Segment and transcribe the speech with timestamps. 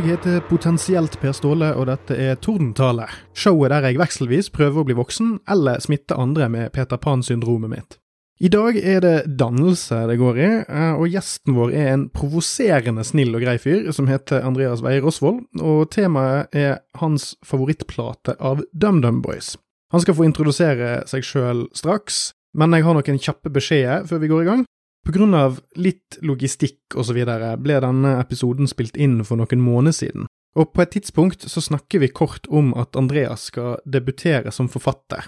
[0.00, 3.04] jeg heter potensielt Per Ståle, og dette er Tordentale.
[3.36, 7.98] Showet der jeg vekselvis prøver å bli voksen, eller smitte andre med Peter Pan-syndromet mitt.
[8.40, 13.04] I dag er det dannelse det går i, eh, og gjesten vår er en provoserende
[13.04, 18.64] snill og grei fyr som heter Andreas Weier Rosvold, og temaet er hans favorittplate av
[18.72, 19.58] DumDum Boys.
[19.92, 24.32] Han skal få introdusere seg sjøl straks, men jeg har noen kjappe beskjeder før vi
[24.32, 24.64] går i gang.
[25.06, 29.60] På grunn av litt logistikk og så videre ble denne episoden spilt inn for noen
[29.64, 30.26] måneder siden,
[30.58, 35.22] og på et tidspunkt så snakker vi kort om at Andreas skal debutere som forfatter.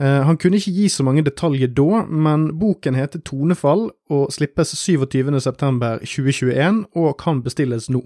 [0.00, 4.74] Eh, han kunne ikke gi så mange detaljer da, men boken heter Tonefall og slippes
[4.76, 8.02] 27.9.2021 og kan bestilles nå.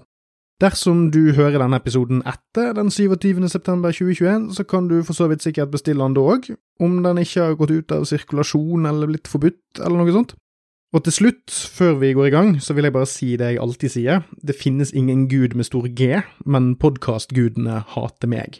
[0.61, 5.71] Dersom du hører denne episoden etter den 27.9.2021, så kan du for så vidt sikkert
[5.73, 9.79] bestille den da òg, om den ikke har gått ut av sirkulasjon eller blitt forbudt
[9.81, 10.35] eller noe sånt.
[10.91, 13.61] Og til slutt, før vi går i gang, så vil jeg bare si det jeg
[13.63, 14.25] alltid sier.
[14.43, 18.59] Det finnes ingen gud med stor G, men podkastgudene hater meg.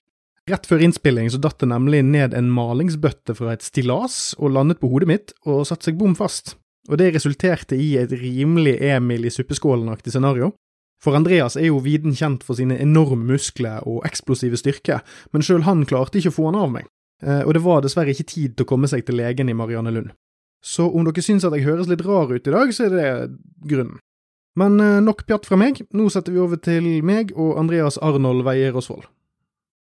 [0.50, 4.80] Rett før innspilling så datt det nemlig ned en malingsbøtte fra et stillas og landet
[4.80, 6.56] på hodet mitt og satte seg bom fast.
[6.90, 10.54] Og det resulterte i et rimelig Emil i suppeskålen-aktig scenario.
[11.04, 15.02] For Andreas er jo viden kjent for sine enorme muskler og eksplosive styrke,
[15.34, 16.90] men sjøl han klarte ikke å få han av meg.
[17.22, 19.94] Eh, og det var dessverre ikke tid til å komme seg til legen i Marianne
[19.94, 20.14] Lund.
[20.62, 23.12] Så om dere syns at jeg høres litt rar ut i dag, så er det
[23.66, 23.98] grunnen.
[24.59, 28.44] Men eh, nok pjatt fra meg, nå setter vi over til meg og Andreas Arnold
[28.48, 29.08] Weier Osvold.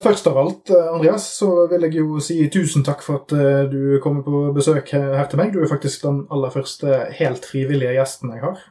[0.02, 3.64] Først av alt, eh, Andreas, så vil jeg jo si tusen takk for at eh,
[3.70, 5.54] du kommer på besøk her til meg.
[5.54, 8.62] Du er faktisk den aller første helt frivillige gjesten jeg har.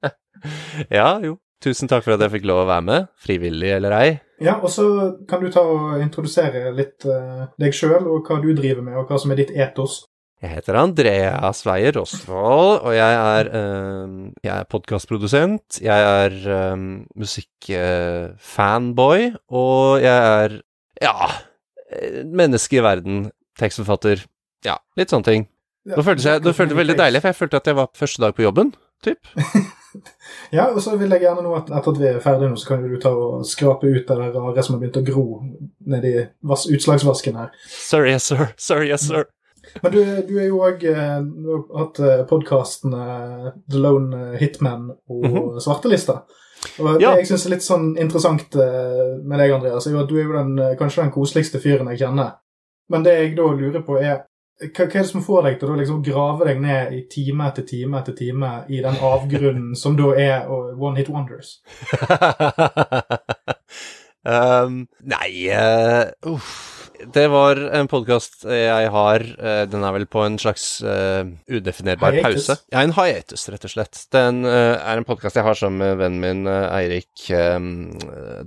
[1.00, 1.36] ja, jo.
[1.60, 4.12] Tusen takk for at jeg fikk lov å være med, frivillig eller ei.
[4.40, 4.86] Ja, og så
[5.28, 7.04] kan du ta og introdusere litt
[7.60, 9.98] deg sjøl, og hva du driver med, og hva som er ditt etos.
[10.40, 15.84] Jeg heter Andreas Weier Rosvold, og jeg er, uh, er podkastprodusent.
[15.84, 16.32] Jeg er
[16.72, 20.64] um, musikkfanboy, uh, og jeg er
[21.04, 21.28] ja,
[22.24, 23.32] menneske i verden.
[23.60, 24.24] Tekstforfatter.
[24.64, 25.44] Ja, litt sånne ting.
[25.90, 28.32] Nå føltes jeg, det føltes veldig deilig, for jeg følte at jeg var første dag
[28.36, 28.68] på jobben,
[29.04, 29.20] typ.
[30.56, 32.66] ja, og så vil jeg gjerne nå, at etter at vi er ferdige nå, så
[32.70, 35.26] kan du ta og skrape ut det rare som har begynt å gro
[35.84, 36.14] nedi
[36.48, 37.52] utslagsvasken her.
[37.68, 38.48] Sorry, yes, sir.
[38.56, 39.28] Sorry, yes, sir.
[39.82, 45.24] Men du, du er jo òg eh, Du har hatt podkasten The Lone Hitman og
[45.24, 45.60] mm -hmm.
[45.60, 46.22] Svartelista.
[46.78, 47.14] Og det ja.
[47.16, 50.26] jeg syns er litt sånn interessant eh, med deg, Andreas, er jo at du er
[50.26, 52.34] jo den, kanskje den koseligste fyren jeg kjenner.
[52.90, 54.16] Men det jeg da lurer på, er
[54.60, 57.46] hva, hva er det som får deg til å liksom grave deg ned i time
[57.48, 61.60] etter time etter time i den avgrunnen som da er One Hit Wonders?
[64.34, 69.24] um, nei uh, uff det var en podkast jeg har.
[69.24, 72.46] Eh, den er vel på en slags uh, udefinerbar hiatus.
[72.46, 72.56] pause.
[72.72, 74.02] Ja, en hiatus, rett og slett.
[74.14, 77.90] Den uh, er en podkast jeg har sammen med vennen min Eirik um,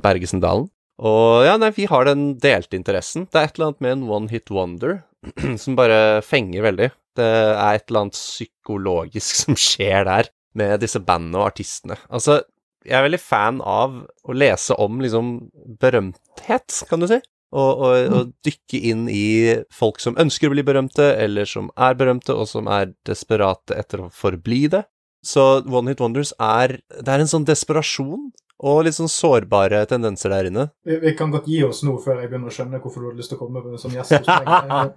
[0.04, 0.70] Bergesen Dalen.
[1.04, 3.26] Og ja, nei, vi har den delte interessen.
[3.32, 5.02] Det er et eller annet med en one hit wonder
[5.64, 6.94] som bare fenger veldig.
[7.18, 11.98] Det er et eller annet psykologisk som skjer der med disse bandene og artistene.
[12.14, 12.44] Altså,
[12.86, 15.38] jeg er veldig fan av å lese om liksom
[15.82, 19.26] berømthet, kan du si og, og, og, dykke inn i
[19.74, 24.06] folk som ønsker å bli berømte, eller som er berømte, og som er desperate etter
[24.06, 24.84] å forbli det.
[25.24, 28.34] Så One Hit Wonders er Det er en sånn desperasjon
[28.64, 30.68] og litt sånn sårbare tendenser der inne.
[30.88, 33.20] Vi, vi kan godt gi oss nå, før jeg begynner å skjønne hvorfor du hadde
[33.20, 34.94] lyst til å komme som gjest hos meg.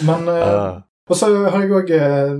[0.08, 0.80] Men uh,
[1.10, 2.34] og så har jeg òg eh,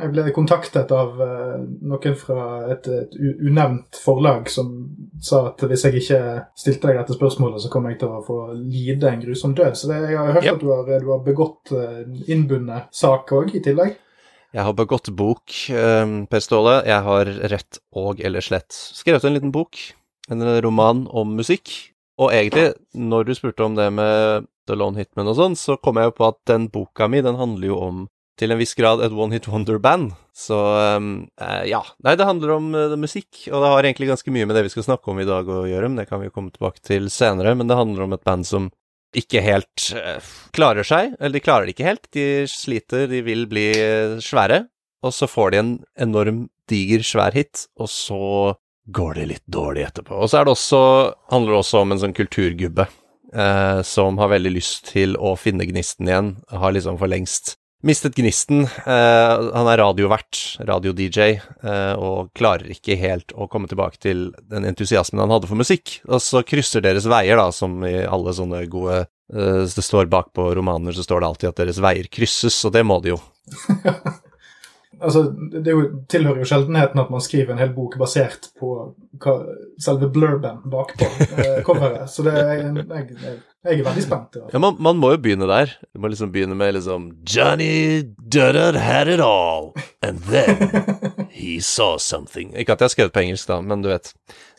[0.00, 3.12] Jeg ble kontaktet av eh, noen fra et, et,
[3.46, 4.72] unevnt forlag som
[5.22, 6.18] sa at hvis jeg ikke
[6.58, 9.78] stilte deg dette spørsmålet, så kom jeg til å få lide en grusom død.
[9.78, 10.58] Så det, jeg har hørt yep.
[10.58, 13.94] at du har, du har begått eh, innbundet sak òg, i tillegg.
[14.56, 15.52] Jeg har begått bok,
[16.30, 16.78] Per Ståle.
[16.88, 19.76] Jeg har rett og eller slett skrevet en liten bok.
[20.32, 21.74] En roman om musikk.
[22.22, 26.00] Og egentlig, når du spurte om det med The Lone Hitman og sånn, så kom
[26.00, 29.00] jeg jo på at den boka mi, den handler jo om til en viss grad
[29.04, 30.12] et one hit wonder-band.
[30.36, 30.56] Så
[30.96, 31.80] um, uh, ja.
[32.04, 34.74] Nei, det handler om uh, musikk, og det har egentlig ganske mye med det vi
[34.74, 37.08] skal snakke om i dag å gjøre, men det kan vi jo komme tilbake til
[37.12, 37.56] senere.
[37.56, 38.68] Men det handler om et band som
[39.16, 40.20] ikke helt uh,
[40.56, 42.10] klarer seg, eller de klarer det ikke helt.
[42.12, 43.70] De sliter, de vil bli
[44.20, 44.66] svære,
[45.06, 45.74] og så får de en
[46.08, 48.22] enorm diger, svær hit, og så
[48.92, 50.18] går det litt dårlig etterpå.
[50.20, 50.80] Og så er det også,
[51.32, 52.86] handler det også om en sånn kulturgubbe.
[53.84, 57.56] Som har veldig lyst til å finne gnisten igjen, har liksom for lengst
[57.86, 58.64] mistet gnisten.
[58.84, 64.28] Uh, han er radiovert, radio-DJ, uh, eh, og klarer ikke helt å komme tilbake til
[64.50, 66.00] den entusiasmen han hadde for musikk.
[66.10, 70.32] Og så krysser deres veier, da, som i alle sånne gode uh, Det står bak
[70.36, 73.20] på romaner, så står det alltid at deres veier krysses, og det må de jo.
[75.00, 75.22] Altså,
[75.52, 78.70] det jo, tilhører jo sjeldenheten at man skriver en hel bok basert på
[79.20, 79.34] hva,
[79.82, 82.08] selve blurben bakpå eh, coveret.
[82.12, 84.38] Så det er, jeg, jeg, jeg er veldig spent.
[84.52, 85.74] Ja, man, man, må jo begynne der.
[85.92, 91.98] Du må liksom begynne med liksom Johnny Dutter had it all, and then he saw
[91.98, 92.54] something.
[92.56, 94.14] Ikke at jeg har skrevet på engelsk, da, men du vet.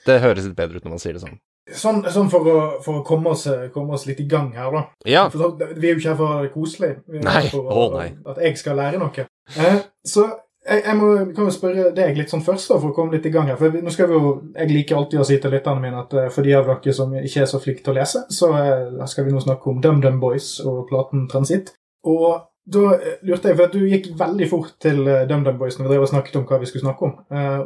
[0.07, 1.39] Det høres litt bedre ut når man sier det sånn.
[1.67, 3.43] Sånn, sånn for, å, for å komme, oss,
[3.73, 4.83] komme, oss, litt i gang her, da.
[5.09, 5.25] Ja.
[5.33, 6.93] For, vi er jo ikke her for å være koselig.
[7.09, 7.41] Vi er nei.
[7.51, 8.13] For å, oh, nei.
[8.29, 9.25] At jeg skal lære noe.
[9.55, 10.25] Eh, så
[10.67, 13.27] jeg, jeg må, kan jo spørre deg litt sånn først, da, for å komme litt
[13.29, 13.59] i gang her.
[13.59, 16.29] For nå skal vi jo, Jeg liker alltid å si til lytterne mine at eh,
[16.33, 19.27] for de av dere som ikke er så flinke til å lese, så eh, skal
[19.27, 21.71] vi nå snakke om DumDum Boys og platen Transit.
[22.07, 25.93] Og da lurte jeg, for at Du gikk veldig fort til DumDum Boys når vi
[25.93, 27.13] drev og snakket om hva vi skulle snakke om.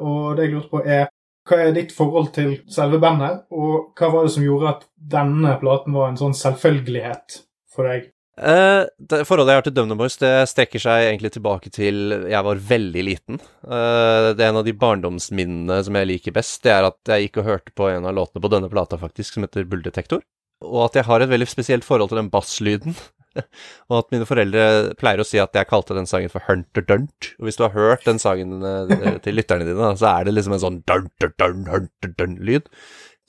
[0.06, 1.08] Og det jeg lurte på er,
[1.50, 4.84] hva er ditt forhold til selve bandet, og hva var det som gjorde at
[5.16, 7.40] denne platen var en sånn selvfølgelighet
[7.74, 8.12] for deg?
[8.42, 12.48] Uh, det Forholdet jeg har til DumDum Boys, det strekker seg egentlig tilbake til jeg
[12.48, 13.42] var veldig liten.
[13.62, 16.58] Uh, det er en av de barndomsminnene som jeg liker best.
[16.66, 19.38] Det er at jeg gikk og hørte på en av låtene på denne plata, faktisk,
[19.38, 20.26] som heter Bulldetektor.
[20.66, 22.98] Og at jeg har et veldig spesielt forhold til den basslyden.
[23.90, 24.64] og at mine foreldre
[25.00, 27.32] pleier å si at jeg kalte den sangen for Hunter Dunt.
[27.40, 30.58] Og hvis du har hørt den sangen eh, til lytterne dine, så er det liksom
[30.58, 32.68] en sånn Dunter Dun, Hunter Dun-lyd.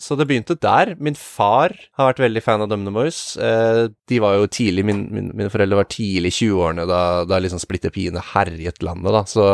[0.03, 0.97] Så det begynte der.
[0.99, 3.37] Min far har vært veldig fan av DumDum Boys.
[3.39, 7.39] Eh, de var jo tidlig, min, min, Mine foreldre var tidlig i 20-årene da, da
[7.39, 9.23] liksom Splitter Piene herjet landet, da.
[9.31, 9.47] Så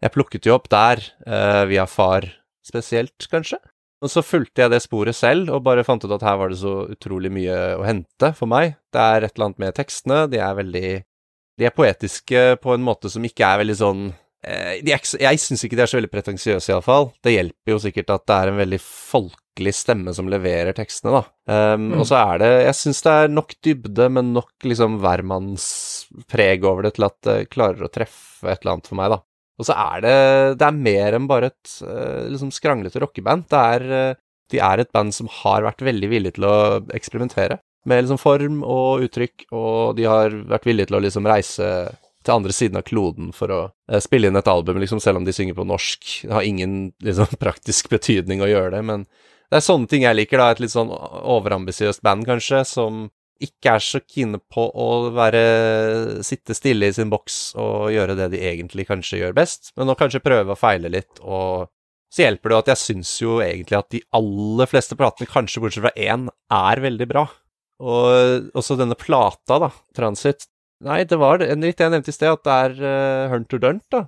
[0.00, 2.30] jeg plukket jo opp der, eh, via far
[2.64, 3.60] spesielt, kanskje.
[4.04, 6.60] Og så fulgte jeg det sporet selv, og bare fant ut at her var det
[6.60, 8.78] så utrolig mye å hente for meg.
[8.92, 10.88] Det er et eller annet med tekstene, de er veldig
[11.54, 14.00] De er poetiske på en måte som ikke er veldig sånn
[14.42, 17.12] eh, er, Jeg syns ikke de er så veldig pretensiøse, iallfall.
[17.22, 18.80] Det hjelper jo sikkert at det er en veldig
[19.54, 21.22] folkelig stemme som leverer tekstene, da.
[21.74, 22.00] Um, mm.
[22.00, 26.84] Og så er det Jeg syns det er nok dybde, men nok liksom hvermannspreg over
[26.84, 29.20] det til at det klarer å treffe et eller annet for meg, da.
[29.58, 33.46] Og så er det Det er mer enn bare et uh, liksom skranglete rockeband.
[33.48, 34.16] Det er uh,
[34.50, 36.56] De er et band som har vært veldig villige til å
[36.94, 41.66] eksperimentere med liksom form og uttrykk, og de har vært villige til å liksom reise
[42.24, 45.26] til andre siden av kloden for å uh, spille inn et album, liksom, selv om
[45.26, 46.06] de synger på norsk.
[46.24, 49.04] Det har ingen liksom, praktisk betydning å gjøre det, men
[49.54, 50.50] det er sånne ting jeg liker, da.
[50.50, 53.04] Et litt sånn overambisiøst band, kanskje, som
[53.42, 55.42] ikke er så kine på å være,
[56.26, 59.96] sitte stille i sin boks og gjøre det de egentlig kanskje gjør best, men å
[59.98, 61.70] kanskje prøve å feile litt, og
[62.14, 65.62] så hjelper det jo at jeg syns jo egentlig at de aller fleste platene, kanskje
[65.62, 67.24] bortsett fra én, er veldig bra.
[67.84, 70.48] Og også denne plata, da, Transit
[70.84, 73.86] Nei, det var det, litt jeg nevnte i sted, at det er uh, Hunter Dunt,
[73.94, 74.02] da.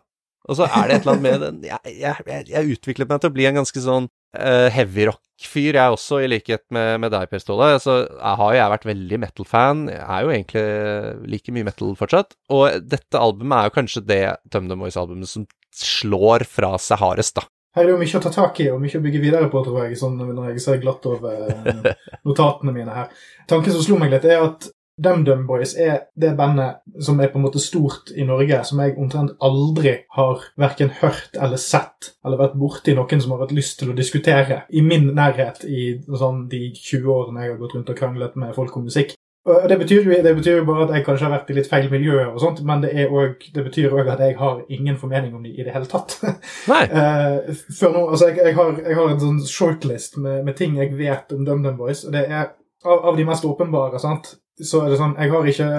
[0.50, 3.30] Og så er det et eller annet med den Jeg, jeg, jeg utviklet meg til
[3.30, 7.28] å bli en ganske sånn uh, heavy rock-fyr, jeg også, i likhet med, med deg,
[7.28, 7.78] Per Ståle.
[7.80, 9.88] Så jeg har jeg vært veldig metal-fan.
[9.90, 12.36] Jeg er jo egentlig like mye metal fortsatt.
[12.50, 15.46] Og dette albumet er jo kanskje det DumDum Boys-albumet som
[15.76, 17.46] slår fra seg hardest, da.
[17.76, 19.60] Her er det jo mye å ta tak i og mye å bygge videre på,
[19.60, 21.90] tror jeg, sånn når jeg ser glatt over eh,
[22.28, 23.10] notatene mine her.
[23.50, 27.36] Tanken som slo meg litt, er at DumDum Boys er det bandet som er på
[27.36, 32.40] en måte stort i Norge, som jeg omtrent aldri har verken hørt eller sett, eller
[32.40, 36.46] vært borti noen som har hatt lyst til å diskutere i min nærhet i sånn,
[36.48, 39.12] de 20 årene jeg har gått rundt og kranglet med folk om musikk.
[39.46, 41.68] Og det betyr, jo, det betyr jo bare at jeg kanskje har vært i litt
[41.70, 45.36] feil miljø, og sånt, men det, også, det betyr òg at jeg har ingen formening
[45.36, 46.16] om dem i det hele tatt.
[46.72, 46.80] Nei.
[46.90, 50.74] uh, før nå, altså jeg, jeg, har, jeg, har, en sånn shortlist med, med ting
[50.80, 52.48] jeg vet om DumDum Boys, og det er
[52.82, 54.02] av, av de mest åpenbare.
[54.02, 54.34] sant?
[54.62, 55.70] Så er det sånn Jeg har ikke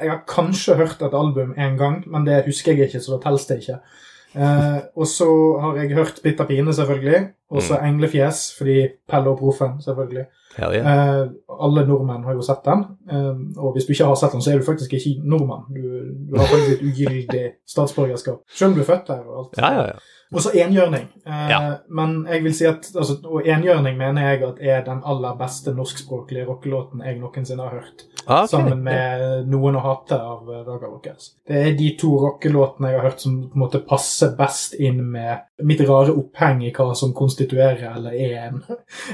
[0.00, 3.22] Jeg har kanskje hørt et album én gang, men det husker jeg ikke, så da
[3.24, 3.78] teller det ikke.
[4.38, 5.26] Eh, og så
[5.60, 7.22] har jeg hørt Bitter pine, selvfølgelig.
[7.50, 7.86] Og så mm.
[7.88, 8.76] Englefjes, fordi
[9.10, 10.28] Pelle og Proffen, selvfølgelig.
[10.60, 11.20] Yeah.
[11.20, 11.26] Eh,
[11.60, 12.84] alle nordmenn har jo sett den.
[13.10, 15.66] Eh, og hvis du ikke har sett den, så er du faktisk ikke nordmann.
[15.72, 15.82] Du,
[16.30, 18.42] du har faktisk et ugyldig statsborgerskap.
[18.52, 19.26] Selv om du er født der.
[19.26, 19.60] og alt.
[19.60, 20.16] Ja, ja, ja.
[20.30, 21.08] Og så enhjørning.
[21.26, 21.60] Eh, ja.
[21.90, 25.74] Men jeg vil si at altså, Og enhjørning mener jeg at er den aller beste
[25.74, 28.06] norskspråklige rockelåten jeg noensinne har hørt.
[28.26, 28.52] Ah, okay.
[28.52, 31.32] Sammen med Noen å hate av Raga Rockers.
[31.48, 35.00] Det er de to rockelåtene jeg har hørt som på en måte passer best inn
[35.10, 38.60] med mitt rare oppheng i hva som konstituerer eller er en,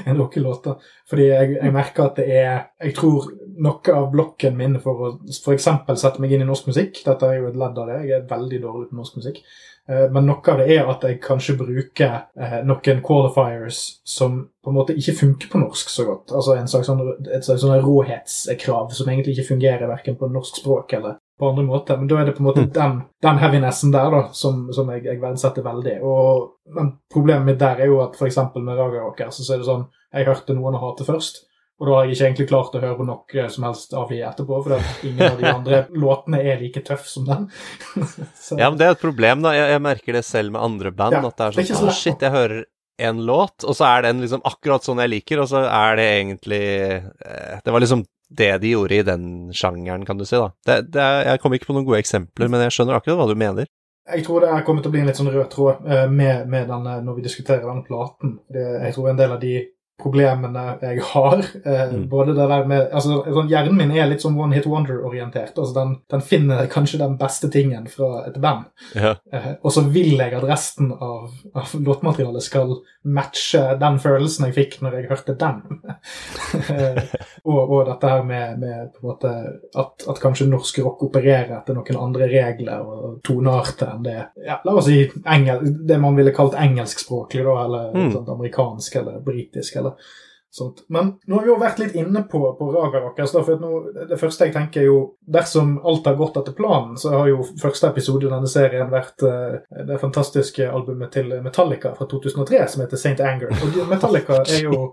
[0.05, 0.69] en rockelåt.
[1.09, 2.51] Fordi jeg, jeg, merker at det er
[2.83, 3.29] Jeg tror
[3.63, 5.69] noe av blokken min for å f.eks.
[5.95, 8.01] sette meg inn i norsk musikk Dette er jo et ledd av det.
[8.09, 9.41] Jeg er veldig dårlig på norsk musikk.
[9.89, 14.71] Eh, men noe av det er at jeg kanskje bruker eh, noen qualifiers som på
[14.71, 16.33] en måte ikke funker på norsk så godt.
[16.35, 20.59] Altså en slags sånn, et slags sånn råhetskrav som egentlig ikke fungerer verken på norsk
[20.61, 21.97] språk eller på andre måter.
[21.97, 22.71] Men da er det på en måte mm.
[22.73, 25.99] den, den heavinessen der da, som, som jeg, jeg, verdsetter veldig.
[26.05, 28.39] Og, men problemet mitt der er jo at f.eks.
[28.55, 31.43] med Raga så er det sånn Jeg hørte noen å hate først.
[31.77, 34.23] Og da har jeg ikke egentlig klart å høre på noe som helst av de
[34.25, 37.45] etterpå, for ingen av de andre låtene er like tøff som den.
[38.57, 39.53] Ja, men det er et problem, da.
[39.53, 41.19] Jeg, jeg merker det selv med andre band.
[41.19, 42.65] Ja, at det er sånn det er Å, shit, jeg hører
[42.97, 46.07] en låt, og så er den liksom akkurat sånn jeg liker, og så er det
[46.15, 50.51] egentlig eh, Det var liksom det de gjorde i den sjangeren, kan du si, da.
[50.67, 53.29] Det, det er, jeg kommer ikke på noen gode eksempler, men jeg skjønner akkurat hva
[53.29, 53.69] du mener.
[54.07, 56.45] Jeg tror det er kommet til å bli en litt sånn rød tråd eh, med,
[56.51, 58.37] med denne, når vi diskuterer denne platen.
[58.55, 59.55] Jeg tror en del av de
[59.97, 61.39] problemene jeg har.
[61.65, 62.09] Eh, mm.
[62.09, 65.57] Både det der med altså, sånn, Hjernen min er litt sånn one hit wonder-orientert.
[65.57, 68.67] altså den, den, finner kanskje den beste tingen fra et band.
[68.93, 69.15] Ja.
[69.33, 72.75] Eh, og så vil jeg at resten av, av låtmaterialet skal
[73.07, 75.81] matche den følelsen jeg fikk når jeg hørte den.
[76.75, 77.01] eh,
[77.47, 79.33] og, og, dette her med, med på en måte
[79.73, 84.59] at, at, kanskje norsk rock opererer etter noen andre regler og tonearter enn det ja,
[84.65, 88.09] La oss si engel, det man ville kalt engelskspråklig, da, eller mm.
[88.13, 89.77] sånn, amerikansk eller britisk.
[89.79, 90.25] eller eller
[90.57, 90.85] sånt.
[90.87, 93.31] Men nå har vi jo vært litt inne på, på Raga Rockers.
[93.31, 93.71] for nå,
[94.09, 97.43] Det første jeg tenker er jo Dersom alt har gått etter planen, så har jo
[97.61, 102.85] første episode i denne serien vært uh, det fantastiske albumet til Metallica fra 2003 som
[102.85, 103.19] heter St.
[103.21, 103.53] Anger.
[103.53, 104.87] Og Metallica er jo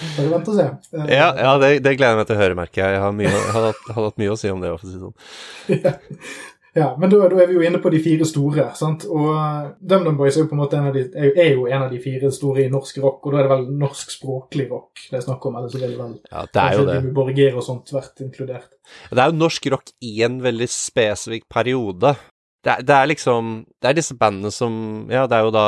[0.00, 0.64] Bare vent og se.
[0.94, 2.96] Uh, ja, ja det, det, gleder jeg meg til å høre, merker jeg.
[2.96, 4.72] Jeg har, mye, jeg har, hatt, har hatt mye å si om det.
[4.78, 6.00] For å si sånn.
[6.76, 6.96] ja.
[6.98, 8.68] Men da, da, er vi jo inne på de fire store.
[8.78, 9.06] sant?
[9.10, 11.86] Og uh, DumDum Boys er jo på en måte en av de, er jo en
[11.86, 15.20] av de fire store i norsk rock, og da er det vel norskspråklig rock det
[15.20, 15.56] er snakk om?
[15.60, 16.98] eller så vil vel ja, det er jo det.
[17.16, 18.76] Borger og sånt vært inkludert.
[19.10, 22.14] Det er jo norsk rock i en veldig spesifikk periode.
[22.60, 24.74] Det er, det er liksom Det er disse bandene som
[25.08, 25.66] Ja, det er jo da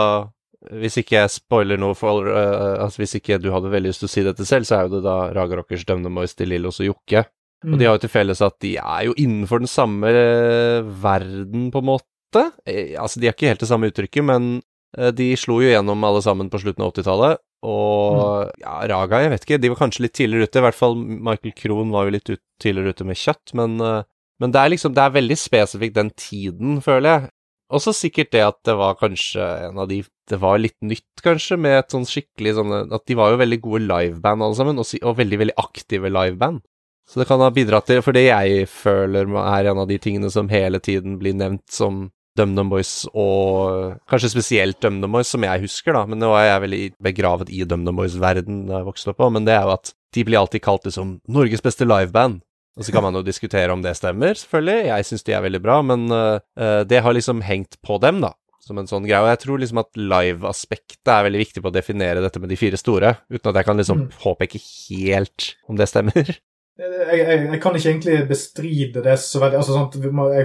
[0.71, 4.11] hvis ikke jeg spoiler noe for uh, altså Hvis ikke du hadde veldig lyst til
[4.11, 6.79] å si dette selv, så er jo det da Raga Rockers, DumDum Boys, De Lillos
[6.79, 7.25] og Jokke.
[7.69, 11.71] Og de har jo til felles at de er jo innenfor den samme eh, verden,
[11.73, 12.47] på en måte.
[12.67, 14.49] Eh, altså, de har ikke helt det samme uttrykket, men
[14.99, 17.43] eh, de slo jo gjennom alle sammen på slutten av 80-tallet.
[17.63, 18.65] Og mm.
[18.65, 20.59] ja, Raga, jeg vet ikke, de var kanskje litt tidligere ute.
[20.59, 24.55] I hvert fall Michael Krohn var jo litt ut, tidligere ute med kjøtt, men, men
[24.55, 27.31] det er liksom Det er veldig spesifikt den tiden, føler jeg.
[27.73, 31.57] Også sikkert det at det var kanskje en av de Det var litt nytt, kanskje,
[31.61, 34.93] med et sånn skikkelig sånn At de var jo veldig gode liveband, alle sammen, og,
[35.01, 36.61] og veldig, veldig aktive liveband.
[37.13, 40.31] Så det kan ha bidratt til For det jeg føler er en av de tingene
[40.33, 42.07] som hele tiden blir nevnt som
[42.39, 46.63] DumDum Boys, og kanskje spesielt DumDum Boys, som jeg husker, da, men nå er jeg
[46.63, 49.93] veldig begravet i DumDum Boys-verden da jeg vokste opp, på, men det er jo at
[50.17, 52.41] de blir alltid kalt liksom Norges beste liveband.
[52.81, 55.61] Og så kan man jo diskutere om det stemmer, selvfølgelig, jeg syns de er veldig
[55.61, 56.41] bra, men uh,
[56.89, 59.19] det har liksom hengt på dem, da som en sånn greie.
[59.19, 62.57] Og jeg tror liksom at live-aspektet er veldig viktig på å definere dette med de
[62.57, 64.09] fire store, uten at jeg kan liksom mm.
[64.23, 66.31] påpeke helt om det stemmer.
[66.83, 69.95] Jeg, jeg, jeg, kan ikke egentlig bestride det så veldig altså, sant,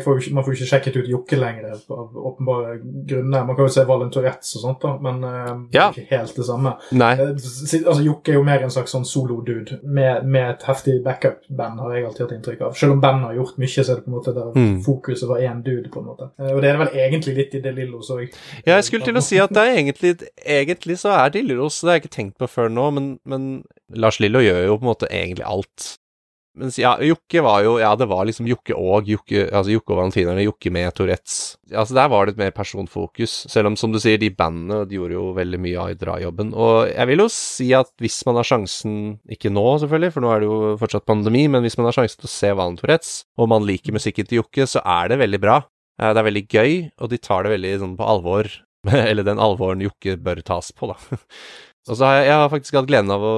[0.04, 2.76] får ikke, Man får ikke sjekket ut Jokke lenger av åpenbare
[3.10, 3.46] grunner.
[3.48, 5.88] Man kan jo se Valen Tourettes og sånt, da, men uh, ja.
[5.90, 6.76] ikke helt det samme.
[6.98, 7.14] Nei.
[7.18, 11.82] Uh, altså, Jokke er jo mer en slags sånn solo-dude med, med, et heftig backup-band,
[11.84, 12.78] har jeg alltid hatt inntrykk av.
[12.78, 14.74] Selv om bandet har gjort mye, så er det på en måte der mm.
[14.86, 15.90] fokuset var én dude.
[15.94, 16.30] på en måte.
[16.38, 18.26] Uh, og det er det vel egentlig litt i De Lillos òg.
[18.62, 20.14] Ja, jeg skulle til å si at det er egentlig,
[20.44, 23.48] egentlig så er De Lillos Det har jeg ikke tenkt på før nå, men, men
[23.96, 25.96] Lars Lillo gjør jo på en måte egentlig alt
[26.58, 30.02] mens ja, Jokke var jo Ja, det var liksom Jokke og Jokke, altså Jokke og
[30.02, 31.56] Valentinerne, Jokke med Tourettes.
[31.72, 35.00] Altså Der var det et mer personfokus, selv om som du sier, de bandene de
[35.00, 36.54] gjorde jo veldig mye av drajobben.
[36.58, 39.00] Og jeg vil jo si at hvis man har sjansen,
[39.32, 42.22] ikke nå selvfølgelig, for nå er det jo fortsatt pandemi, men hvis man har sjansen
[42.24, 45.42] til å se Valen Tourettes, og man liker musikken til Jokke, så er det veldig
[45.44, 45.62] bra.
[46.02, 46.72] Eh, det er veldig gøy,
[47.02, 48.50] og de tar det veldig sånn på alvor.
[49.10, 50.98] Eller den alvoren Jokke bør tas på, da.
[51.88, 53.36] Og så har jeg, jeg har faktisk hatt gleden av å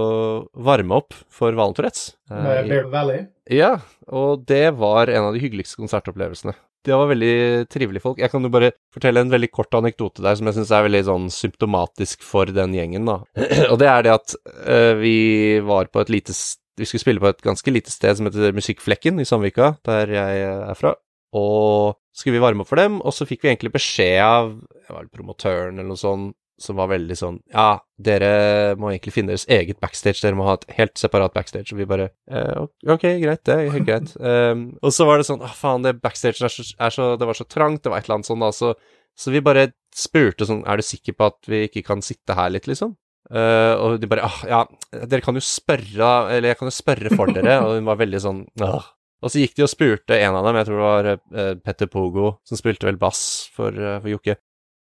[0.65, 2.15] varme opp for Valen Tourettes.
[2.33, 3.27] Med Bear Valley?
[3.49, 3.75] Ja,
[4.09, 6.55] og det var en av de hyggeligste konsertopplevelsene.
[6.85, 8.21] Det var veldig trivelige folk.
[8.21, 11.03] Jeg kan jo bare fortelle en veldig kort anekdote der som jeg syns er veldig
[11.09, 13.19] sånn symptomatisk for den gjengen, da.
[13.71, 16.35] og det er det at uh, vi var på et lite
[16.79, 20.43] Vi skulle spille på et ganske lite sted som heter Musikkflekken i Sandvika, der jeg
[20.47, 20.95] er fra.
[21.35, 24.53] Og skulle vi varme opp for dem, og så fikk vi egentlig beskjed av
[24.89, 29.33] jeg var promotøren eller noe sånt som var veldig sånn Ja, dere må egentlig finne
[29.33, 31.71] deres eget backstage, dere må ha et helt separat backstage.
[31.73, 34.13] Og vi bare eh, Ok, greit, det er helt greit.
[34.19, 37.29] um, og så var det sånn Å, faen, det backstage er så, er så, Det
[37.29, 38.73] var så trangt, det var et eller annet sånn, da, så,
[39.17, 42.51] så vi bare spurte sånn Er du sikker på at vi ikke kan sitte her
[42.53, 42.95] litt, liksom?
[43.29, 44.59] Uh, og de bare ah, ja,
[45.05, 47.59] dere kan jo spørre Eller jeg kan jo spørre for dere.
[47.67, 48.87] Og hun var veldig sånn Åh.
[49.19, 51.89] Og så gikk de og spurte en av dem, jeg tror det var uh, Petter
[51.91, 54.37] Pogo, som spilte vel bass for, uh, for Jokke.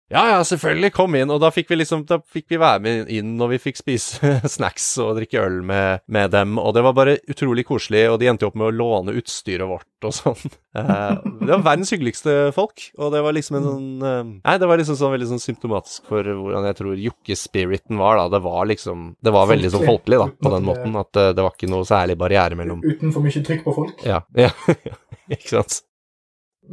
[0.09, 1.29] Ja, ja, selvfølgelig, kom inn.
[1.29, 4.39] Og da fikk vi liksom, da fikk vi være med inn, og vi fikk spise
[4.57, 8.31] snacks og drikke øl med, med dem, og det var bare utrolig koselig, og de
[8.31, 10.49] endte jo opp med å låne utstyret vårt og sånn.
[10.79, 14.69] Eh, det var verdens hyggeligste folk, og det var liksom en sånn eh, Nei, det
[14.71, 18.29] var liksom sånn veldig sånn symptomatisk for hvordan jeg tror jokke-spiriten var, da.
[18.37, 21.43] Det var liksom Det var veldig sånn folkelig, da, på den måten, at eh, det
[21.43, 24.07] var ikke noe særlig barriere mellom Uten for mye trykk på folk.
[24.07, 24.53] Ja, ja,
[25.35, 25.81] ikke sant.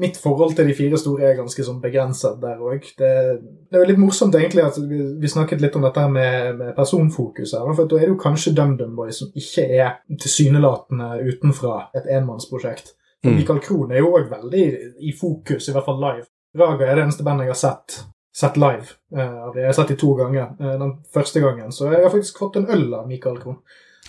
[0.01, 2.87] Mitt forhold til de fire store er ganske sånn begrenset der òg.
[2.99, 6.11] Det, det, er jo litt morsomt egentlig at vi, vi snakket litt om dette her
[6.11, 7.71] med, med personfokus her.
[7.77, 12.95] For da er det jo kanskje DumDum Boy som ikke er tilsynelatende utenfra et enmannsprosjekt.
[13.25, 13.39] Mm.
[13.39, 14.65] Michael Krohn er jo òg veldig
[15.01, 16.27] i fokus, i hvert fall live.
[16.55, 17.97] Raga er det eneste bandet jeg har sett,
[18.35, 18.95] sett live.
[19.15, 19.49] Uh.
[19.55, 20.53] Jeg har sett de to ganger.
[20.59, 23.59] Uh, den første gangen så jeg har faktisk fått en øl av Michael Krohn.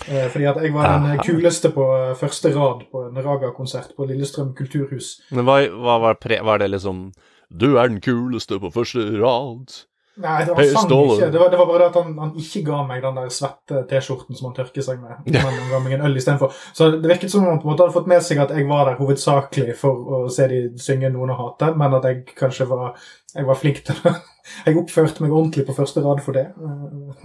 [0.04, 4.06] Eh, fordi at jeg var den kuleste på eh, første rad på en Raga-konsert på
[4.06, 5.16] Lillestrøm kulturhus.
[5.32, 7.10] Men hva, hva var, pre, var det liksom
[7.48, 9.78] Du er den kuleste på første rad.
[10.16, 11.28] Nei, det var sant ikke.
[11.32, 13.82] Det var, det var bare det at han, han ikke ga meg den der svette
[13.90, 15.18] T-skjorten som han tørker seg med.
[15.26, 16.54] Men han ga meg en øl istedenfor.
[16.76, 18.64] Så det virket som om han på en måte hadde fått med seg at jeg
[18.68, 22.68] var der hovedsakelig for å se de synge noen å hate, men at jeg kanskje
[22.70, 22.96] var,
[23.34, 24.14] jeg var flink til det.
[24.66, 26.46] Jeg oppførte meg ordentlig på første rad for det.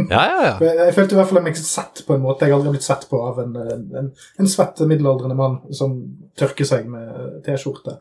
[0.10, 0.54] Ja, ja, ja.
[0.62, 2.88] Jeg, jeg følte i hvert fall meg sett på en måte jeg aldri har blitt
[2.88, 3.58] sett på av en,
[4.02, 4.12] en,
[4.42, 5.98] en svett middelaldrende mann som
[6.40, 8.00] tørker seg med T-skjorte.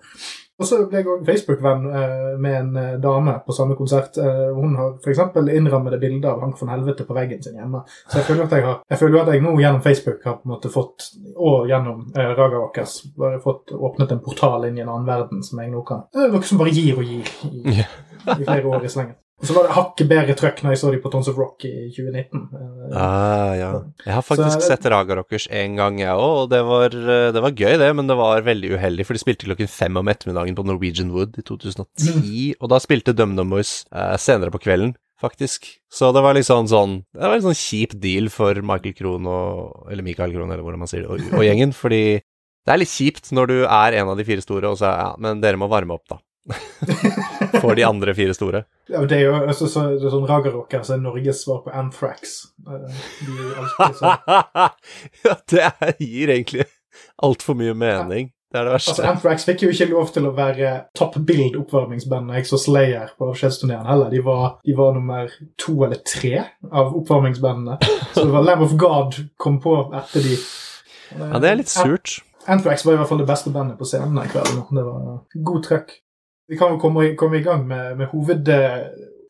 [0.61, 4.19] Og så ble jeg òg Facebook-venn eh, med en eh, dame på samme konsert.
[4.21, 5.23] Eh, hun har f.eks.
[5.57, 7.81] innrammede bilder av Hank von Helvete på veggen sin hjemme.
[8.05, 10.49] Så jeg føler at jeg, har, jeg føler at jeg nå gjennom Facebook har på
[10.49, 12.99] en måte fått, og gjennom eh, Raga Rockers,
[13.45, 16.61] fått åpnet en portal inn i en annen verden som jeg nå kan noe som
[16.61, 19.17] bare gir og gir i, i flere år i slengen.
[19.40, 21.64] Og så var det hakket bedre trøkk når jeg så de på Tons of Rock
[21.64, 22.42] i 2019.
[22.52, 23.68] Eh, Ah, ja.
[24.04, 27.30] Jeg har faktisk Så- sett Raga Rockers en gang, jeg òg, og det var, eh,
[27.32, 30.06] det var gøy, det, men det var veldig uheldig, for de spilte klokken fem om
[30.12, 34.94] ettermiddagen på Norwegian Wood i 2010, og da spilte DumDum Boys eh, senere på kvelden,
[35.23, 35.78] faktisk.
[35.90, 39.87] Så det var liksom sånn Det var en sånn kjip deal for Michael Krohn og
[39.90, 42.88] Eller Michael Krohn, eller hvordan man sier det, og, og gjengen, fordi det er litt
[42.92, 45.68] kjipt når du er en av de fire store, og så ja, men dere må
[45.68, 46.18] varme opp, da.
[47.62, 48.64] For de andre fire store.
[48.90, 51.72] Ja, det er jo også, så, det er sånn Raga Rockers er Norges svar på
[51.76, 52.37] Anthrax.
[52.66, 53.68] Eh, De
[54.00, 54.18] sånn.
[55.26, 56.66] ja, det gir egentlig
[57.22, 58.31] altfor mye mening.
[58.50, 59.05] Det er det Altså, verste.
[59.07, 63.87] Anthrax fikk jo ikke lov til å være top build oppvarmingsbandet Exo Slayer på avskjedsturneen
[63.87, 64.11] heller.
[64.11, 66.33] De var, de var nummer to eller tre
[66.66, 67.79] av oppvarmingsbandene.
[68.11, 70.40] Så det var Lamb of God kom på etter de.
[71.20, 72.16] Ja, det er litt surt.
[72.50, 74.64] Anthrax var i hvert fall det beste bandet på scenen den kvelden.
[74.74, 75.94] Det var god trøkk.
[76.50, 78.80] Vi kan jo komme, komme i gang med, med hoved, eh,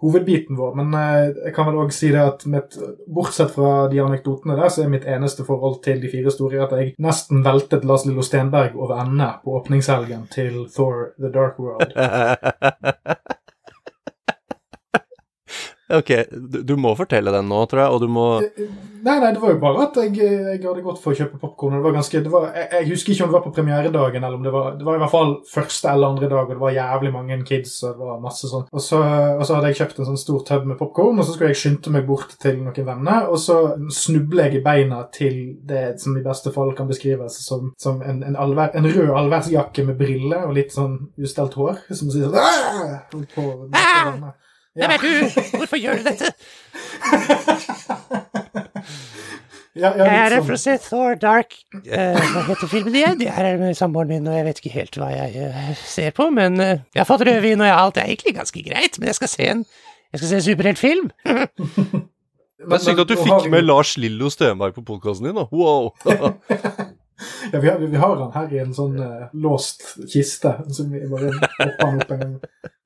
[0.01, 2.79] hovedbiten vår, men eh, jeg kan vel òg si det at mitt,
[3.13, 6.73] bortsett fra de anekdotene der, så er mitt eneste forhold til de fire store at
[6.79, 11.93] jeg nesten veltet Lars Lillo Stenberg over ende på åpningshelgen til Thor The Dark World.
[15.99, 18.27] ok, du, du må fortelle den nå, tror jeg, og du må
[19.01, 21.79] Nei, nei, det var jo bare at jeg, jeg hadde gått for å kjøpe popkorn.
[21.79, 24.37] Det var ganske, det var, jeg, jeg husker ikke om det var på premieredagen, eller
[24.37, 26.75] om det var Det var i hvert fall første eller andre dag, og det var
[26.75, 28.67] jævlig mange kids, og det var masse sånn.
[28.69, 29.01] Og så,
[29.39, 31.61] og så hadde jeg kjøpt en sånn stor tub med popkorn, og så skulle jeg
[31.63, 33.57] skynde meg bort til noen venner, og så
[33.95, 35.39] snubler jeg i beina til
[35.71, 39.87] det som i beste fall kan beskrives som, som en, en, allvær, en rød allværsjakke
[39.89, 42.39] med briller og litt sånn ustelt hår, som sier sånn
[43.11, 44.33] ...på på, på,
[44.79, 45.13] Hvem er du?
[45.59, 46.33] Hvorfor gjør du dette?
[49.79, 50.79] Ja, ja, Jeg er her for å sånn.
[50.81, 51.55] se Thor Dark.
[51.77, 53.21] Uh, hva heter filmen igjen?
[53.23, 56.11] Jeg er her med samboeren min, og jeg vet ikke helt hva jeg uh, ser
[56.17, 59.13] på, men uh, jeg har fått rødvin, og jeg, alt er egentlig ganske greit, men
[59.13, 59.63] jeg skal se en
[60.11, 61.11] jeg skal se en superheltfilm.
[61.23, 65.47] Det er sykt at du fikk med Lars Lillo Stenberg på podkasten din, da.
[65.55, 65.93] Wow!
[67.53, 70.55] Ja, vi har, vi har han her i en sånn uh, låst kiste.
[70.73, 72.37] som vi bare hopper han opp en gang.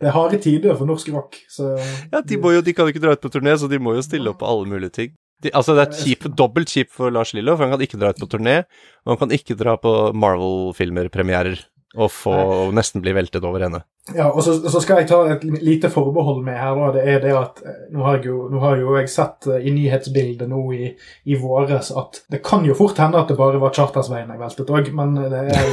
[0.01, 1.39] Det er harde tider for norsk rock.
[1.51, 1.75] Så
[2.13, 4.07] Ja, de, jo, de kan jo ikke dra ut på turné, så de må jo
[4.07, 5.15] stille opp på alle mulige ting.
[5.45, 8.15] De, altså, det er kjip, dobbelt kjipt for Lars Lillo, for han kan ikke dra
[8.15, 8.63] ut på turné,
[9.05, 11.65] og han kan ikke dra på Marvel-filmer-premierer
[11.95, 12.35] og få
[12.75, 13.83] nesten bli veltet over ende.
[14.15, 16.77] Ja, og så, så skal jeg ta et lite forbehold med her.
[16.77, 19.49] da, Det er det at eh, nå har jeg jo, nå har jo jeg sett
[19.49, 20.91] eh, i nyhetsbildet nå i,
[21.25, 24.75] i våres at det kan jo fort hende at det bare var Chartersveien jeg veltet
[24.75, 25.73] òg, men det er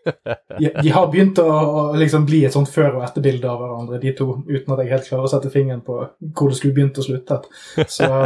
[0.58, 4.02] de, de har begynt å, å liksom bli et sånt før- og etterbilde av hverandre,
[4.02, 5.96] de to, uten at jeg helt klarer å sette fingeren på
[6.34, 7.50] hvor det skulle begynt og sluttet.
[7.88, 8.10] Så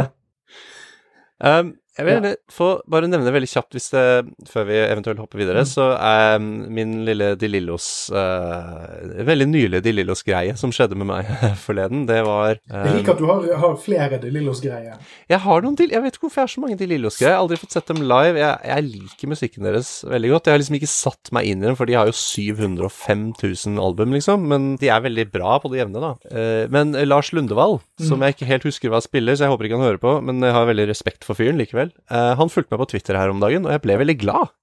[1.43, 2.33] Um, Jeg vil ja.
[2.51, 4.03] få bare nevne veldig kjapt, det,
[4.51, 5.69] før vi eventuelt hopper videre, Mm.
[5.69, 11.29] så er min lille De Lillos uh, Veldig nylig De Lillos-greie som skjedde med meg
[11.65, 14.99] forleden, det var Jeg eh, liker at du har, har flere De Lillos-greier.
[15.31, 17.31] Jeg har noen til, jeg vet ikke hvorfor jeg har så mange De Lillos-greier.
[17.31, 18.39] Jeg har aldri fått sett dem live.
[18.41, 20.49] Jeg, jeg liker musikken deres veldig godt.
[20.49, 23.79] Jeg har liksom ikke satt meg inn i dem, for de har jo 705 000
[23.81, 24.45] album, liksom.
[24.51, 26.11] Men de er veldig bra på det jevne, da.
[26.27, 29.69] Uh, men eh, Lars Lundevall, som jeg ikke helt husker hva spiller, så jeg håper
[29.69, 31.84] ikke han hører på, men jeg har veldig respekt for fyren likevel.
[32.11, 34.53] Eh, han fulgte meg på Twitter her om dagen, og jeg ble veldig glad.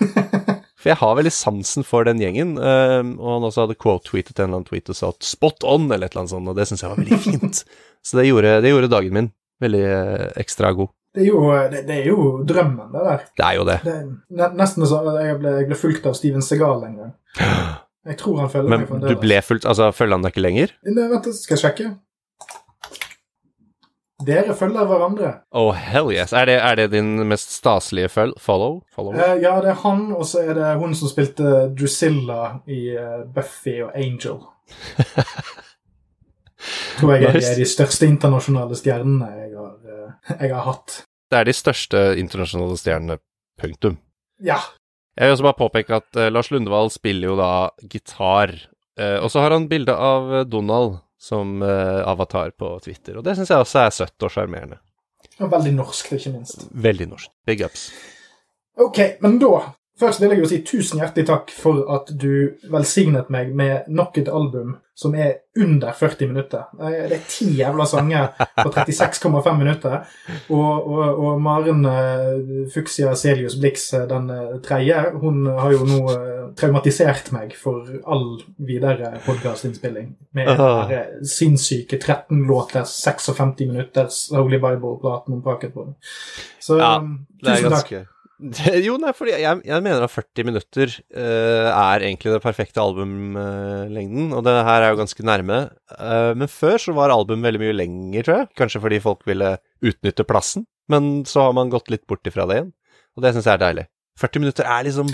[0.80, 4.46] For jeg har veldig sansen for den gjengen, eh, og han også hadde quote-tweetet en
[4.46, 6.64] eller annen tweet og sa at 'spot on', eller et eller annet sånt, og det
[6.70, 7.60] syns jeg var veldig fint.
[8.00, 9.28] Så det gjorde, det gjorde dagen min
[9.60, 10.88] veldig eh, ekstra god.
[11.12, 13.22] Det er jo, det, det er jo drømmen, det der.
[13.36, 13.78] Det er jo det.
[13.84, 13.96] Det
[14.40, 17.14] ne- nesten så jeg ble, jeg ble fulgt av Steven Segal en gang.
[18.08, 20.70] Jeg tror han følger Men meg du ble fulgt Altså, følger han deg ikke lenger?
[20.88, 21.88] Nei, Vent, skal jeg sjekke?
[24.26, 25.32] Dere følger hverandre.
[25.56, 26.32] Oh, hell yes.
[26.36, 28.80] Er det, er det din mest staselige follow?
[28.92, 29.14] follow?
[29.14, 31.44] Uh, ja, det er han, og så er det hun som spilte
[31.76, 34.38] Drusilla i uh, Buffy og Angel.
[37.00, 41.00] Tror jeg er de største internasjonale stjernene jeg har, uh, jeg har hatt.
[41.30, 43.20] Det er de største internasjonale stjernene,
[43.60, 44.00] punktum.
[44.42, 44.58] Ja.
[45.18, 47.52] Jeg vil også bare påpeke at eh, Lars Lundevall spiller jo da
[47.92, 48.54] gitar,
[48.98, 53.26] eh, og så har han bilde av eh, Donald som uh, avatar på Twitter, og
[53.26, 54.80] det syns jeg også er søtt og sjarmerende.
[55.40, 56.64] Og veldig norsk, ikke minst.
[56.72, 57.32] Veldig norsk.
[57.48, 57.90] Big ups.
[58.80, 59.52] Ok, men da
[60.00, 64.16] Først vil jeg jo si tusen hjertelig takk for at du velsignet meg med nok
[64.22, 66.66] et album som er under 40 minutter.
[66.76, 70.02] Det er ti jævla sanger på 36,5 minutter.
[70.52, 75.86] Og, og, og Maren eh, Fuxia Celius Blix, eh, den eh, tredje, hun har jo
[75.88, 76.00] nå
[76.58, 80.12] traumatisert meg for all videre podkastinnspilling.
[80.36, 85.94] Med den sinnssyke 13 låter, 56 minutters Holy Bible-platen om Pocket Ball.
[86.60, 87.94] Så Ja, um, tusen takk.
[88.86, 94.30] Jo, nei, fordi jeg, jeg mener at 40 minutter uh, er egentlig det perfekte albumlengden,
[94.36, 95.60] og det her er jo ganske nærme.
[95.92, 98.50] Uh, men før så var album veldig mye lenger, tror jeg.
[98.60, 102.60] Kanskje fordi folk ville utnytte plassen, men så har man gått litt bort ifra det
[102.60, 102.72] igjen,
[103.16, 103.86] og det syns jeg er deilig.
[104.20, 105.12] 40 minutter er liksom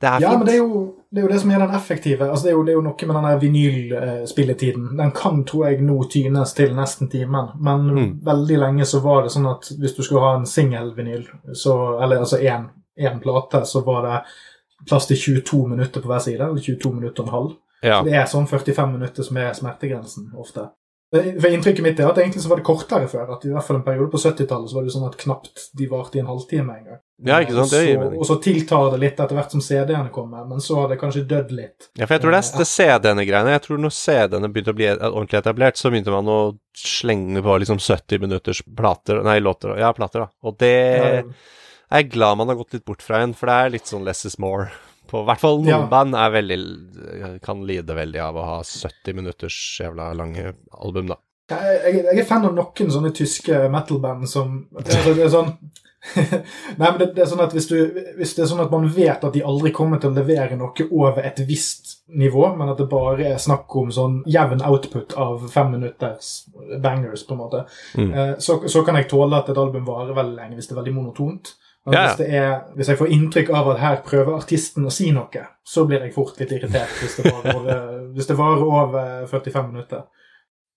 [0.00, 2.28] Det er Ja, men det er, jo, det er jo det som er den effektive.
[2.30, 4.96] Altså det, er jo, det er jo noe med den vinylspilletiden.
[4.98, 7.48] Den kan, tror jeg, nå tynes til nesten timen.
[7.60, 8.20] Men Mm.
[8.24, 12.18] veldig lenge så var det sånn at hvis du skulle ha en singelvinyl, så- eller
[12.18, 14.22] altså én plate, så var det
[14.88, 16.40] plass til 22 minutter på hver side.
[16.40, 17.50] Eller 22 minutter og en halv.
[17.82, 18.02] ja.
[18.02, 20.70] Det er sånn 45 minutter som er smertegrensen ofte.
[21.12, 23.32] For Inntrykket mitt er at egentlig så var det kortere før.
[23.36, 25.86] At I hvert fall en periode på 70-tallet så var det sånn at knapt de
[25.88, 26.98] varte i en halvtime en gang.
[27.26, 27.72] Ja, ikke sant?
[27.74, 28.20] Det gir mening.
[28.22, 31.24] Og så tiltar det litt etter hvert som CD-ene kommer, men så har det kanskje
[31.26, 31.88] dødd litt.
[31.98, 33.54] Ja, for jeg tror det er det CD-ene-greiene.
[33.56, 36.38] Jeg tror når CD-ene begynte å bli ordentlig etablert, så begynte man å
[36.78, 39.74] slenge på liksom 70 minutters plater Nei, låter.
[39.80, 40.28] Ja, plater, da.
[40.46, 41.22] Og det Ja,
[41.90, 44.04] er jeg glad man har gått litt bort fra igjen, for det er litt sånn
[44.06, 44.68] less is more.
[45.08, 45.86] På hvert fall noen Ja.
[45.88, 51.16] band er veldig kan lide veldig av å ha 70 minutters jævla lange album, da.
[51.48, 55.54] Jeg, jeg, jeg er fan av noen sånne tyske metal-band som altså det er sånn
[56.78, 57.76] Nei, men det, det er sånn at hvis, du,
[58.18, 60.86] hvis det er sånn at man vet at de aldri kommer til å levere noe
[60.94, 65.42] over et visst nivå, men at det bare er snakk om sånn jevn output av
[65.52, 66.44] fem minutters
[66.82, 67.64] bangers, på en måte,
[67.98, 68.12] Mm.
[68.14, 70.80] eh, så, så kan jeg tåle at et album varer veldig lenge hvis det er
[70.82, 71.54] veldig monotont.
[71.86, 74.92] Men Ja, hvis, det er, hvis jeg får inntrykk av at her prøver artisten å
[74.92, 78.64] si noe, så blir jeg fort litt irritert hvis det varer over, hvis det varer
[78.66, 80.02] over 45 minutter.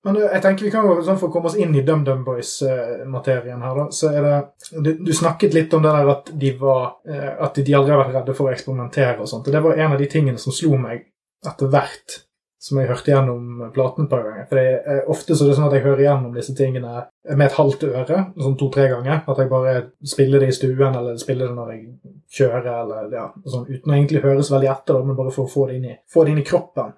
[0.06, 2.24] Men eh, jeg tenker vi kan jo, sånn For å komme oss inn i DumDum
[2.26, 6.98] Boys-materien her, da, så er det du, snakket litt om det der at de var
[7.08, 9.48] eh, At de aldri har vært redde for å eksperimentere og sånt.
[9.48, 11.08] Og det var en av de tingene som slo meg
[11.48, 12.22] etter hvert
[12.62, 14.44] som jeg hørte gjennom platen et par ganger.
[14.50, 16.92] For eh, Ofte så er det sånn at jeg hører gjennom disse tingene
[17.32, 19.24] med et halvt øre, sånn to-tre ganger.
[19.26, 19.74] At jeg bare
[20.06, 23.98] spiller det i stuen, eller spiller det når jeg kjører, eller ja, sånn, uten å
[23.98, 26.46] egentlig høres veldig etter, men bare for å få det inn i, det inn i
[26.46, 26.94] kroppen.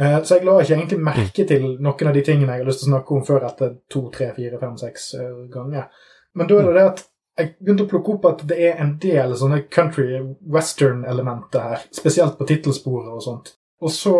[0.00, 2.84] Eh, Så jeg la ikke egentlig merke til noen av de tingene jeg har lyst
[2.84, 5.88] til å snakke om før etter to, tre, fire, fem, seks eh, ganger.
[6.34, 7.06] Men da er det det at
[7.40, 10.18] jeg begynte å plukke opp at det er en del sånne country
[10.56, 13.54] western-elementer her, spesielt på tittelsporet og sånt.
[13.80, 14.14] Og så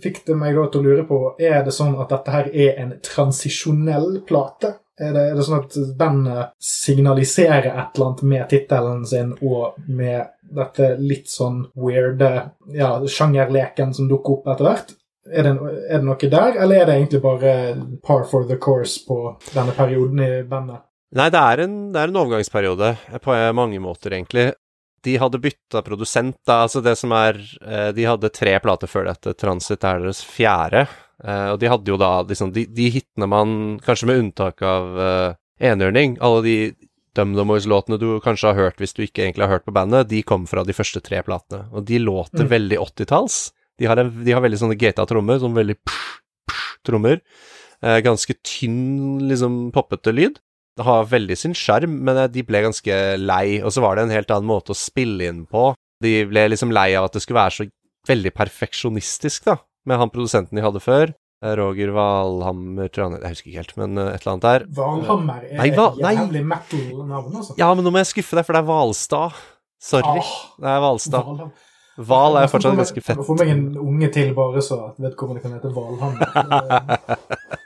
[0.00, 2.78] fikk det meg da til å lure på er det sånn at dette her er
[2.80, 4.78] en transisjonell plate.
[5.02, 9.76] Er det, er det sånn at bandet signaliserer et eller annet med tittelen sin og
[9.88, 12.30] med dette litt sånn weirde
[12.76, 14.94] ja, sjangerleken som dukker opp etter hvert?
[15.30, 15.52] Er det,
[15.86, 17.52] er det noe der, eller er det egentlig bare
[18.02, 20.82] par for the course på denne perioden i bandet?
[21.14, 24.48] Nei, det er en, det er en overgangsperiode eh, på mange måter, egentlig.
[25.04, 26.62] De hadde bytta produsent, da.
[26.64, 29.34] Altså det som er eh, De hadde tre plater før dette.
[29.38, 30.86] Transit er deres fjerde.
[31.22, 33.52] Eh, og de hadde jo da liksom De, de hitene man
[33.84, 36.54] Kanskje med unntak av uh, Enhjørning Alle de
[37.14, 40.46] DumDumoys-låtene du kanskje har hørt hvis du ikke egentlig har hørt på bandet, de kom
[40.48, 41.66] fra de første tre platene.
[41.70, 42.48] Og de låter Mm.
[42.48, 43.36] veldig 80-talls.
[43.82, 45.76] De, har en- de har veldig sånne GTA-trommer, sånn veldig
[46.86, 47.20] trommer.
[47.82, 50.38] Eh, ganske tynn, liksom poppete lyd.
[50.78, 53.58] Det har veldig sin sjarm, men eh, de ble ganske lei.
[53.60, 55.72] Og så var det en helt annen måte å spille inn på.
[56.02, 57.66] De ble liksom lei av at det skulle være så
[58.08, 61.12] veldig perfeksjonistisk, da, med han produsenten de hadde før.
[61.42, 64.66] Eh, Roger Valhammer, tror jeg husker ikke helt, men eh, et eller annet der.
[64.78, 67.58] Valhammer er Nei, hva- et jævlig metal-navn, altså.
[67.58, 69.42] Ja, men nå må jeg skuffe deg, for det er Hvalstad.
[69.82, 70.22] Sorry.
[70.22, 71.26] Ah, Det er Hvalstad.
[71.26, 71.52] Valham-
[72.08, 73.20] Hval er fortsatt ganske fett.
[73.26, 76.98] Få meg en unge til bare så at vedkommende kan hete Valhammer.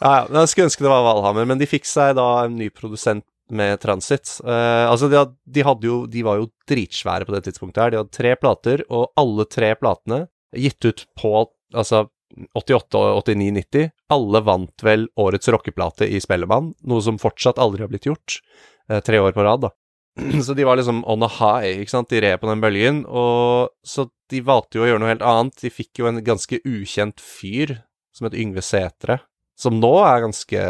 [0.00, 0.24] Ja, ja.
[0.42, 3.78] Jeg skulle ønske det var Valhammer, men de fikk seg da en ny produsent med
[3.80, 4.32] Transit.
[4.42, 7.92] Uh, altså, de, had- de hadde jo De var jo dritsvære på det tidspunktet her.
[7.94, 10.24] De hadde tre plater, og alle tre platene
[10.56, 11.32] gitt ut på
[11.76, 12.02] altså
[12.58, 13.86] 88, 89, 90.
[14.12, 18.40] Alle vant vel årets rockeplate i Spellemann, noe som fortsatt aldri har blitt gjort.
[18.90, 19.72] Uh, tre år på rad, da.
[20.46, 22.10] Så de var liksom on a high, ikke sant.
[22.12, 23.02] De red på den bølgen.
[23.06, 25.58] Og så de valgte jo å gjøre noe helt annet.
[25.62, 27.76] De fikk jo en ganske ukjent fyr
[28.16, 29.20] som het Yngve Sætre,
[29.60, 30.62] som nå er ganske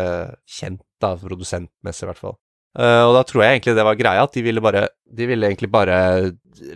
[0.50, 2.36] kjent, da, produsentmessig i hvert fall.
[2.76, 5.48] Uh, og da tror jeg egentlig det var greia, at de ville bare De ville
[5.48, 5.94] egentlig bare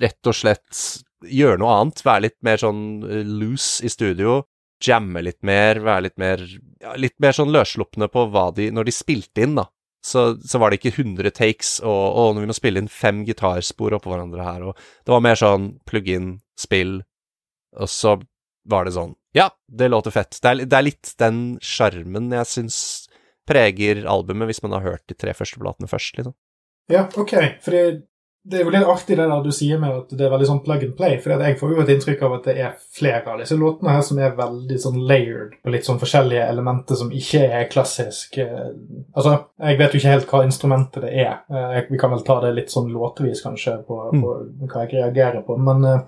[0.01, 0.79] rett og slett
[1.27, 2.05] gjøre noe annet.
[2.07, 4.39] Være litt mer sånn eh, loose i studio.
[4.81, 6.41] Jamme litt mer, være litt mer
[6.81, 9.67] ja, Litt mer sånn løsslupne på hva de Når de spilte inn, da.
[10.01, 13.99] Så, så var det ikke 100 takes, og, og vi må spille inn fem gitarspor
[13.99, 17.03] oppå hverandre her, og det var mer sånn plug in, spill,
[17.77, 18.17] og så
[18.71, 20.39] var det sånn Ja, det låter fett.
[20.43, 22.79] Det er, det er litt den sjarmen jeg syns
[23.51, 26.35] preger albumet, hvis man har hørt de tre første platene først, liksom.
[26.91, 27.35] Ja, ok.
[27.63, 27.85] For det,
[28.43, 30.63] det er jo litt artig det der du sier med at det er veldig sånn
[30.65, 31.19] plug and play.
[31.21, 34.01] For jeg får jo et inntrykk av at det er flere av disse låtene her
[34.07, 38.39] som er veldig sånn layered på litt sånn forskjellige elementer som ikke er klassisk.
[38.41, 38.71] eh,
[39.15, 41.35] Altså, jeg vet jo ikke helt hva instrumentet det er.
[41.53, 44.35] Eh, Vi kan vel ta det litt sånn låtevis, kanskje, på, på
[44.73, 45.59] hva jeg reagerer på.
[45.61, 46.01] Men, eh,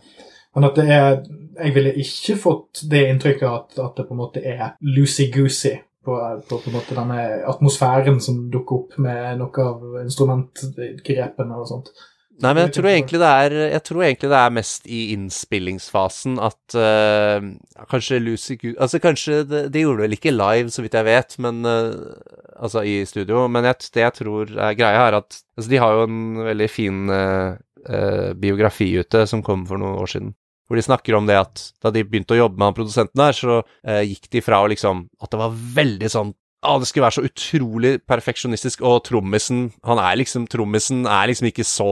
[0.54, 1.22] men at det er
[1.60, 6.16] Jeg ville ikke fått det inntrykket at, at det på en måte er loosey-goosey på,
[6.48, 11.92] på, på en måte denne atmosfæren som dukker opp med noe av instrumentgrepene og sånt.
[12.40, 16.38] Nei, men jeg tror egentlig det er Jeg tror egentlig det er mest i innspillingsfasen
[16.42, 17.44] at uh,
[17.90, 21.36] Kanskje Lucy Goose Altså, kanskje det, De gjorde vel ikke live, så vidt jeg vet,
[21.44, 22.16] men uh,
[22.56, 25.98] Altså i studio, men jeg, det jeg tror er greia, er at Altså, de har
[25.98, 30.32] jo en veldig fin uh, biografi ute som kom for noen år siden.
[30.72, 33.34] Hvor de snakker om det at da de begynte å jobbe med han produsenten der,
[33.36, 36.30] så eh, gikk de fra å liksom At det var veldig sånn
[36.62, 41.48] å, det skulle være så utrolig perfeksjonistisk, og trommisen Han er liksom Trommisen er liksom
[41.50, 41.88] ikke så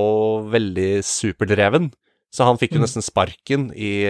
[0.53, 1.91] veldig superdreven.
[2.31, 2.85] Så han fikk jo Mm.
[2.87, 4.05] nesten sparken i,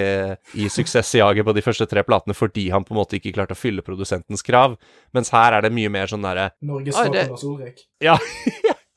[0.53, 3.57] i suksessjaget på de første tre platene fordi han på en måte ikke klarte å
[3.57, 4.75] fylle produsentens krav.
[5.17, 7.81] Mens her er det mye mer sånn derre Norges Ah, det- Solrek.
[8.05, 8.19] Ja,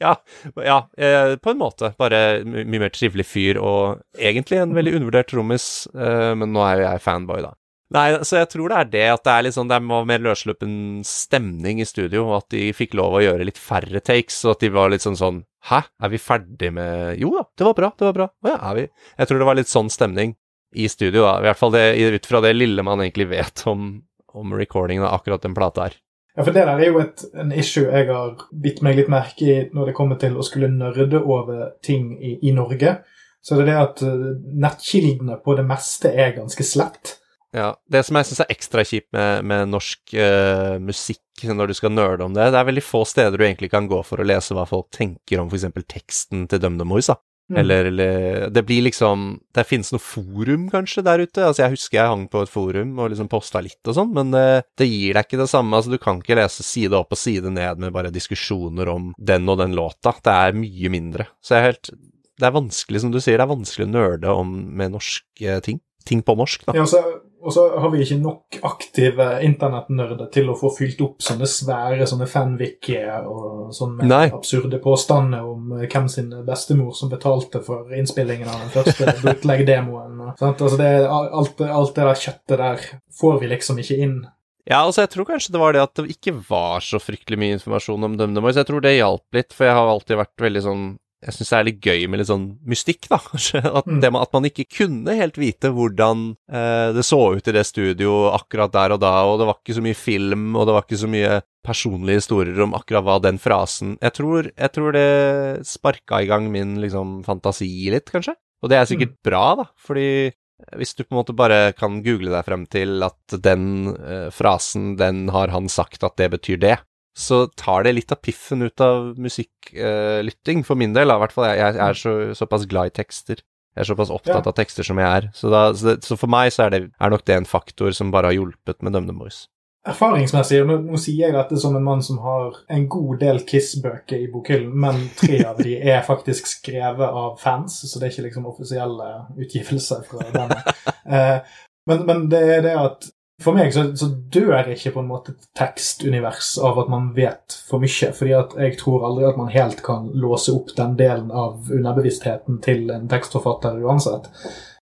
[0.04, 0.16] ja,
[0.60, 1.94] ja eh, på en måte.
[1.98, 6.82] Bare mye mer trivelig fyr, og egentlig en veldig undervurdert trommis, eh, men nå er
[6.82, 7.54] jo jeg fanboy, da.
[7.94, 10.22] Nei, så jeg tror det er det, at det er litt sånn, det var mer
[10.26, 10.76] løssluppen
[11.06, 14.64] stemning i studio, og at de fikk lov å gjøre litt færre takes, og at
[14.66, 17.90] de var litt sånn sånn Hæ, er vi ferdig med Jo da, det var bra,
[17.96, 18.26] det var bra.
[18.28, 20.34] Å ja, er vi Jeg tror det var litt sånn stemning
[20.76, 21.38] i studio, da.
[21.40, 21.84] I hvert fall det,
[22.18, 23.94] ut fra det lille man egentlig vet om,
[24.34, 25.96] om recordingen av akkurat den plata her.
[26.34, 29.46] Ja, for det der er jo et, en issue jeg har bitt meg litt merke
[29.46, 32.98] i når det kommer til å skulle nørde over ting i, i Norge.
[33.44, 34.30] Så det er det at eh,
[34.66, 37.20] nettkildene på det meste er ganske slett.
[37.54, 41.76] Ja, Det som jeg syns er ekstra kjipt med, med norsk uh, musikk når du
[41.78, 44.26] skal nerde om det, det er veldig få steder du egentlig kan gå for å
[44.26, 45.70] lese hva folk tenker om f.eks.
[45.90, 47.10] teksten til DumDum Boys.
[47.12, 47.18] da.
[47.52, 47.58] Mm.
[47.60, 51.44] Eller, eller Det blir liksom Det finnes noe forum, kanskje, der ute.
[51.44, 54.32] Altså, Jeg husker jeg hang på et forum og liksom posta litt og sånn, men
[54.32, 55.76] det, det gir deg ikke det samme.
[55.76, 59.50] Altså, Du kan ikke lese side opp og side ned med bare diskusjoner om den
[59.52, 60.16] og den låta.
[60.24, 61.28] Det er mye mindre.
[61.44, 61.92] Så jeg er helt
[62.40, 65.84] Det er vanskelig, som du sier, det er vanskelig å nerde om med norske ting.
[66.08, 66.74] Ting på norsk, da.
[66.76, 71.02] Ja, altså så, og så har vi ikke nok aktive internettnerder til å få fylt
[71.04, 74.26] opp sånne svære sånne fanwikier og sånne Nei.
[74.32, 80.22] absurde påstander om eh, hvem sin bestemor som betalte for innspillingen av den første bootleg-demoen.
[80.40, 82.88] Altså det, alt, alt det der kjøttet der
[83.20, 84.18] får vi liksom ikke inn.
[84.64, 87.56] Ja, altså jeg tror kanskje det var det at det ikke var så fryktelig mye
[87.58, 88.56] informasjon om DumDum Boys.
[88.56, 90.86] Jeg tror det hjalp litt, for jeg har alltid vært veldig sånn
[91.24, 93.62] Jeg syns det er litt gøy med litt sånn mystikk, da, kanskje.
[93.80, 94.02] At, Mm.
[94.04, 97.64] det med, at man ikke kunne helt vite hvordan eh, det så ut i det
[97.68, 100.86] studio akkurat der og da, og det var ikke så mye film, og det var
[100.88, 105.66] ikke så mye personlige historier om akkurat hva den frasen Jeg tror, jeg tror det
[105.68, 108.36] sparka i gang min liksom fantasi litt, kanskje.
[108.64, 110.32] Og det er sikkert bra, da, fordi
[110.80, 114.94] hvis du på en måte bare kan google deg frem til at den eh, frasen,
[115.00, 116.78] den har han sagt at det betyr det,
[117.14, 121.12] så tar det litt av piffen ut av musikklytting, for min del.
[121.14, 121.50] I hvert fall.
[121.54, 123.42] Jeg, jeg er så, såpass glad i tekster.
[123.74, 124.50] Jeg er såpass opptatt Ja.
[124.52, 125.32] av tekster som jeg er.
[125.34, 127.94] Så, da, så, det, så for meg så er, det, er nok det en faktor
[127.94, 129.48] som bare har hjulpet med DumDum Boys.
[129.84, 134.22] Erfaringsmessig, nå, nå sier jeg dette som en mann som har en god del Kiss-bøker
[134.22, 138.28] i bokhyllen, men tre av de er faktisk skrevet av fans, så det er ikke
[138.30, 140.62] liksom offisielle utgivelser fra denne.
[141.04, 141.44] Uh,
[141.84, 143.10] men, men det er det at
[143.44, 147.84] for meg så, så dør ikke på en måte tekstunivers av at man vet for
[147.84, 151.72] mye, fordi at jeg tror aldri at man helt kan låse opp den delen av
[151.72, 154.30] underbevisstheten til en tekstforfatter uansett.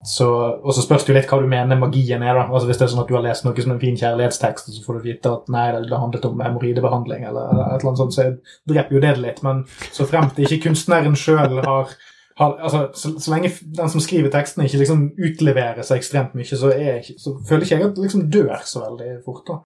[0.06, 0.26] Så,
[0.62, 2.36] og så spørs det jo litt hva du mener magien er.
[2.36, 2.44] da.
[2.46, 4.76] Altså Hvis det er sånn at du har lest noe som en fin kjærlighetstekst, og
[4.76, 8.14] så får du vite at nei, det handlet om hemoroidebehandling, eller et eller annet sånt,
[8.14, 8.28] så
[8.70, 9.40] dreper jo det litt.
[9.46, 11.96] Men så fremt ikke kunstneren sjøl har,
[12.44, 16.72] altså, så, så lenge den som skriver tekstene, ikke liksom utleverer seg ekstremt mye, så,
[16.76, 19.46] jeg så føler ikke jeg at det liksom dør så veldig fort.
[19.48, 19.62] da.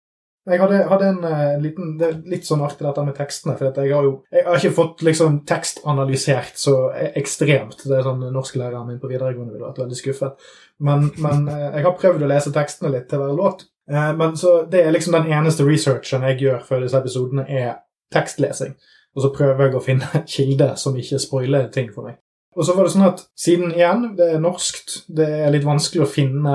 [0.48, 3.56] Jeg hadde, hadde en uh, liten Det er litt sånn artig dette med tekstene.
[3.58, 7.84] For jeg har jo jeg har ikke fått liksom tekstanalysert så e- ekstremt.
[7.84, 10.48] Det er sånn Norsklæreren min på videregående ville vært veldig skuffet.
[10.80, 13.66] Men, men uh, jeg har prøvd å lese tekstene litt til hver låt.
[13.90, 17.76] Uh, Men så det er liksom den eneste researchen jeg gjør før disse episodene, er
[18.14, 18.74] tekstlesing.
[19.14, 22.16] Og så prøver jeg å finne kilder som ikke spoiler ting for meg.
[22.58, 26.02] Og så var det sånn at siden igjen, det er norskt, det er litt vanskelig
[26.02, 26.54] å finne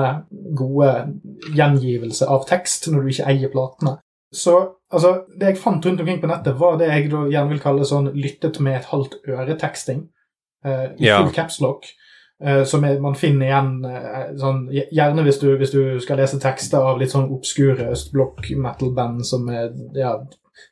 [0.56, 0.90] gode
[1.56, 3.96] gjengivelser av tekst når du ikke eier platene.
[4.34, 4.56] Så
[4.92, 7.86] altså, det jeg fant rundt omkring på nettet, var det jeg da gjerne vil kalle
[7.88, 10.08] sånn lyttet med et halvt øre-teksting.
[10.66, 11.22] Uh, I Ja.
[11.22, 11.86] full capslock.
[12.44, 16.36] Uh, som er, man finner igjen uh, sånn, Gjerne hvis du, hvis du skal lese
[16.42, 20.18] tekster av litt sånn obskure østblokk metal-band som er ja,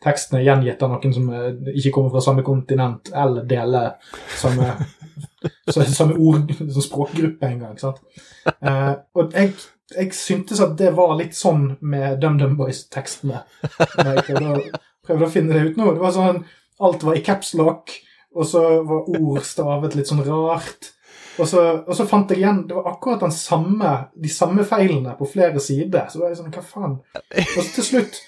[0.04, 3.94] Tekstene er gjengitt av noen som eh, ikke kommer fra samme kontinent eller deler
[4.36, 4.72] samme,
[6.00, 7.78] samme ord, språkgruppe engang.
[7.80, 8.00] sant?
[8.54, 9.52] Eh, og jeg,
[9.94, 13.44] jeg syntes at det var litt sånn med DumDum Boys-tekstene.
[14.00, 14.26] Jeg
[15.04, 15.92] prøvde å finne det ut nå.
[15.94, 16.44] Det var sånn,
[16.84, 17.92] Alt var i caps lock,
[18.34, 20.90] og så var ord stavet litt sånn rart.
[21.38, 25.16] Og så, og så fant jeg igjen Det var akkurat den samme, de samme feilene
[25.18, 26.06] på flere sider.
[26.10, 26.94] Så var jeg sånn Hva faen?
[27.34, 28.20] Og så til slutt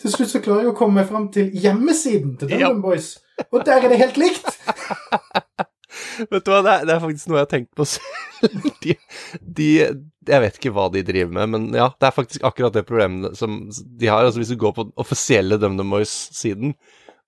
[0.00, 2.68] til slutt så klarer jeg å komme meg fram til hjemmesiden til Ja.
[2.68, 3.14] DumDum Boys,
[3.50, 4.48] og der er det helt likt!
[6.30, 8.16] Vet du hva, det er, det er faktisk noe jeg har tenkt på selv.
[8.84, 8.94] De,
[9.40, 12.86] de Jeg vet ikke hva de driver med, men ja, det er faktisk akkurat det
[12.88, 14.24] problemet som de har.
[14.24, 16.74] Altså Hvis du går på den offisielle DumDum Boys-siden,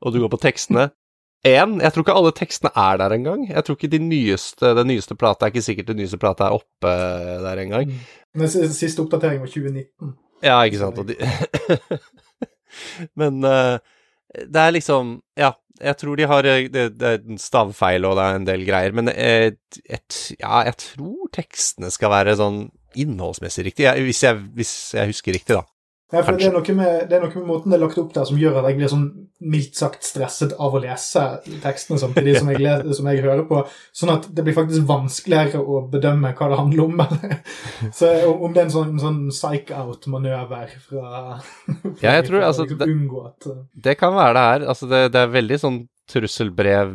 [0.00, 0.90] og du går på tekstene
[1.42, 3.40] Én, jeg tror ikke alle tekstene er der engang.
[3.48, 6.54] Jeg tror ikke de nyeste, den nyeste plata er ikke sikkert den nyeste plata er
[6.54, 6.92] oppe
[7.42, 7.90] der engang.
[8.38, 10.12] Den siste oppdateringen var 2019.
[10.46, 11.00] Ja, ikke sant.
[11.02, 11.16] Og de
[13.20, 13.78] Men uh,
[14.32, 18.16] det er liksom Ja, jeg tror de har eh, Det, det er en stavfeil og
[18.18, 19.52] det er en del greier, men eh,
[19.84, 25.32] et, ja, jeg tror tekstene skal være sånn innholdsmessig riktig, hvis, jeg, hvis jeg husker
[25.32, 25.64] riktig, da.
[26.12, 28.10] Ja, for det er, noe med, det er noe med måten det er lagt opp
[28.12, 29.06] der som gjør at jeg blir sånn
[29.42, 31.22] mildt sagt stresset av å lese
[31.64, 33.62] tekstene samtidig som jeg, som jeg hører på.
[33.96, 37.00] Sånn at det blir faktisk vanskeligere å bedømme hva det handler om.
[37.06, 37.38] eller-
[37.98, 42.66] Så om det er en sånn, sånn psych-out-manøver fra, fra Ja, jeg tror, for altså,
[42.68, 44.68] liksom det- at Det kan være det her.
[44.68, 46.90] Altså, det, det er veldig sånn trusselbrev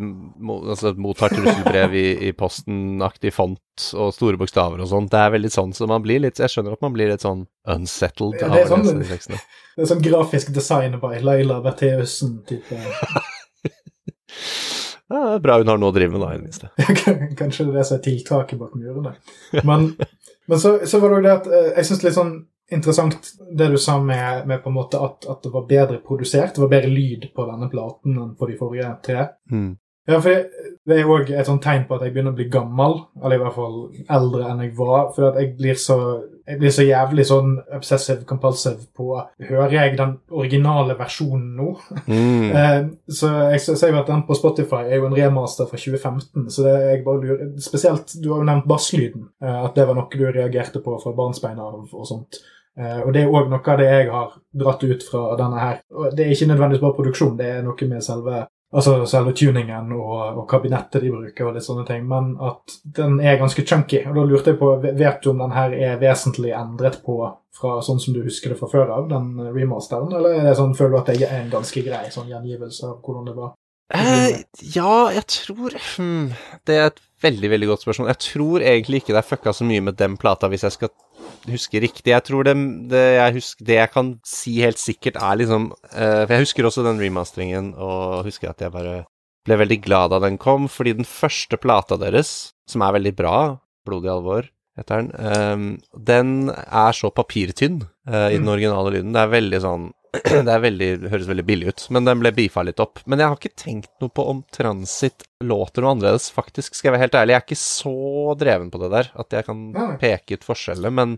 [0.57, 5.11] Altså mottar trusselbrev i, i posten-aktig font og store bokstaver og sånt.
[5.13, 7.45] Det er veldig sånn, så man blir litt Jeg skjønner at man blir litt sånn
[7.71, 9.39] unsettled Ja, det er sånn- tekstene.
[9.77, 12.81] Det er sånn grafisk design by Laila Bertheussen-type.
[15.07, 16.67] Ja, det er bra hun har noe å drive med, da, i det minste.
[17.39, 19.13] Kanskje det er det som er tiltaket bak murene.
[19.63, 19.85] Men,
[20.51, 22.33] men så, så var det jo det at eh, jeg syns litt sånn
[22.71, 26.55] interessant det du sa med, med på en måte at, at det var bedre produsert.
[26.55, 29.27] Det var bedre lyd på denne platen enn på de forrige tre.
[29.51, 29.75] Mm.
[30.07, 32.47] Ja, for det, det er òg et sånt tegn på at jeg begynner å bli
[32.51, 33.79] gammel, eller i hvert fall
[34.17, 35.09] eldre enn jeg var.
[35.15, 35.97] For at jeg blir så
[36.47, 39.09] jeg blir så jævlig sånn obsessive compulsive på
[39.49, 41.73] Hører jeg den originale versjonen nå?
[42.07, 42.35] Mm.
[42.57, 46.47] Eh, så jeg ser jo at den på Spotify er jo en remaster fra 2015.
[46.53, 49.27] Så det jeg bare lurer Spesielt, du har jo nevnt basslyden.
[49.43, 52.39] eh, at det var noe du reagerte på fra barnsbeina av og sånt.
[52.77, 55.81] Eh, og det er òg noe av det jeg har dratt ut fra denne her.
[55.95, 59.93] Og det er ikke nødvendigvis bare produksjon, det er noe med selve Altså selve tuningen
[59.95, 64.01] og, og kabinettet de bruker og litt sånne ting, men at den er ganske chunky.
[64.09, 67.15] Og da lurte jeg på, vet du om den her er vesentlig endret på
[67.55, 70.75] fra sånn som du husker det fra før av, den remasteren, eller er det sånn,
[70.75, 73.55] føler du at det er en ganske grei sånn gjengivelse av hvordan det var?
[73.95, 74.41] Eh,
[74.75, 76.33] ja, jeg tror hmm,
[76.67, 78.09] Det er et veldig, veldig godt spørsmål.
[78.11, 80.91] Jeg tror egentlig ikke det er fucka så mye med den plata, hvis jeg skal
[81.47, 82.11] huske riktig.
[82.11, 82.55] Jeg tror det,
[82.91, 86.67] det, jeg, husker, det jeg kan si helt sikkert, er liksom uh, For jeg husker
[86.67, 89.05] også den remasteringen, og husker at jeg bare
[89.47, 93.37] ble veldig glad da den kom, fordi den første plata deres, som er veldig bra,
[93.87, 98.51] Blodig alvor heter den, eh, den er så papirtynn uh, i den Mm.
[98.51, 99.13] originale lyden.
[99.15, 99.85] Det er veldig sånn
[100.47, 103.01] Det er veldig, høres veldig billig ut, men den ble beefa litt opp.
[103.05, 106.95] Men jeg har ikke tenkt noe på om Transit låter noe annerledes, faktisk, skal jeg
[106.95, 107.35] være helt ærlig.
[107.35, 109.63] Jeg er ikke så dreven på det der at jeg kan
[110.01, 111.17] peke ut forskjellene, men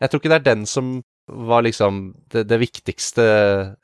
[0.00, 0.92] jeg tror ikke det er den som
[1.30, 2.00] var liksom
[2.32, 3.24] det, det viktigste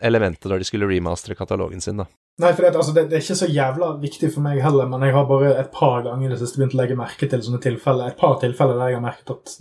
[0.03, 2.09] elementet når de skulle remastre katalogen sin, da.
[2.39, 5.01] Nei, for det, altså, det, det er ikke så jævla viktig for meg heller, men
[5.07, 7.61] jeg har bare et par ganger i det siste begynt å legge merke til sånne
[7.65, 8.11] tilfeller.
[8.13, 9.55] Et par tilfeller der jeg har merket at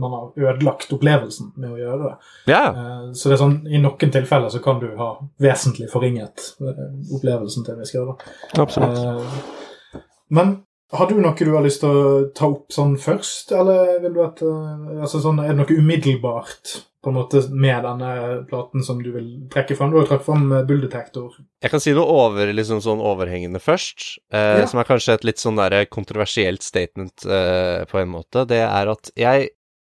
[0.00, 2.14] man har ødelagt opplevelsen med å gjøre det.
[2.54, 5.10] Ja, Eh, Så det er sånn, i noen tilfeller så kan du ha
[5.44, 6.80] vesentlig forringet eh,
[7.18, 8.24] opplevelsen til en viss grad.
[8.64, 8.96] absolutt.
[8.96, 10.00] Eh,
[10.30, 10.62] Men
[10.92, 14.20] har du noe du har lyst til å ta opp sånn først, eller vil du
[14.22, 16.76] at eh, altså sånn, Er det noe umiddelbart
[17.06, 18.10] på en måte med denne
[18.50, 19.90] platen som du vil trekke fram?
[19.92, 21.34] Du har trukket fram eh, Bull Detector.
[21.62, 24.66] Jeg kan si noe over, liksom sånn overhengende først, eh, Ja.
[24.70, 28.46] som er kanskje et litt sånn der kontroversielt statement eh, på en måte.
[28.46, 29.50] Det er at jeg,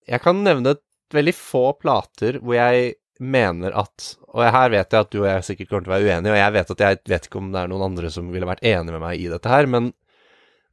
[0.09, 0.75] jeg kan nevne
[1.13, 5.43] veldig få plater hvor jeg mener at Og her vet jeg at du og jeg
[5.43, 7.61] sikkert kommer til å være uenige, og jeg vet at jeg vet ikke om det
[7.63, 9.89] er noen andre som ville vært enig med meg i dette her, men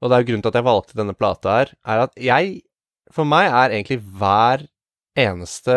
[0.00, 2.62] Og det er jo grunnen til at jeg valgte denne plata her, er at jeg
[3.14, 4.66] For meg er egentlig hver
[5.16, 5.76] eneste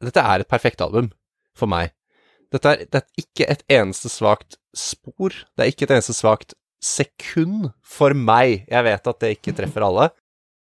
[0.00, 1.10] Dette er et perfekt album
[1.58, 1.90] for meg.
[2.54, 5.34] Dette er, det er ikke et eneste svakt spor.
[5.54, 8.64] Det er ikke et eneste svakt sekund for meg.
[8.70, 10.08] Jeg vet at det ikke treffer alle,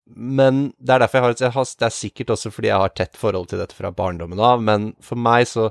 [0.05, 2.89] men det er derfor jeg har jeg har- Det er sikkert også fordi jeg har
[2.91, 5.71] tett forhold til dette fra barndommen av, men for meg så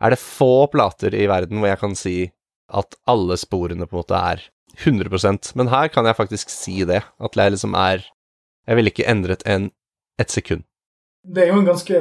[0.00, 2.32] er det få plater i verden hvor jeg kan si
[2.72, 4.48] at alle sporene på en måte er
[4.78, 7.02] 100% Men her kan jeg faktisk si det.
[7.20, 8.04] At jeg liksom er
[8.66, 9.70] Jeg ville ikke endret en
[10.20, 10.62] ett sekund.
[11.24, 11.98] Det er jo en ganske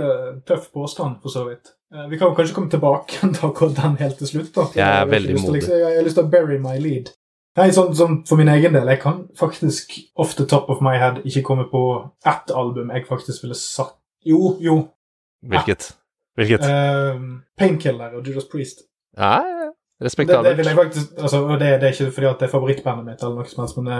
[0.48, 1.74] tøff påstand, for så vidt.
[1.94, 4.54] Eh, Vi kan jo kanskje komme tilbake til akkurat den helt til slutt.
[4.56, 4.62] da.
[4.76, 5.62] Jeg er har veldig lyst modig.
[5.62, 7.10] liksom- Jeg har lyst til å bury my lead.
[7.58, 10.98] Nei, sånn, sånn For min egen del, jeg kan faktisk off the top of my
[10.98, 13.96] head ikke komme på ett album jeg faktisk ville satt
[14.26, 14.90] Jo, jo.
[15.46, 15.94] Hvilket?
[16.38, 16.62] Hvilket?
[16.62, 18.84] Uh, Painkiller og Judas Priest.
[19.18, 20.06] Ja, ja, ja.
[20.06, 20.58] Det, det respektabelt.
[20.58, 23.36] vil jeg faktisk, altså, det, det er ikke fordi at det er favorittbandet mitt, eller
[23.36, 23.98] noe som helst, men det,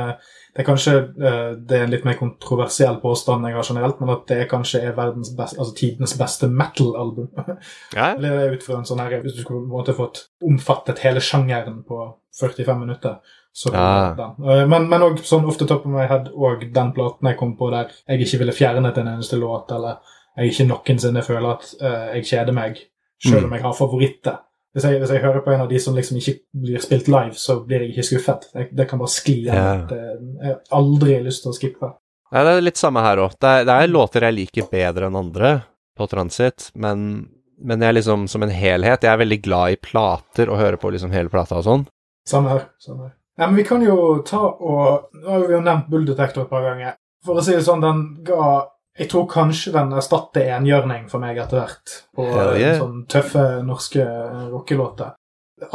[0.56, 4.14] det er kanskje eh, det er en litt mer kontroversiell påstand jeg har generelt, men
[4.14, 7.28] at det kanskje er verdens best, altså tidenes beste metal-album.
[7.98, 8.14] Ja.
[8.16, 10.24] Eller det er ut fra en sånn her, Hvis du skulle på en måte fått
[10.46, 12.00] omfattet hele sjangeren på
[12.40, 13.20] 45 minutter,
[13.52, 14.14] så Ja.
[14.16, 14.38] den.
[14.48, 17.58] Eh, Men, men også sånn ofte top of my head, og den platen jeg kom
[17.58, 19.98] på der jeg ikke ville fjernet en eneste låt, eller
[20.38, 22.78] jeg ikke noensinne føler at uh, jeg kjeder meg,
[23.20, 24.38] selv om jeg har favoritter.
[24.76, 27.34] Hvis jeg, hvis jeg hører på en av de som liksom ikke blir spilt live,
[27.42, 28.44] så blir jeg ikke skuffet.
[28.78, 29.54] Det kan bare skli Ja.
[29.56, 29.88] gjennom.
[29.88, 31.94] Det- Jeg har aldri lyst til å skippe.
[32.32, 33.32] Nei, det er litt samme her òg.
[33.40, 35.64] Det, det er låter jeg liker bedre enn andre
[35.98, 40.50] på Transit, men, men jeg liksom som en helhet Jeg er veldig glad i plater
[40.50, 41.88] og hører på liksom hele plata og sånn.
[42.28, 42.68] Samme her.
[42.80, 43.14] samme her.
[43.40, 46.50] Ja, men Vi kan jo ta og Nå har vi jo nevnt Bull Detector et
[46.50, 46.94] par ganger.
[47.26, 48.68] For å si det sånn, den ga
[49.00, 51.96] Jeg tror kanskje den erstatter enhjørning for meg etter hvert.
[52.16, 52.26] På
[52.60, 52.76] yeah.
[52.82, 55.16] sånn tøffe norske eh, rockelåter.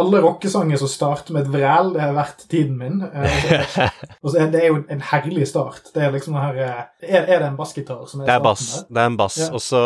[0.00, 3.00] Alle rockesanger som starter med et vræl, det har vært tiden min.
[3.04, 3.80] Eh,
[4.22, 5.88] Og så er det jo en herlig start.
[5.96, 8.28] Det er liksom den her eh, Er, er det en bassgitar som er starten?
[8.28, 8.68] Det er bass.
[8.88, 9.40] Det er en bass.
[9.40, 9.50] Ja.
[9.56, 9.82] Og så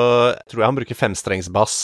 [0.51, 1.79] tror jeg han bruker femstrengsbass.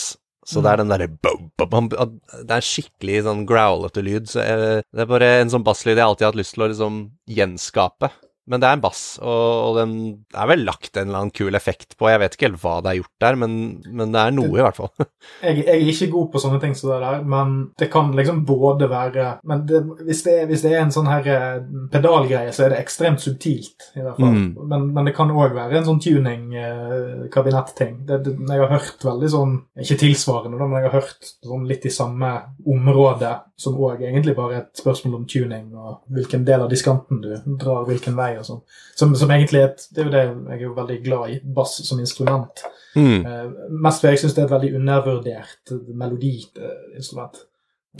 [0.45, 4.27] Så det er den derre Det er skikkelig sånn growlete lyd.
[4.29, 6.69] Så jeg, det er bare en sånn basslyd jeg alltid har hatt lyst til å
[6.69, 8.11] liksom gjenskape.
[8.45, 9.93] Men det er en bass, og, den
[10.37, 12.09] er vel lagt en eller annen kul effekt på.
[12.11, 13.55] Jeg vet ikke helt hva det er gjort der, men,
[13.89, 14.91] men det er noe, i hvert fall.
[15.41, 18.43] Jeg, jeg er ikke god på sånne ting som det der, men det kan liksom
[18.47, 22.53] både være Men det, hvis, det er, hvis det er en sånn her eh, pedalgreie,
[22.55, 24.35] så er det ekstremt subtilt, i hvert fall.
[24.37, 24.67] Mm.
[24.69, 27.97] Men, men det kan òg være en sånn tuning-kabinett-ting.
[28.07, 31.93] det, jeg har hørt veldig sånn Ikke tilsvarende, men jeg har hørt sånn litt i
[31.93, 32.31] samme
[32.75, 37.21] område, som òg egentlig bare er et spørsmål om tuning, og hvilken del av diskanten
[37.23, 38.61] du drar hvilken vei, og sånn.
[38.95, 41.39] Som, som egentlig er et Det er jo det jeg er jo veldig glad i,
[41.57, 42.65] bass som instrument.
[42.95, 43.25] Mm.
[43.25, 47.41] Uh, mest fordi jeg syns det er et veldig undervurdert eh, melodiinstrument.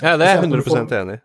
[0.02, 1.22] Ja, det er jeg Spesielt når du 100 får- enig i.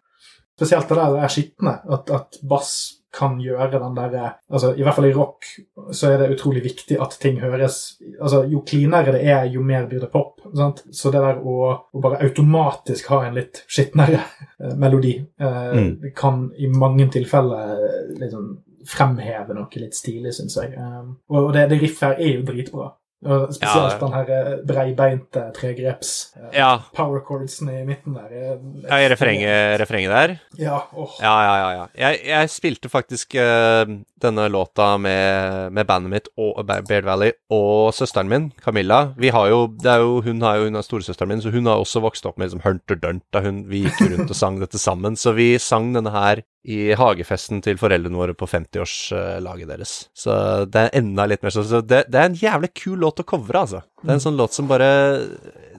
[0.61, 1.76] Spesielt det der det er skitne.
[1.90, 2.72] At, at bass
[3.12, 5.46] kan gjøre den derre altså, I hvert fall i rock
[5.90, 9.88] så er det utrolig viktig at ting høres altså Jo cleanere det er, jo mer
[9.90, 10.36] blir det pop.
[10.54, 10.84] Sant?
[10.94, 11.56] Så det der å,
[11.90, 14.20] å bare automatisk ha en litt skitnere
[14.61, 16.12] eh, melodi eh, Mm.
[16.14, 18.52] kan i mange tilfeller eh, liksom
[18.88, 20.72] fremheve noe litt stilig, syns jeg.
[20.78, 22.94] Um, og det, det riffet her er jo dritbra.
[23.20, 23.98] Og spesielt Ja.
[24.00, 28.30] den her eh, breibeinte tregreps eh, Ja, power chordsene i midten der.
[28.32, 30.32] er- ja i refrenget, refrenget der.
[30.56, 31.18] Ja, åh.
[31.20, 31.70] Ja, ja, ja.
[31.82, 31.86] ja.
[31.98, 33.84] Jeg, jeg spilte faktisk uh,
[34.24, 39.12] denne låta med, med bandet mitt og Baird Valley og søsteren min, Camilla.
[39.18, 41.66] Vi har jo, det er jo, hun, har jo, hun er storesøsteren min, så hun
[41.68, 44.56] har også vokst opp med liksom Hunter Dunt da hun, vi gikk rundt og sang
[44.64, 45.12] dette sammen.
[45.20, 49.94] Så vi sang denne her i hagefesten til foreldrene våre på 50-årslaget deres.
[50.12, 50.34] Så
[50.68, 53.26] det er enda litt mer sånn så det, det er en jævlig kul låt å
[53.28, 53.80] covre, altså.
[54.02, 54.90] Det er en sånn låt som bare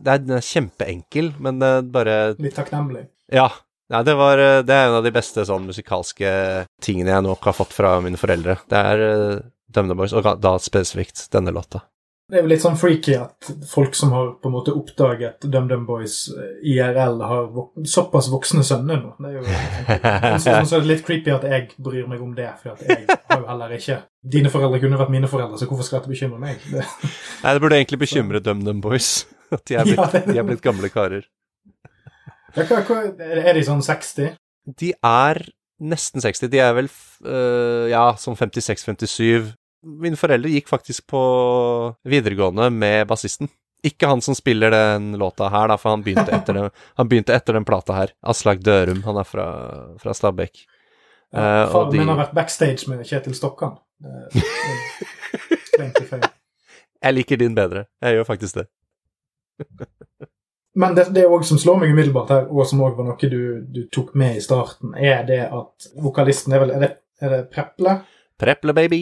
[0.01, 3.05] det er, er kjempeenkel, men det bare Litt takknemlig.
[3.31, 3.49] Ja.
[3.91, 6.29] Nei, det, var, eh, det er en av de beste sånn musikalske
[6.83, 8.55] tingene jeg nok har fått fra mine foreldre.
[8.71, 11.83] Det er uh, DumDum Boys, og da spesifikt denne låta.
[12.31, 15.81] Det er jo litt sånn freaky at folk som har på en måte oppdaget DumDum
[15.83, 19.11] Boys eh, IRL, har vok såpass voksne sønner nå.
[19.19, 19.43] Det er jo
[20.45, 23.43] sånn, så er det litt creepy at jeg bryr meg om det, for jeg har
[23.43, 23.99] jo heller ikke
[24.31, 26.63] Dine foreldre kunne vært mine foreldre, så hvorfor skal dette bekymre meg?
[26.71, 26.85] Det...
[27.43, 29.11] Nei, det burde egentlig bekymre DumDum Boys.
[29.55, 30.25] At de er blitt, ja, det...
[30.29, 31.27] de er blitt gamle karer.
[32.55, 34.37] Ja, hva, hva, er de sånn 60?
[34.79, 35.43] De er
[35.81, 36.51] nesten 60.
[36.53, 39.51] De er vel øh, ja, sånn 56-57
[39.81, 41.21] mine foreldre gikk faktisk på
[42.07, 43.49] videregående med bassisten.
[43.83, 46.69] Ikke han som spiller den låta her, da, for han begynte etter den,
[46.99, 48.13] han begynte etter den plata her.
[48.21, 49.47] Aslak Dørum, han er fra,
[50.01, 50.65] fra Stabekk.
[51.31, 52.01] Ja, uh, faren de...
[52.01, 53.79] min har vært backstage med Kjetil Stokkan.
[57.05, 57.87] jeg liker din bedre.
[58.03, 58.67] Jeg gjør faktisk det.
[60.77, 63.41] Men det, det også som slår meg umiddelbart her, og som òg var noe du,
[63.65, 67.41] du, tok med i starten, er det at vokalisten er vel Er det, er det
[67.51, 67.97] Preple?
[68.39, 69.01] Preple, baby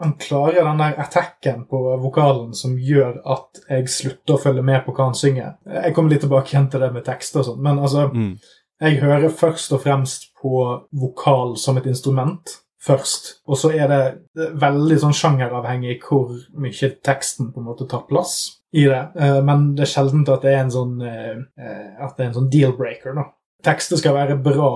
[0.00, 4.82] han klarer den der attacken på vokalen som gjør at jeg slutter å følge med
[4.86, 5.58] på hva han synger.
[5.68, 8.32] Jeg kommer litt tilbake igjen til det med tekst og sånn, men altså mm.
[8.80, 10.62] Jeg hører først og fremst på
[10.96, 17.50] vokal som et instrument først, og så er det veldig sånn sjangeravhengig hvor mye teksten
[17.52, 18.38] på en måte tar plass
[18.72, 22.16] i det, eh, men det er sjelden at det er en sånn eh, eh, at
[22.16, 23.26] det en sånn deal-breaker, da
[23.64, 24.70] tekster skal være bra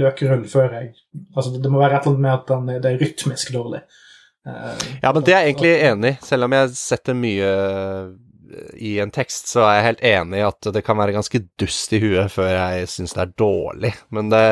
[0.00, 0.92] løkrull før jeg
[1.36, 3.80] Altså, det må være et eller annet med at den, det er rytmisk dårlig.
[4.46, 6.18] Ja, men det er jeg egentlig enig i.
[6.24, 8.04] Selv om jeg setter mye eh,
[8.80, 11.92] i en tekst, så er jeg helt enig i at det kan være ganske dust
[11.96, 13.92] i huet før jeg syns det er dårlig.
[14.14, 14.42] Men det,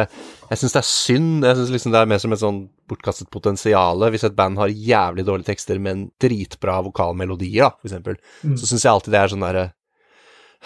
[0.50, 1.46] jeg syns det er synd.
[1.48, 4.04] Jeg syns liksom det er mer som et sånn bortkastet potensial.
[4.12, 8.58] Hvis et band har jævlig dårlige tekster, men dritbra vokalmelodier, da, for eksempel, mm.
[8.60, 9.68] så syns jeg alltid det er sånn derre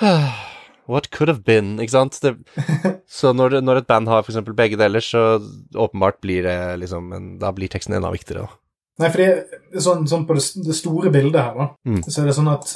[0.90, 2.16] What could have been, ikke sant?
[2.24, 2.32] Det,
[3.20, 5.38] så når, når, et band har for eksempel begge deler, så
[5.78, 8.61] åpenbart blir det liksom en, Da blir teksten enda viktigere, da.
[9.00, 12.02] Nei, fordi sånn, sånn på det, det, store bildet her, da, mm.
[12.06, 12.74] så er det sånn at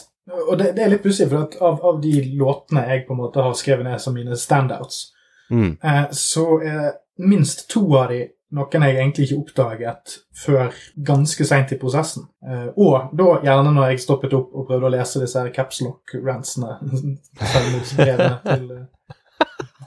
[0.49, 3.45] Og det, det er litt pussig, for av, av, de låtene jeg på en måte
[3.45, 5.13] har skrevet ned som mine standouts,
[5.51, 5.77] mm.
[5.79, 6.89] eh, så er
[7.23, 8.25] minst to av de
[8.57, 10.75] noen jeg egentlig ikke oppdaget før
[11.07, 12.29] ganske seint i prosessen.
[12.47, 16.77] Eh, og da gjerne når jeg stoppet opp og prøvde å lese disse her capslock-rantsene,
[18.47, 18.71] til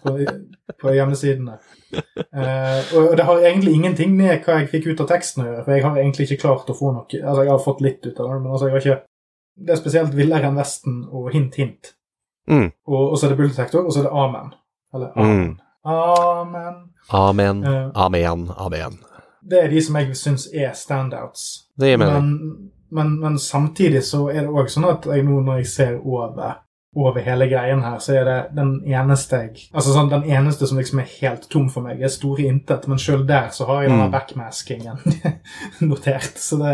[0.03, 0.15] på,
[0.81, 1.59] på hjemmesidene.
[1.93, 5.63] Uh, og det har egentlig ingenting med hva jeg fikk ut av teksten å gjøre,
[5.65, 8.19] for jeg har egentlig ikke klart å få noe Altså, jeg har fått litt ut
[8.19, 8.99] av det, men altså, jeg har ikke
[9.65, 11.93] Det er spesielt Villere enn Vesten og Hint, hint.
[12.49, 12.69] Mm.
[12.87, 14.53] Og, og, så er det Bulldetektor, og så er det Amen.
[14.93, 15.41] Eller Amen.
[15.49, 15.57] Mm.
[15.89, 16.81] Amen.
[17.09, 17.63] Amen.
[17.65, 18.49] Uh, amen.
[18.57, 18.99] Amen.
[19.49, 21.45] Det er de som jeg syns er standouts.
[21.79, 22.13] Det gir mening.
[22.13, 25.99] Men, men, men, samtidig så er det òg sånn at jeg nå når jeg ser
[25.99, 26.59] over
[26.95, 30.79] over hele greien her, så er det den eneste jeg Altså sånn, den eneste som
[30.79, 33.91] liksom er helt tom for meg, er Store intet, men sjøl der så har jeg
[33.91, 34.13] denne mm.
[34.15, 35.03] backmaskingen
[35.91, 36.73] notert, så det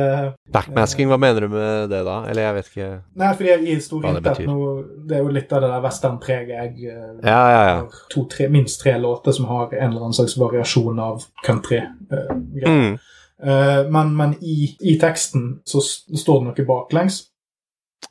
[0.55, 2.21] Backmasking, hva mener du med det da?
[2.31, 2.89] Eller jeg vet ikke
[3.19, 4.59] Nei, fordi i Store intet nå,
[5.03, 8.05] Det er jo litt av det der westernpreget jeg eh, ja, ja, ja.
[8.13, 11.81] to, tre, minst tre låter som har en eller annen slags variasjon av country.
[12.11, 12.31] Uh,
[12.63, 12.93] mm.
[13.43, 17.25] uh, men, men i, i, teksten så står det noe baklengs.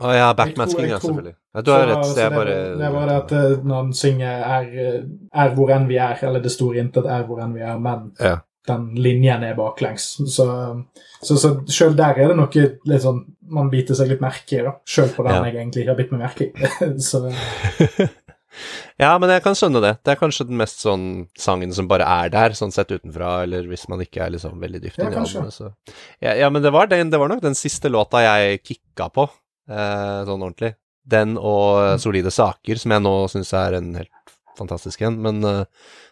[0.00, 1.36] Å oh, ja, backmasking, ja, selvfølgelig.
[1.54, 2.08] Ja, du har rett.
[2.16, 4.96] Det er bare Det er bare det at eh, når han synger er, eh,
[5.44, 8.10] er, hvor enn vi er', eller 'det store intet er hvor enn vi er', men
[8.20, 8.38] ja.
[8.66, 10.08] den linjen er baklengs.
[10.34, 10.48] Så,
[11.22, 13.22] så, så sjøl der er det noe litt sånn
[13.54, 14.74] man biter seg litt merke i, da.
[14.88, 15.44] Sjøl på den ja.
[15.44, 16.98] jeg egentlig ikke har bitt meg merke i.
[17.08, 17.28] så
[19.02, 19.96] Ja, men jeg kan skjønne det.
[20.06, 23.66] Det er kanskje den mest sånn sangen som bare er der, sånn sett utenfra, eller
[23.70, 25.72] hvis man ikke er liksom veldig dypt ja, i albumet, så
[26.22, 29.26] ja, ja, men det var, den, det var nok den siste låta jeg kicka på
[29.26, 30.74] eh, sånn ordentlig.
[31.04, 31.98] Den og.
[32.00, 35.20] Solide saker, som jeg nå syns er en helt fantastisk en.
[35.22, 35.64] Men uh,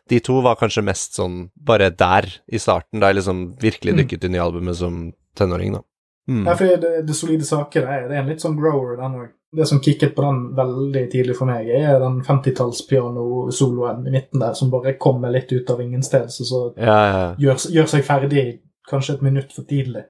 [0.08, 4.02] de to var kanskje mest sånn bare der i starten, da jeg liksom virkelig mm.
[4.02, 5.04] dykket inn i albumet som
[5.38, 5.84] tenåring, da.
[6.30, 6.42] Mm.
[6.46, 9.16] Ja, for det, det solide saker det er, det er en litt sånn grower, den
[9.22, 9.30] òg.
[9.52, 14.54] Det som kicket på den veldig tidlig for meg, er den 50-tallspiano-soloen i midten der,
[14.56, 17.26] som bare kommer litt ut av ingen sted, så, så ja, ja.
[17.42, 18.46] Gjør, gjør, seg ferdig
[18.88, 20.06] kanskje et minutt for tidlig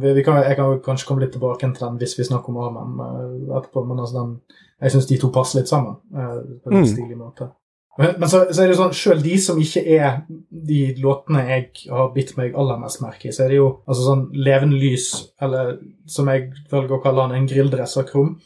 [0.00, 2.60] vi, vi kan, Jeg kan kanskje komme litt tilbake til den hvis vi snakker om
[2.64, 4.34] Armen uh, etterpå, men altså den,
[4.80, 6.88] jeg syns de to passer litt sammen uh, på en mm.
[6.88, 7.50] stilig måte.
[7.98, 11.64] Men, men så, så, er det sånn, sjøl de som ikke er de låtene jeg
[11.90, 15.08] har bitt meg aller mest merke i, så er det jo altså sånn Levende lys,
[15.42, 15.72] eller
[16.06, 18.36] som jeg velger å kalle han, en grilldress av Krum.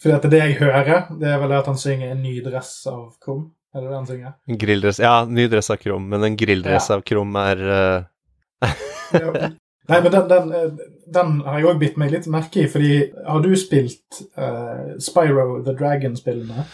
[0.00, 3.10] Fordi at, det jeg hører, det er vel at han synger en ny dress av
[3.20, 3.50] Krum.
[3.74, 4.36] Er det det han synger?
[4.48, 6.98] En grilldress Ja, ny dress av krum, men en grilldress ja.
[6.98, 8.04] av krum er uh...
[9.88, 12.90] Nei, men den, den, eh, den har jeg òg bitt meg litt merke i, fordi
[13.24, 16.66] har du spilt uh, Spyro the Dragon-spillene?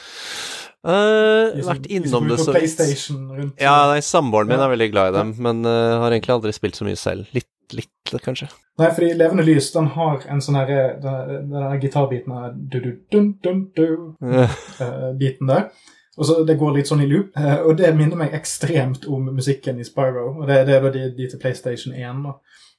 [0.84, 4.66] Uh, Liksom, vært innom det så PlayStation rundt Ja, nei, samboeren min Ja.
[4.66, 7.30] er veldig glad i dem, men uh, har egentlig aldri spilt så mye selv.
[7.36, 8.51] Litt, litt kanskje.
[8.82, 13.88] Nei, fordi Levende lys den har en sånn herre Den, gitarbiten der du-du-dun-dun-du
[14.18, 15.70] Uh, biten der.
[16.19, 19.25] Og så Det går litt sånn i loop, eh, og det minner meg ekstremt om
[19.35, 20.41] musikken i Spyro.
[20.43, 22.23] Og Det, det er da de, de til PlayStation 1.
[22.23, 22.35] da.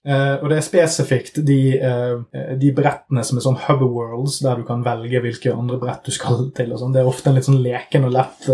[0.07, 4.63] Eh, og det er spesifikt de, eh, de brettene som er sånn hoverworlds, der du
[4.63, 6.71] kan velge hvilke andre brett du skal til.
[6.71, 6.93] og sånn.
[6.93, 8.45] Det er ofte en litt sånn leken og lett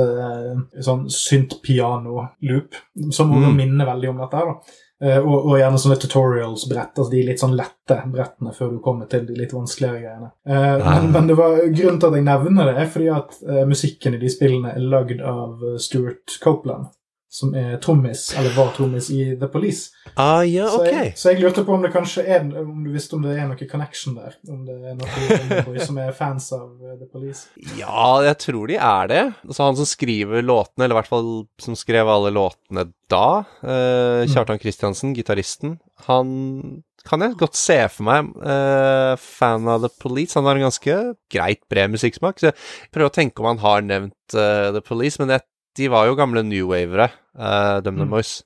[0.82, 2.74] sånn synt-piano-loop,
[3.12, 3.56] som Mm.
[3.56, 4.38] minner veldig om dette.
[4.38, 4.56] her da.
[5.02, 9.10] Eh, og, og gjerne sånne tutorials-brett, altså de litt sånn lette brettene før du kommer
[9.10, 10.30] til de litt vanskeligere greiene.
[10.45, 13.64] Eh, men, men det var grunnen til at jeg nevner det, er fordi at eh,
[13.70, 16.91] musikken i de spillene er lagd av Stuart Copeland,
[17.32, 19.94] som er trommis, eller var trommis i The Police.
[20.20, 21.18] ah, ja, Så, jeg, ok.
[21.22, 23.68] så jeg lurte på om det kanskje er om du visste om det er noe
[23.72, 24.36] connection der?
[24.52, 27.48] Om det er noen som er fans av eh, The Police?
[27.80, 29.24] Ja, jeg tror de er det.
[29.48, 31.32] Altså Han som skriver låtene, eller i hvert fall
[31.64, 33.26] som skrev alle låtene da,
[33.64, 35.78] eh, Kjartan Kristiansen, gitaristen,
[36.08, 40.36] han kan jeg godt se for meg eh, fan av The Police.
[40.38, 40.98] Han har en ganske
[41.34, 42.38] greit bred musikksmak.
[42.38, 42.58] Så jeg
[42.94, 45.40] prøver å tenke om han har nevnt eh, The Police, men det,
[45.78, 47.09] de var jo gamle new wavere,
[47.39, 48.15] uh, DumDum Mm.
[48.17, 48.41] Boys.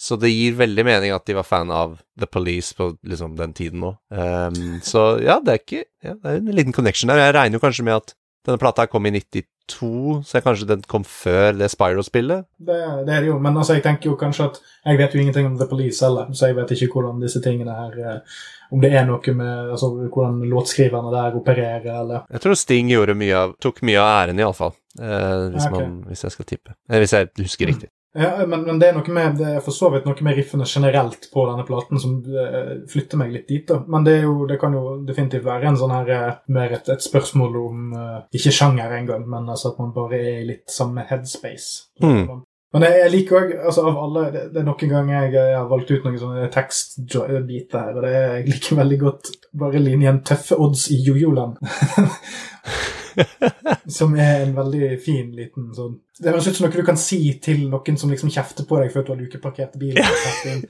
[0.00, 3.52] Så det gir veldig mening at de var fan av The Police på liksom den
[3.52, 3.90] tiden nå.
[4.08, 7.20] Um, så ja, det er ikke ja, Det er en liten connection der.
[7.20, 8.14] Jeg regner jo kanskje med at
[8.48, 12.46] denne plata kom i 92, så kanskje den kom før det Spyro-spillet.
[12.58, 15.20] Det, det er det jo, men altså, jeg tenker jo kanskje at jeg vet jo
[15.20, 18.40] ingenting om The Police heller, så jeg vet ikke hvordan disse tingene her eh,
[18.70, 23.16] Om det er noe med altså, hvordan låtskriverne der opererer, eller Jeg tror Sting gjorde
[23.18, 24.74] mye av, tok mye av æren, iallfall.
[24.98, 25.80] Eh, hvis, okay.
[25.80, 26.74] man- hvis jeg skal tippe.
[26.90, 27.90] Eh, hvis jeg husker riktig.
[28.12, 30.66] Ja, men, men det er noe med, det er for så vidt noe med riffene
[30.66, 33.66] generelt på denne platen som uh, flytter meg litt dit.
[33.68, 33.78] da.
[33.86, 37.06] Men det, jo, det kan jo definitivt være en sånn her, uh, mer et, et
[37.06, 41.06] spørsmål om uh, Ikke sjanger engang, men altså at man bare er i litt samme
[41.06, 41.92] headspace.
[42.02, 42.42] Mm.
[42.74, 45.56] Men jeg, jeg liker òg altså av alle Det, det er noen ganger jeg, jeg
[45.58, 49.30] har valgt ut noen sånne tekstbiter her, og det jeg liker veldig godt
[49.62, 51.62] bare linjen 'tøffe odds i jojoland'.
[53.98, 57.20] som er en veldig fin liten sånn Det høres ut som noe du kan si
[57.42, 60.64] til noen som liksom kjefter på deg for at du har lukeparkert bilen.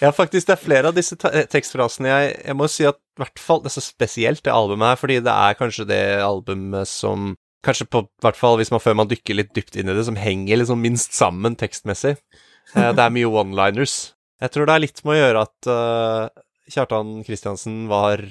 [0.00, 3.22] Ja, faktisk, det er flere av disse eh, tekstfrasene jeg Jeg må si at i
[3.22, 6.88] hvert fall Det er så spesielt, det albumet her, fordi det er kanskje det albumet
[6.90, 7.34] som
[7.66, 10.18] Kanskje på hvert fall hvis man før man dykker litt dypt inn i det, som
[10.20, 12.12] henger liksom minst sammen tekstmessig.
[12.76, 14.12] Eh, Det er mye one-liners.
[14.38, 18.22] Jeg tror det er litt med å gjøre at uh, Kjartan Kristiansen var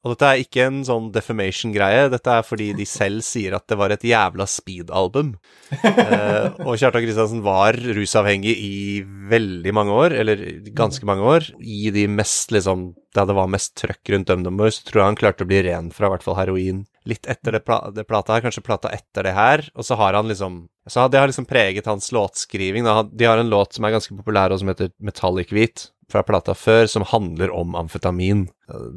[0.00, 3.76] Og dette er ikke en sånn defamation-greie, dette er fordi de selv sier at det
[3.76, 5.34] var et jævla speed-album.
[6.00, 10.40] Eh, og Kjartan Kristiansen var rusavhengig i veldig mange år, eller
[10.76, 11.46] ganske mange år.
[11.60, 15.18] I de mest, liksom, da det var mest trøkk rundt DumDum Boys, tror jeg han
[15.20, 16.82] klarte å bli ren fra i hvert fall heroin.
[17.08, 20.18] Litt etter det, pla det plata her, kanskje plata etter det her, og så har
[20.18, 22.84] han liksom Så det har liksom preget hans låtskriving.
[22.84, 23.04] Da.
[23.04, 26.54] De har en låt som er ganske populær, og som heter Metallic Hvit, fra plata
[26.58, 28.48] før, som handler om amfetamin.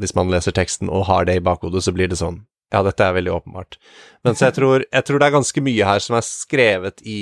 [0.01, 2.43] Hvis man leser teksten og har det i bakhodet, så blir det sånn
[2.74, 3.76] ja, dette er veldig åpenbart.
[4.26, 7.20] Men så jeg tror, jeg tror det er ganske mye her som er skrevet i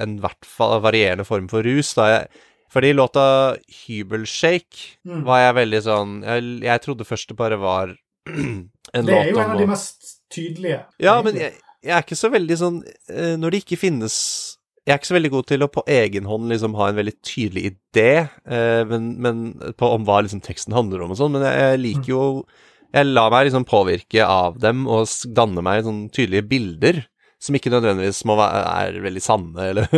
[0.00, 1.90] en hvert fall varierende form for rus.
[1.98, 2.30] Da jeg,
[2.72, 3.24] fordi låta
[3.84, 5.24] Hybelshake Mm.
[5.26, 7.92] var jeg veldig sånn Jeg, jeg trodde først det bare var
[8.32, 10.80] en låt om Det er jo en av de mest tydelige.
[10.98, 11.52] Ja, men jeg,
[11.84, 12.78] jeg er ikke så veldig sånn
[13.12, 14.16] eh, Når det ikke finnes
[14.84, 17.14] Jeg er ikke så veldig god til å på egen hånd liksom ha en veldig
[17.24, 19.40] tydelig idé eh, men, men,
[19.80, 22.24] på, om hva liksom teksten handler om og sånn, men jeg, jeg liker jo
[22.94, 27.00] Jeg lar meg liksom påvirke av dem og danne meg sånn tydelige bilder.
[27.42, 29.88] Som ikke nødvendigvis må være, er veldig sanne eller,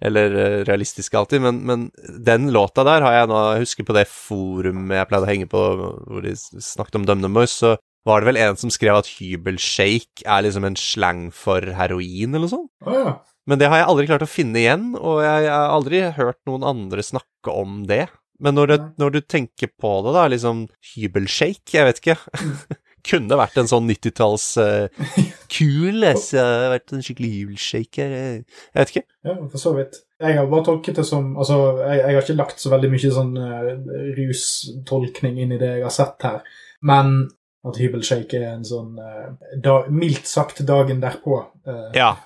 [0.00, 1.84] eller eh, realistiske alltid, men, men
[2.30, 5.50] den låta der har jeg nå Jeg husker på det forumet jeg pleide å henge
[5.50, 5.66] på,
[6.06, 7.76] hvor de snakket om DumDum Boys, så
[8.08, 12.46] var det vel en som skrev at hybelshake er liksom en slang for heroin, eller
[12.46, 12.70] noe sånt.
[12.86, 13.12] Oh, ja.
[13.50, 16.38] Men det har jeg aldri klart å finne igjen, og jeg, jeg har aldri hørt
[16.46, 18.04] noen andre snakke om det.
[18.40, 20.62] Men når, det, når du tenker på det, da, liksom
[20.94, 22.16] hybelshake, jeg vet ikke
[23.10, 25.14] Kunne vært en sånn 90-talls uh,
[25.48, 28.10] kul altså, har vært en skikkelig hybelshake her.
[28.12, 28.58] eh.
[28.74, 29.02] Jeg vet ikke.
[29.24, 30.02] Ja, for så vidt.
[30.20, 33.12] Jeg har bare tolket det som Altså, jeg, jeg har ikke lagt så veldig mye
[33.16, 33.70] sånn uh,
[34.18, 36.42] rustolkning inn i det jeg har sett her,
[36.84, 37.22] men
[37.68, 42.16] at hybelshake er en sånn eh, da, mildt sagt dagen derpå-sang, Ja.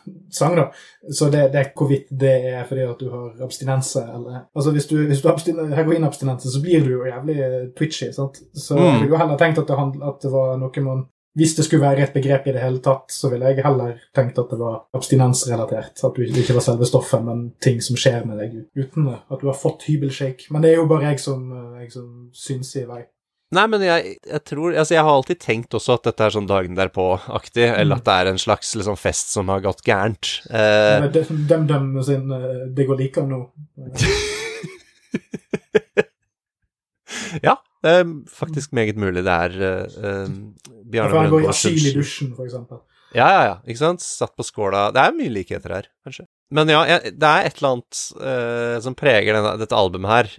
[0.54, 0.66] da.
[1.10, 4.86] Så det, det er hvorvidt det er fordi at du har abstinense, eller Altså, hvis
[4.86, 8.38] du, hvis du har heroinabstinense, så blir du jo jævlig eh, twitchy, sant.
[8.54, 8.84] Så Mm.
[8.84, 11.04] jeg ville jo heller tenkt at det, handl- at det var noe man
[11.36, 14.38] hvis det skulle være et begrep i det hele tatt, så ville jeg heller tenkt
[14.38, 16.04] at det var abstinensrelatert.
[16.04, 19.16] At du ikke var selve stoffet, men ting som skjer med deg uten det.
[19.32, 20.46] At du har fått hybelshake.
[20.54, 23.00] Men det er jo bare jeg som, eh, jeg som syns i vei.
[23.52, 26.46] Nei, men jeg, jeg tror Altså, jeg har alltid tenkt også at dette er sånn
[26.48, 30.40] dagen derpå-aktig, eller at det er en slags liksom fest som har gått gærent.
[30.50, 33.50] Eh, Men de- DumDum sin eh, 'Det går like nå'.
[37.44, 40.28] ja, det er faktisk meget mulig det er eh, eh,
[40.90, 42.80] Bjarne han går i asyl i dusjen, for eksempel.
[43.14, 43.56] Ja, ja, ja.
[43.68, 44.02] Ikke sant?
[44.02, 44.88] Satt på skåla.
[44.94, 46.24] Det er mye likheter her, kanskje.
[46.54, 50.32] Men ja, jeg, det er et eller annet eh, som preger denne, dette albumet her.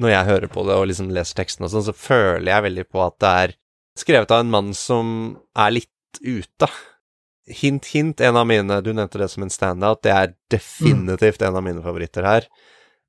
[0.00, 2.86] Når jeg hører på det og liksom leser teksten og sånn, så føler jeg veldig
[2.88, 3.54] på at det er
[3.98, 5.08] skrevet av en mann som
[5.58, 6.68] er litt ute.
[7.52, 10.02] Hint, hint, en av mine Du nevnte det som en standout.
[10.04, 12.46] Det er definitivt en av mine favoritter her.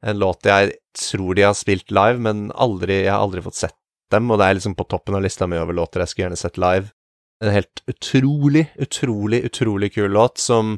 [0.03, 3.77] En låt jeg tror de har spilt live, men aldri, jeg har aldri fått sett
[4.11, 6.41] dem, og det er liksom på toppen av lista mi over låter jeg skulle gjerne
[6.41, 6.91] sett live.
[7.43, 10.77] En helt utrolig, utrolig, utrolig kul låt som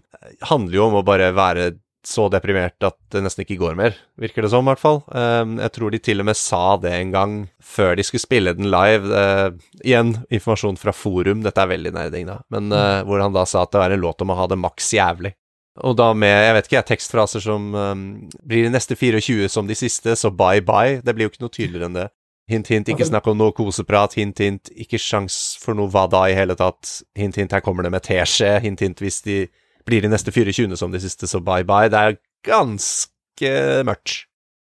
[0.50, 1.72] handler jo om å bare være
[2.08, 5.00] så deprimert at det nesten ikke går mer, virker det som, i hvert fall.
[5.10, 8.54] Um, jeg tror de til og med sa det en gang før de skulle spille
[8.58, 9.10] den live.
[9.10, 13.46] Uh, igjen, informasjon fra forum, dette er veldig nerding, da, men uh, hvor han da
[13.50, 15.36] sa at det var en låt om å ha det maks jævlig.
[15.84, 18.06] Og da med, jeg vet ikke, jeg, tekstfraser som um,
[18.48, 21.02] blir de neste 24 som de siste, så bye bye.
[21.04, 22.08] Det blir jo ikke noe tydeligere enn det.
[22.46, 24.14] Hint, hint, ikke snakk om noe koseprat.
[24.20, 27.00] Hint, hint, ikke sjans for noe hva da i hele tatt.
[27.18, 28.52] Hint, hint, her kommer det med teskje.
[28.62, 29.40] Hint, hint, hvis de
[29.86, 31.92] blir de neste 24 som de siste, så bye bye.
[31.92, 33.52] Det er ganske
[33.86, 34.26] mørkt.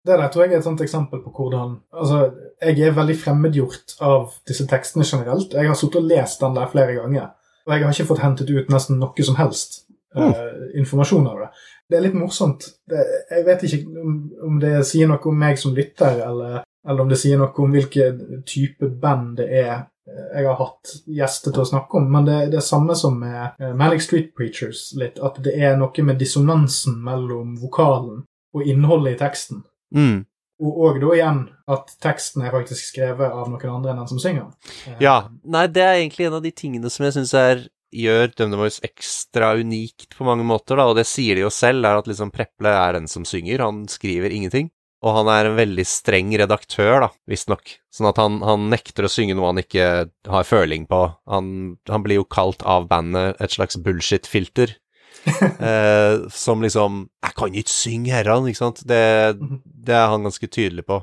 [0.04, 3.96] Det der tror jeg er et sånt eksempel på hvordan Altså, jeg er veldig fremmedgjort
[4.04, 5.54] av disse tekstene generelt.
[5.54, 7.30] Jeg har sittet og lest den der flere ganger,
[7.66, 9.86] og jeg har ikke fått hentet ut nesten noe som helst
[10.16, 11.48] eh, informasjon av det.
[11.88, 12.68] Det er litt morsomt.
[12.90, 13.00] Det,
[13.30, 14.12] jeg vet ikke om,
[14.50, 17.72] om det sier noe om meg som lytter, eller, eller om det sier noe om
[17.72, 19.74] hvilken type band det er
[20.04, 23.56] jeg har hatt gjester til å snakke om, men det er det samme som med
[23.62, 28.22] eh, Manic Street Preachers, litt, at det er noe med dissonansen mellom vokalen
[28.54, 29.64] og innholdet i teksten.
[29.96, 30.24] Mm.
[30.64, 31.40] Og og, da igjen
[31.74, 34.52] at teksten er faktisk skrevet av noen andre enn den som synger.
[34.86, 35.16] Eh, Ja.
[35.42, 37.34] Nei, det er egentlig en av de tingene som jeg syns
[37.94, 41.86] gjør DumDum Voice ekstra unikt på mange måter, da, og det sier de jo selv,
[41.86, 44.68] er at liksom Preple er den som synger, han skriver ingenting.
[45.04, 47.74] Og han er en veldig streng redaktør, da, visstnok.
[47.92, 49.88] Sånn at han, han nekter å synge noe han ikke
[50.32, 51.02] har føling på.
[51.30, 51.50] Han,
[51.90, 54.78] han blir jo kalt av bandet et slags bullshit-filter.
[55.68, 58.82] eh, som liksom 'Jeg kan ikke synge herran', ikke sant?
[58.84, 61.00] Det, det er han ganske tydelig på.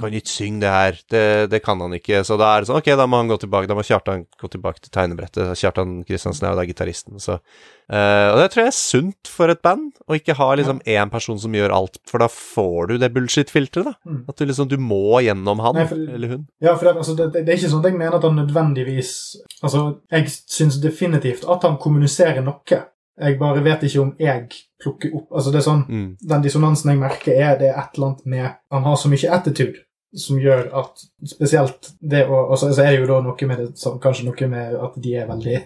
[0.00, 2.24] Kan ikke synge det her, det, det kan han ikke.
[2.26, 4.50] Så da er det sånn, ok, da må han gå tilbake, da må Kjartan gå
[4.50, 5.52] tilbake til tegnebrettet.
[5.60, 9.52] Kjartan Kristiansen er jo da gitaristen, så uh, Og det tror jeg er sunt for
[9.54, 12.96] et band, å ikke ha liksom én person som gjør alt, for da får du
[13.04, 13.94] det bullshit-filteret, da.
[14.10, 14.24] Mm.
[14.26, 16.42] At du liksom, du må gjennom han, Nei, for- eller hun.
[16.58, 19.14] Ja, for det, altså, det, det er ikke sånn at jeg mener at han nødvendigvis
[19.62, 22.82] Altså, jeg syns definitivt at han kommuniserer noe.
[23.16, 24.46] Jeg bare vet ikke om jeg
[24.82, 26.06] plukker opp Altså, det er sånn Mm.
[26.20, 29.84] Den dissonansen jeg merker, er det et eller annet med Han har så mye attitude
[30.16, 33.58] som gjør at spesielt det å Og så så er det jo da noe med
[33.58, 35.56] det som kanskje noe med at de er veldig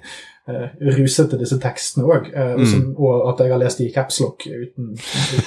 [0.49, 2.31] uh, rusete, disse tekstene òg.
[2.35, 2.95] Mm.
[2.97, 4.97] Og at jeg har lest de i capslock uten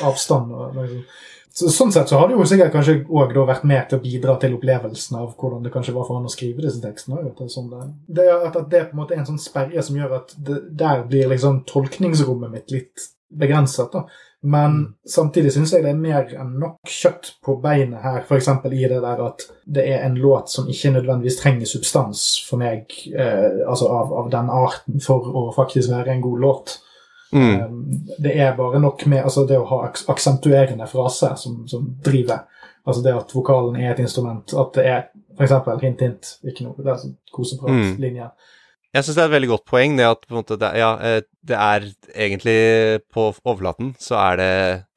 [0.08, 0.52] avstand.
[0.54, 1.06] og sånt.
[1.54, 4.34] Så, sånn sett så har det jo sikkert kanskje òg vært med til å bidra
[4.42, 7.22] til opplevelsen av hvordan det kanskje var for han å skrive disse tekstene.
[7.28, 7.84] Vet, sånn det,
[8.18, 10.64] det, at, at det på en måte er en sånn sperre som gjør at det,
[10.80, 13.94] der blir liksom tolkningsrommet mitt litt begrenset.
[13.94, 14.08] da.
[14.44, 18.50] Men samtidig syns jeg det er mer enn nok kjøtt på beinet her, f.eks.
[18.74, 22.92] i det der at det er en låt som ikke nødvendigvis trenger substans for meg,
[23.14, 26.76] eh, altså av, av den arten, for å faktisk være en god låt.
[27.34, 27.62] Mm.
[27.66, 27.84] Um,
[28.24, 32.46] Det er bare nok med altså det å ha aks aksentuerende frase som, som driver.
[32.84, 34.54] Altså det at vokalen er et instrument.
[34.60, 35.06] At det er
[35.38, 35.54] f.eks.
[35.82, 36.76] hint, hint, ikke noe.
[36.78, 37.96] Det er sånn Mm.
[38.94, 40.92] Jeg syns det er et veldig godt poeng, det at på en måte det, ja,
[41.02, 44.52] eh, det er egentlig På overflaten så er det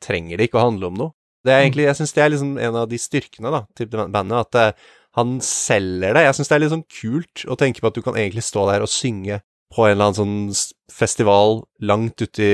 [0.05, 1.14] Trenger det ikke å handle om noe.
[1.47, 4.37] Det er egentlig, Jeg syns det er liksom en av de styrkene da, til bandet,
[4.37, 6.26] at eh, han selger det.
[6.26, 8.66] Jeg syns det er litt sånn kult å tenke på at du kan egentlig stå
[8.68, 9.41] der og synge
[9.75, 12.47] på en eller annen sånn festival langt ute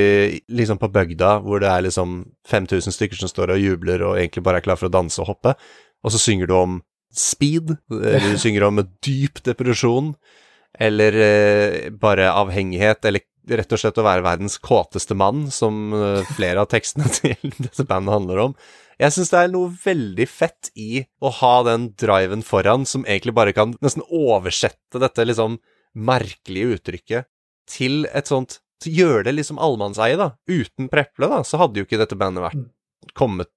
[0.48, 4.44] liksom på bygda, hvor det er liksom 5000 stykker som står og jubler og egentlig
[4.46, 5.54] bare er klar for å danse og hoppe,
[6.02, 6.78] og så synger du om
[7.12, 10.14] speed, eller du synger om dyp depresjon,
[10.80, 16.32] eller eh, bare avhengighet, eller rett og slett å være verdens kåteste mann, som eh,
[16.36, 18.56] flere av tekstene til dette bandet handler om.
[19.02, 23.34] Jeg syns det er noe veldig fett i å ha den driven foran, som egentlig
[23.36, 25.58] bare kan nesten oversette dette liksom
[25.94, 27.28] merkelige uttrykket
[27.70, 30.32] til et sånt Gjør det liksom allemannseie, da.
[30.50, 32.64] Uten Preple, da, så hadde jo ikke dette bandet vært
[33.14, 33.52] kommet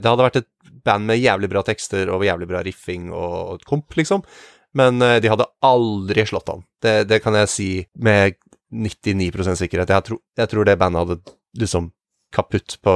[0.00, 0.48] Det hadde vært et
[0.86, 4.24] band med jævlig bra tekster og jævlig bra riffing og komp, liksom.
[4.76, 6.64] Men eh, de hadde aldri slått an.
[6.82, 7.68] Det, det kan jeg si
[8.02, 8.36] med
[8.74, 9.94] 99% sikkerhet.
[9.94, 11.90] Jeg tror, jeg tror det bandet hadde liksom
[12.34, 12.94] kaputt på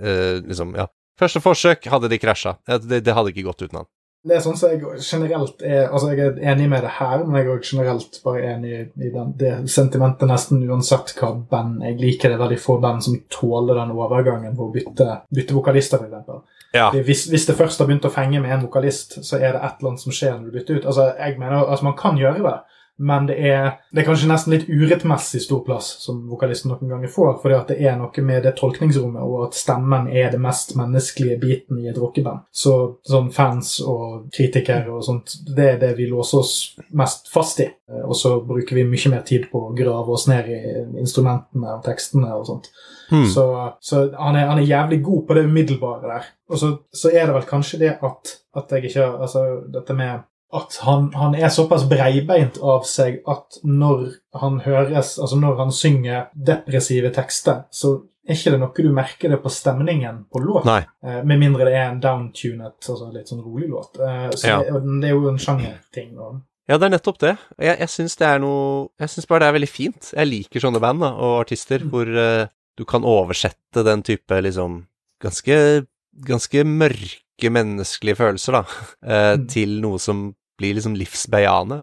[0.00, 0.88] eh, liksom, ja.
[1.20, 2.56] Første forsøk hadde de krasja.
[2.66, 3.90] Det, det hadde ikke gått uten han.
[4.22, 7.40] Det er sånn som jeg generelt er Altså, jeg er enig med det her, men
[7.40, 11.98] jeg er også generelt bare enig i den, det sentimentet nesten uansett hva band jeg
[11.98, 12.30] liker.
[12.30, 16.60] Det er veldig få band som tåler den overgangen på å bytte, bytte vokalister, f.eks.
[16.72, 16.86] Ja.
[16.94, 19.82] Hvis, hvis det først har begynt å fenge med en vokalist, så er det et
[19.82, 20.86] eller annet som skjer når du bytter ut.
[20.92, 22.54] Altså, jeg mener, altså Man kan gjøre det,
[22.98, 27.10] men det er, det er kanskje nesten litt urettmessig stor plass som vokalisten noen ganger
[27.10, 30.74] får, fordi at det er noe med det tolkningsrommet, og at stemmen er det mest
[30.78, 32.44] menneskelige biten i et rockeband.
[32.52, 32.74] Så
[33.08, 36.54] sånn fans og kritikere og sånt, det er det vi låser oss
[36.92, 37.68] mest fast i.
[37.90, 40.60] Eh, Og så bruker vi mye mer tid på å grave oss ned i
[41.00, 42.70] instrumentene og tekstene og sånt.
[43.10, 43.26] Hmm.
[43.28, 43.46] Så,
[43.80, 46.28] så han, er, han er jævlig god på det umiddelbare der.
[46.52, 50.22] Og så, så er det vel kanskje det at, at jeg ikke Altså, dette med
[50.52, 54.08] at han, han er såpass breibeint av seg at når
[54.40, 57.94] han høres Altså når han synger depressive tekster, så
[58.28, 60.68] er ikke det noe du merker det på stemningen på låten.
[60.68, 60.84] Nei.
[61.02, 63.96] Eh, med mindre det er en downtunet, altså litt sånn rolig låt.
[63.98, 64.58] Eh, så Ja.
[64.62, 66.12] det, det er jo en sjangerting.
[66.68, 67.32] Ja, det er nettopp det.
[67.58, 70.12] Jeg, jeg syns det er noe Jeg syns bare det er veldig fint.
[70.14, 72.46] Jeg liker sånne band da, og artister hvor eh,
[72.78, 74.82] du kan oversette den type liksom
[75.22, 78.62] ganske Ganske mørke menneskelige følelser, da,
[79.02, 79.46] eh, Mm.
[79.48, 81.80] til noe som blir liksom livsbejaende.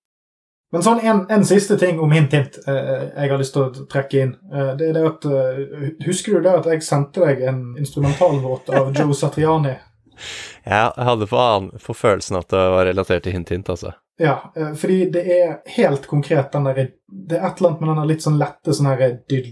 [0.70, 3.86] Men sånn en, en siste ting om Hint Hint eh, jeg har lyst til å
[3.90, 4.34] trekke inn.
[4.54, 8.70] Eh, det er det at eh, Husker du det at jeg sendte deg en instrumentalvåt
[8.78, 9.74] av Joe Satriani?
[10.70, 13.94] Jeg hadde for, an- for følelsen at det var relatert til Hint Hint, altså.
[14.20, 17.98] Ja, eh, fordi det er helt konkret den derre Det er et eller annet med
[17.98, 19.46] den litt sånn lette sånn herre Det er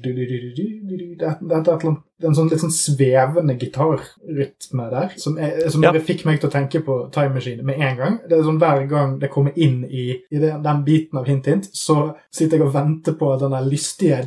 [1.24, 5.68] er et eller annet det er en sånn litt sånn svevende gitarrytme der som, er,
[5.70, 5.92] som Ja.
[5.94, 8.16] fikk meg til å tenke på Time Machine med en gang.
[8.28, 11.46] Det er sånn Hver gang det kommer inn i, i den, den biten av Hint
[11.46, 14.24] Hint, så sitter jeg og venter på den lystige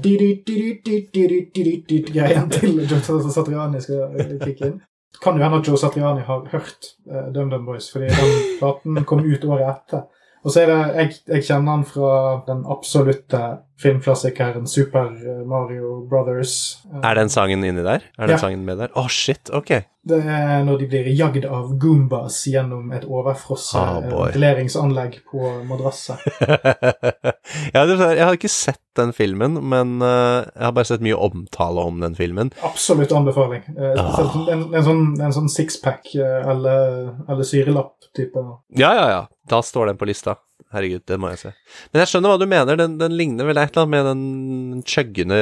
[2.12, 3.02] greien til Joe
[3.34, 4.78] Satriani skal kicke inn.
[5.20, 9.24] Kan jo hende at Joe Satriani har hørt uh, DumDum Boys, fordi den platen kom
[9.26, 10.06] ut året etter.
[10.44, 12.12] Og så er det, jeg, jeg kjenner han fra
[12.46, 13.40] den absolutte
[13.80, 15.10] filmklassikeren Super
[15.48, 16.52] Mario Brothers.
[17.02, 18.02] Er den sangen inni der?
[18.18, 18.40] Er den Ja.
[18.40, 18.88] sangen med der?
[18.96, 19.72] Å, shit, ok.
[20.10, 26.20] Det er når de blir jagd av goombas gjennom et overfrosset Oh, ventileringsanlegg på madrasset.
[27.74, 31.16] jeg, er- jeg har ikke sett den filmen, men eh, jeg har bare sett mye
[31.20, 32.52] omtale om den filmen.
[32.66, 33.64] Absolutt anbefaling.
[33.76, 34.16] Eh, Ah.
[34.50, 38.42] En, en sånn, en sånn sixpack eh, eller, eller syrelapp-type.
[38.80, 39.20] Ja, ja, ja.
[39.50, 40.36] Da står den på lista.
[40.70, 41.50] Herregud, det må jeg se.
[41.90, 42.78] Men jeg skjønner hva du mener.
[42.78, 45.38] Den, den ligner vel et eller annet med den chuggende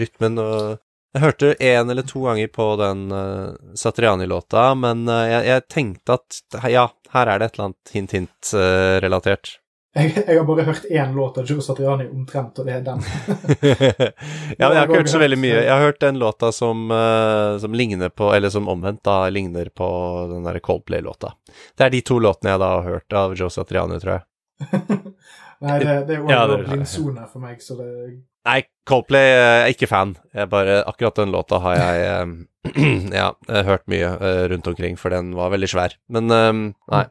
[0.00, 0.80] rytmen og
[1.14, 6.16] Jeg hørte en eller to ganger på den uh, Satriani-låta, men uh, jeg, jeg tenkte
[6.16, 6.40] at
[6.72, 9.52] ja, her er det et eller annet hint-hint-relatert.
[9.94, 13.02] Jeg, jeg har bare hørt én låt av Joe Satriani omtrent, og det er den.
[13.62, 15.54] ja, men jeg har ikke hørt så veldig mye.
[15.60, 19.70] Jeg har hørt den låta som, eh, som ligner på Eller som omvendt, da, ligner
[19.70, 19.86] på
[20.32, 21.36] den derre Coldplay-låta.
[21.78, 24.26] Det er de to låtene jeg da har hørt av Joe Satriani, tror jeg.
[25.64, 27.90] Nei, det, det er jo er- blindsone for meg, så det
[28.44, 30.18] Nei, Coldplay jeg er ikke fan.
[30.36, 32.32] Jeg bare, akkurat den låta har jeg eh,
[33.22, 35.94] ja, eh, hørt mye eh, rundt omkring, for den var veldig svær.
[36.12, 36.50] Men eh,
[36.92, 37.04] nei,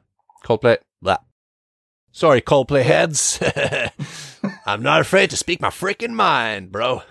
[0.46, 1.16] Coldplay blæ.
[2.16, 3.40] Sorry, Coldplay heads.
[4.68, 7.02] I'm not afraid to speak my freaking mind, bro.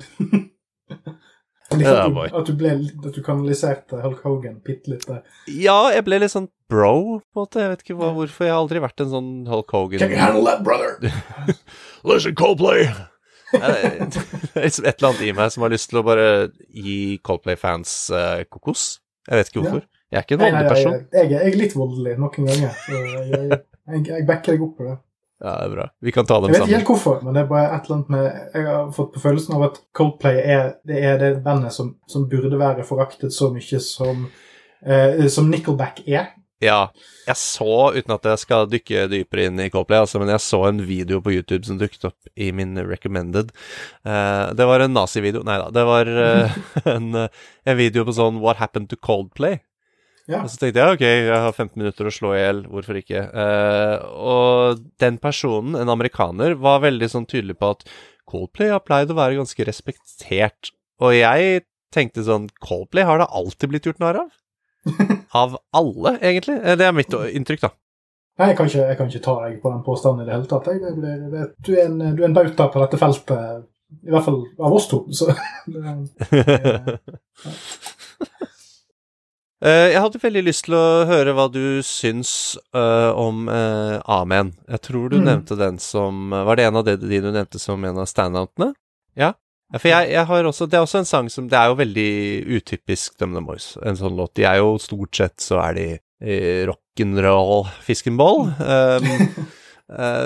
[1.73, 2.75] Litt at, du, at, du ble,
[3.09, 5.25] at du kanaliserte Hulk Hogan bitte litt der.
[5.51, 7.65] Ja, jeg ble litt sånn bro, på en måte.
[7.65, 8.47] Jeg vet ikke hva, hvorfor.
[8.47, 10.95] Jeg har aldri vært en sånn Hulk Hogan Can you handle that, brother?
[12.09, 12.87] Listen, Coldplay!
[13.53, 14.07] det er
[14.69, 16.29] et eller annet i meg som har lyst til å bare
[16.71, 18.87] gi Coldplay-fans uh, kokos.
[19.27, 19.85] Jeg vet ikke hvorfor.
[20.13, 20.95] Jeg er ikke en voldelig person.
[20.95, 22.81] jeg, jeg, jeg, jeg er litt voldelig noen ganger.
[22.87, 24.99] Så jeg, jeg, jeg, backer deg opp på det.
[25.43, 25.87] Ja, det er bra.
[25.99, 26.55] Vi kan ta dem sammen.
[26.55, 28.93] Jeg vet ikke helt hvorfor, men det er bare et eller annet med Jeg har
[28.95, 32.87] fått på følelsen av at Coldplay er det, er det bandet som, som burde være
[32.87, 34.29] foraktet så mye som,
[34.87, 36.31] eh, som Nickelback er.
[36.63, 36.93] Ja.
[37.27, 40.63] Jeg så, uten at jeg skal dykke dypere inn i Coldplay, altså, men jeg så
[40.69, 43.51] en video på YouTube som dukket opp i min recommended.
[44.07, 46.57] Eh, det var en nazivideo Nei da, det var eh,
[46.95, 49.61] en, eh, en video på sånn What happened to Coldplay?
[50.31, 50.45] Ja.
[50.45, 53.25] Og så tenkte jeg ok, jeg har 15 minutter å slå i hjel, hvorfor ikke?
[53.35, 57.83] Uh, og den personen, en amerikaner, var veldig sånn tydelig på at
[58.31, 60.71] Coldplay har pleid å være ganske respektert.
[61.03, 64.31] Og jeg tenkte sånn Coldplay har det alltid blitt gjort narr av?
[65.43, 66.57] Av alle, egentlig?
[66.59, 67.71] Eh, Det er mitt inntrykk, da.
[68.41, 70.49] Nei, jeg kan, ikke, jeg kan ikke ta deg på den påstanden i det hele
[70.51, 70.71] tatt.
[70.73, 73.67] Jeg, det, det, det, du, er en, du er en bauta på dette feltet,
[74.03, 75.03] i hvert fall av oss to.
[75.13, 75.29] Så
[75.73, 76.97] Eh,
[79.63, 84.55] jeg hadde veldig lyst til å høre hva du syns uh, om uh, Amen.
[84.69, 85.25] Jeg tror du Mm.
[85.29, 88.73] nevnte den som Var det en av de, du nevnte som en av standoutene?
[89.15, 89.35] Ja.
[89.73, 91.79] Ja, For jeg, jeg har også Det er også en sang som Det er jo
[91.79, 92.11] veldig
[92.59, 94.35] utypisk DumDum Boys, en sånn låt.
[94.37, 95.87] De er jo stort sett så er de
[96.21, 98.43] eh, rock'n'roll-fiskenboll.
[98.59, 99.62] Um, eh,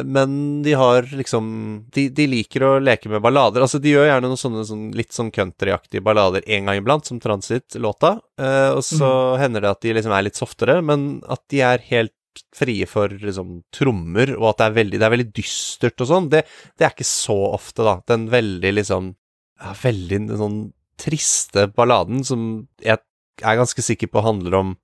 [0.06, 1.46] men de har liksom
[1.94, 3.64] de, de liker å leke med ballader.
[3.64, 7.18] Altså, de gjør gjerne noen sånne sånn, litt sånn countryaktige ballader en gang iblant, som
[7.22, 8.16] Transit-låta.
[8.38, 9.10] Eh, og så
[9.40, 12.14] hender det at de liksom er litt softere, men at de er helt
[12.56, 16.26] frie for liksom trommer, og at det er veldig, det er veldig dystert og sånn,
[16.32, 16.42] det,
[16.76, 17.98] det er ikke så ofte, da.
[18.08, 19.14] Den veldig liksom
[19.56, 20.58] ja, Veldig sånn
[21.00, 22.42] triste balladen som
[22.84, 23.00] jeg
[23.40, 24.74] er ganske sikker på handler om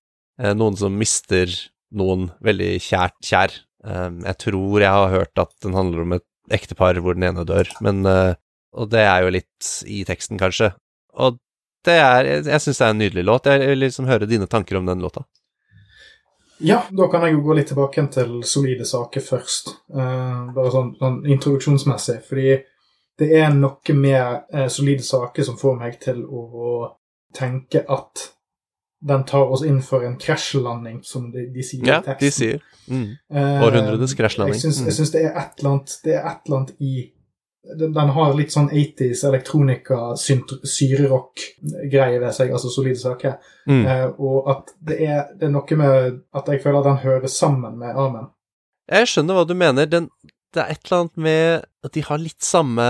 [0.40, 1.52] eh, noen som mister
[1.92, 3.54] noen veldig kjært kjær.
[3.82, 7.44] Um, jeg tror jeg har hørt at den handler om et ektepar hvor den ene
[7.46, 8.34] dør, men eh,
[8.72, 10.70] Og det er jo litt i teksten, kanskje.
[11.20, 11.36] Og
[11.84, 13.46] det er Jeg, jeg syns det er en nydelig låt.
[13.46, 15.26] Jeg vil liksom høre dine tanker om den låta.
[16.62, 19.72] Ja, da kan jeg jo gå litt tilbake til solide saker først.
[19.92, 22.20] Eh, bare sånn, sånn introduksjonsmessig.
[22.28, 22.54] Fordi
[23.18, 26.92] det er noe med eh, solide saker som får meg til å
[27.34, 28.28] tenke at
[29.04, 32.20] den tar oss inn for en krasjlanding, som de, de sier Ja, i teksten.
[32.20, 32.60] de sier.
[32.88, 33.08] Mm.
[33.34, 34.54] Eh, Århundrets krasjlanding.
[34.54, 34.86] Jeg syns, Mm.
[34.86, 37.12] jeg syns det er annet Det er et eller annet i
[37.78, 40.16] den, den har litt sånn 80s elektronika,
[41.02, 43.36] syrerock-greie ved seg, altså solide saker.
[43.70, 43.84] Mm.
[43.86, 47.30] Eh, og at det er, det er noe med at jeg føler at den hører
[47.30, 48.26] sammen med Amen.
[48.90, 49.86] Jeg skjønner hva du mener.
[49.86, 50.08] Den,
[50.52, 52.82] det er et eller annet med at de har litt samme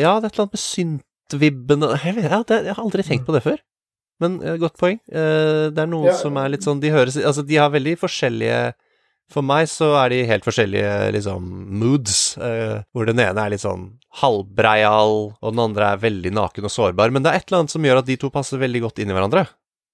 [0.00, 3.02] Ja, det er et eller annet med syntvibben og- Jeg, vet- ja, jeg har aldri
[3.02, 3.58] tenkt på det før.
[4.22, 5.00] Men uh, godt poeng.
[5.10, 6.16] Uh, det er noe Ja.
[6.20, 8.58] som er litt sånn De høres Altså, de har veldig forskjellige
[9.32, 11.48] For meg så er de helt forskjellige liksom
[11.80, 13.88] moods, Uh, hvor den ene er litt sånn
[14.20, 17.10] halvbreial, og den andre er veldig naken og sårbar.
[17.10, 19.10] Men det er et eller annet som gjør at de to passer veldig godt inn
[19.10, 19.46] i hverandre.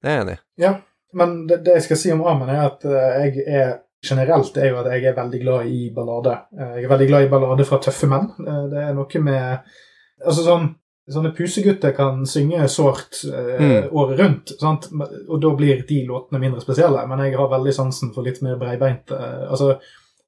[0.02, 0.40] Det er jeg enig i.
[0.64, 0.72] Ja,
[1.16, 3.70] men det, det jeg skal si om Amund, er at jeg er
[4.04, 6.34] generelt er jo at jeg er veldig glad i ballade.
[6.56, 8.30] Jeg er veldig glad i ballade fra tøffe menn.
[8.72, 9.72] Det er noe med
[10.20, 10.66] Altså sånn
[11.10, 13.88] Sånne pusegutter kan synge sårt eh, Mm.
[13.92, 14.86] året rundt, sant?
[15.28, 17.06] og da blir de låtene mindre spesielle.
[17.08, 19.78] Men jeg har veldig sansen for litt mer breibeint eh, Altså,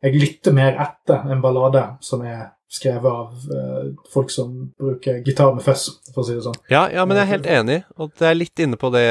[0.02, 5.52] jeg lytter mer etter en ballade som er skrevet av eh, folk som bruker gitar
[5.54, 6.56] med fuzz, for å si det sånn.
[6.72, 9.04] Ja, ja, men jeg er helt enig, og det er litt inne på det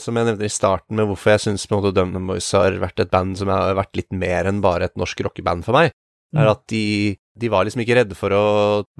[0.00, 3.36] som jeg nevnte i starten, med hvorfor jeg syns Dumdum Boys har vært et band
[3.40, 5.90] som har vært litt mer enn bare et norsk rockeband for meg.
[6.32, 8.42] Er at de, de var liksom ikke redde for å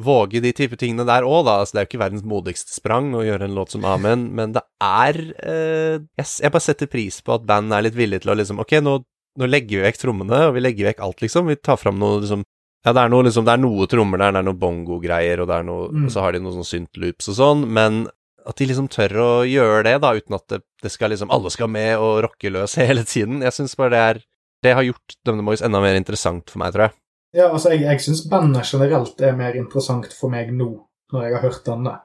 [0.01, 1.59] våge de type tingene der òg, da.
[1.61, 4.55] Altså, det er jo ikke verdens modigste sprang å gjøre en låt som Amen, men
[4.57, 8.33] det er eh, jeg, jeg bare setter pris på at band er litt villige til
[8.33, 8.97] å liksom Ok, nå,
[9.39, 11.53] nå legger vi vekk trommene, og vi legger vekk alt, liksom.
[11.53, 12.47] Vi tar fram noe liksom
[12.83, 15.47] ja, det er noe, liksom, det er noe trommer der, det er noe bongo-greier, og,
[15.53, 16.09] det er noe, Mm.
[16.09, 18.01] og så har de noe sånn synth-loops og sånn, men
[18.43, 21.53] at de liksom tør å gjøre det, da, uten at det, det skal liksom Alle
[21.55, 23.39] skal med og rocke løs hele tiden.
[23.47, 24.21] Jeg syns bare det er
[24.67, 26.95] Det har gjort Dumdum Boys enda mer interessant for meg, tror jeg.
[27.33, 30.69] Ja, altså, jeg, jeg syns bandet generelt er mer interessant for meg nå,
[31.13, 31.99] når jeg har hørt denne.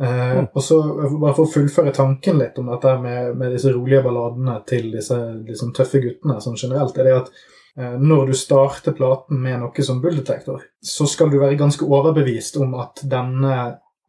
[0.00, 0.46] Eh, Mm.
[0.52, 0.80] Og så,
[1.20, 5.16] bare for å fullføre tanken litt om dette med, med disse rolige balladene til disse
[5.46, 7.30] liksom, tøffe guttene sånn generelt, er det at
[7.78, 11.86] eh, når du starter platen med noe som Bull Detector, så skal du være ganske
[11.86, 13.54] overbevist om at denne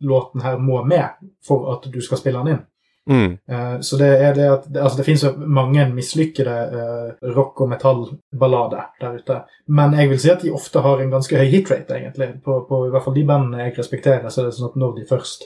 [0.01, 2.65] låten her må med for at du skal spille den inn.
[3.09, 3.37] Mm.
[3.49, 7.69] Eh, Så det er det at altså det finnes jo mange mislykkede eh, rock- og
[7.69, 9.41] metallballader der ute.
[9.67, 12.31] Men jeg vil si at de ofte har en ganske høy hitrate, egentlig.
[12.45, 14.95] På, på i hvert fall de bandene jeg respekterer, så er det sånn at når
[14.97, 15.45] de først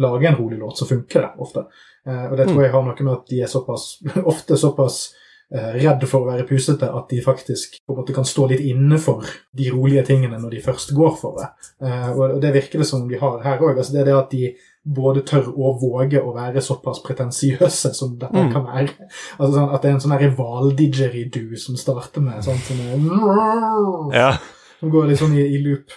[0.00, 1.66] lager en rolig låt, så funker det ofte.
[2.08, 3.84] Eh, og det tror jeg har noe med at de er såpass,
[4.34, 5.04] ofte såpass
[5.54, 8.96] redd for å være pusete at de faktisk på en måte kan stå litt inne
[8.98, 9.22] for
[9.54, 11.46] de rolige tingene når de først går for det.
[12.16, 13.76] Og det virker det som de har her òg.
[13.76, 14.48] Altså det er det at de
[14.84, 18.52] både tør å våge å være såpass pretensiøse som dette Mm.
[18.52, 18.88] kan være.
[19.38, 24.36] Altså sånn At det er en sånn her hval-didgeridoo som starter med sånn som Ja.
[24.80, 25.90] som går litt sånn i, i loop.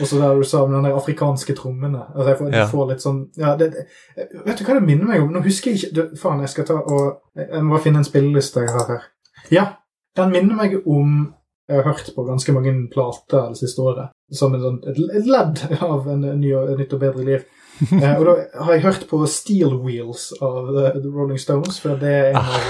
[0.00, 2.06] Og så der du sa med den der afrikanske trommene.
[2.14, 2.66] Altså jeg får, Ja.
[2.66, 5.32] får litt sånn ja, det, det, Vet du hva det minner meg om?
[5.32, 8.04] Nå husker jeg ikke du, Faen, jeg skal ta og Jeg må bare finne en
[8.08, 9.02] spilleliste jeg har her.
[9.50, 9.66] Ja,
[10.16, 11.34] den minner meg om
[11.68, 14.08] Jeg har hørt på ganske mange plater det siste året.
[14.32, 17.44] Som en sånn, et, ledd av en, ny, et nytt og bedre liv.
[17.80, 21.96] Eh, og da har jeg hørt på Steel Wheels av The, The Rolling Stones, for
[22.00, 22.66] det er en av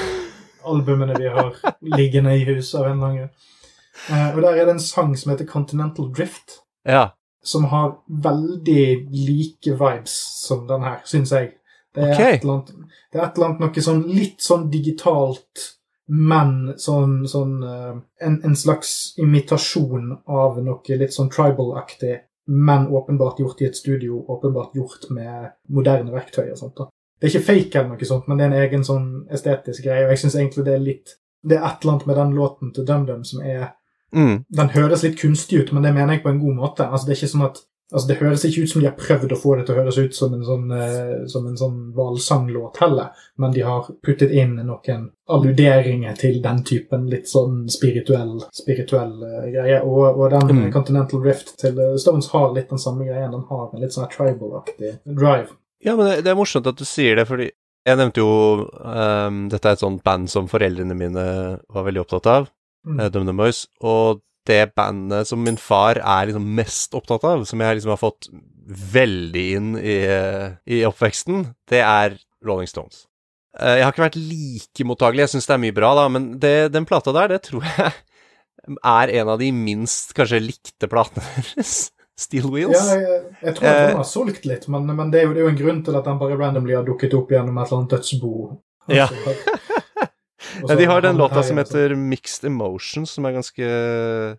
[0.70, 1.56] albumene vi har
[1.96, 3.30] liggende i huset av en eller.
[4.08, 7.10] Eh, og der er det en sang som heter Continental Drift ja.
[7.42, 10.14] som har veldig like vibes
[10.46, 11.52] som den her, syns jeg.
[11.94, 12.38] Det er, okay.
[12.38, 15.66] et eller annet, det er et eller annet noe sånn litt sånn digitalt,
[16.10, 17.94] men sånn, sånn eh,
[18.26, 24.24] en, en slags imitasjon av noe litt sånn tribal-aktig, men åpenbart gjort i et studio,
[24.28, 26.76] åpenbart gjort med moderne verktøy og sånt.
[26.76, 26.88] da.
[27.20, 30.06] Det er ikke fake eller noe sånt, men det er en egen sånn estetisk greie,
[30.06, 32.72] og jeg syns egentlig det er litt Det er et eller annet med den låten
[32.74, 33.70] til DumDum som er
[34.12, 34.44] Mm.
[34.50, 36.86] den høres litt kunstig ut, men det mener jeg på en god måte.
[36.90, 37.60] Altså, det er ikke sånn at
[37.92, 39.98] Altså, Det høres ikke ut som de har prøvd å få det til å høres
[39.98, 43.08] ut som en sånn, eh, som en sånn valsanglåt heller,
[43.42, 49.48] men de har puttet inn noen alluderinger til den typen litt sånn spirituell, spirituell eh,
[49.54, 49.80] greie.
[49.82, 50.72] Og, og den Mm.
[50.72, 53.30] Continental Rift til eh, Stones har litt den samme greien.
[53.32, 55.48] Den har en litt sånn tribal-aktig drive.
[55.84, 57.50] Ja, men det, det er morsomt at du sier det, fordi
[57.86, 61.22] jeg nevnte jo um, Dette er et sånt band som foreldrene mine
[61.72, 62.50] var veldig opptatt av,
[62.86, 62.96] Mm.
[62.96, 63.10] mm.
[63.12, 64.20] DumDum Boys, og
[64.50, 68.28] det bandet som min far er liksom mest opptatt av, som jeg liksom har fått
[68.94, 69.96] veldig inn i,
[70.70, 73.04] i oppveksten, det er Rolling Stones.
[73.58, 76.28] Eh, Jeg har ikke vært like mottagelig, jeg syns det er mye bra, da, men
[76.42, 77.90] det, den plata der, det tror jeg
[78.86, 81.88] er en av de minst kanskje likte platene deres.
[82.20, 82.76] Steel Wheels.
[82.76, 83.86] Ja, jeg, jeg tror at Eh.
[83.88, 85.96] den har solgt litt, men, men det, er jo, det er jo en grunn til
[85.96, 88.32] at den bare randomly har dukket opp gjennom et eller annet dødsbo.
[88.92, 89.06] Ja.
[89.08, 89.34] Ja,
[90.66, 93.68] så de har den låta som heter Mixed Emotions, som er ganske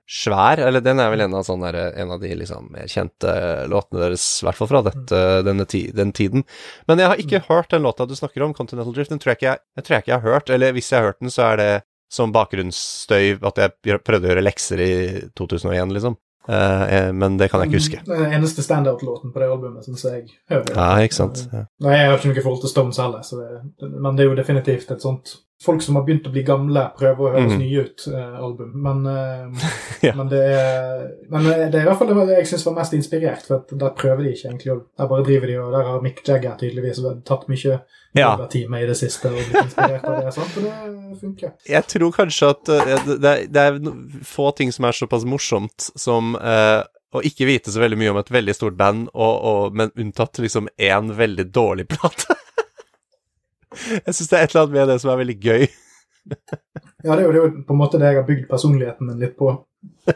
[0.10, 0.62] svær.
[0.64, 3.36] Eller den er vel en av, sånne, en av de liksom mer kjente
[3.72, 6.46] låtene deres, i hvert fall fra dette, denne ti, den tiden.
[6.90, 9.14] Men jeg har ikke hørt den låta du snakker om, Continental Drift.
[9.14, 10.54] Den tror jeg ikke jeg, jeg, tror jeg ikke jeg har hørt.
[10.54, 11.72] Eller hvis jeg har hørt den, så er det
[12.12, 14.92] som bakgrunnsstøy at jeg prøvde å gjøre lekser i
[15.40, 16.20] 2001, liksom.
[16.50, 18.00] Uh, eh, men det kan jeg ikke huske.
[18.08, 20.26] Den eneste standout-låten på det albumet, syns jeg.
[20.50, 20.74] hører.
[20.74, 21.44] Ja, ikke sant.
[21.54, 21.68] Ja.
[21.86, 24.38] Nei, jeg har ikke noe forhold til Stones heller, så det, men det er jo
[24.40, 27.60] definitivt et sånt Folk som har begynt å bli gamle, prøver å høres mm.
[27.62, 28.72] nye ut, eh, album.
[28.82, 29.68] Men, eh,
[30.08, 30.16] Ja.
[30.18, 33.44] men det er Men det er i hvert fall det jeg syns var mest inspirert,
[33.46, 36.56] for der prøver de ikke egentlig Der bare driver de, og der har Mick Jagger
[36.58, 37.82] tydeligvis tatt mye
[38.18, 38.32] Ja.
[38.36, 40.58] i det siste og blitt inspirert av det, sant?
[40.58, 41.54] og det funker.
[41.70, 43.80] Jeg tror kanskje at eh, det, det er-
[44.26, 46.82] få ting som er såpass morsomt som eh,
[47.12, 50.40] å ikke vite så veldig mye om et veldig stort band, og, og, men unntatt
[50.40, 52.38] liksom én veldig dårlig plate.
[53.72, 55.68] Jeg syns det er et eller annet med det som er veldig gøy.
[57.02, 59.08] Ja, det er, jo, det er jo på en måte det jeg har bygd personligheten
[59.10, 59.56] min litt på.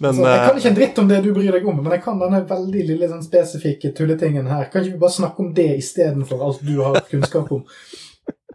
[0.00, 1.92] Men altså, jeg kan eh, ikke en dritt om det du bryr deg om, men
[1.94, 4.66] jeg kan denne veldig lille sånn spesifikke tulletingen her.
[4.72, 7.62] Kan ikke vi bare snakke om det istedenfor alt du har kunnskap om?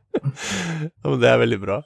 [0.90, 1.80] ja, men det er veldig bra.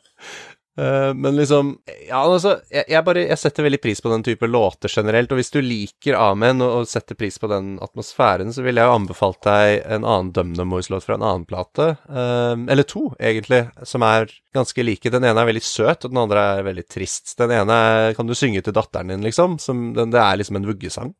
[0.78, 1.76] Eh, men liksom
[2.08, 5.38] Ja, altså, jeg, jeg bare Jeg setter veldig pris på den type låter generelt, og
[5.38, 8.98] hvis du liker Amen og, og setter pris på den atmosfæren, så ville jeg jo
[8.98, 11.92] anbefalt deg en annen DumDum Boys-låt fra en annen plate.
[12.10, 15.14] Eh, eller to, egentlig, som er ganske like.
[15.14, 17.36] Den ene er veldig søt, og den andre er veldig trist.
[17.38, 19.60] Den ene er, kan du synge til datteren din, liksom.
[19.62, 21.16] Som, den, det er liksom en vuggesang.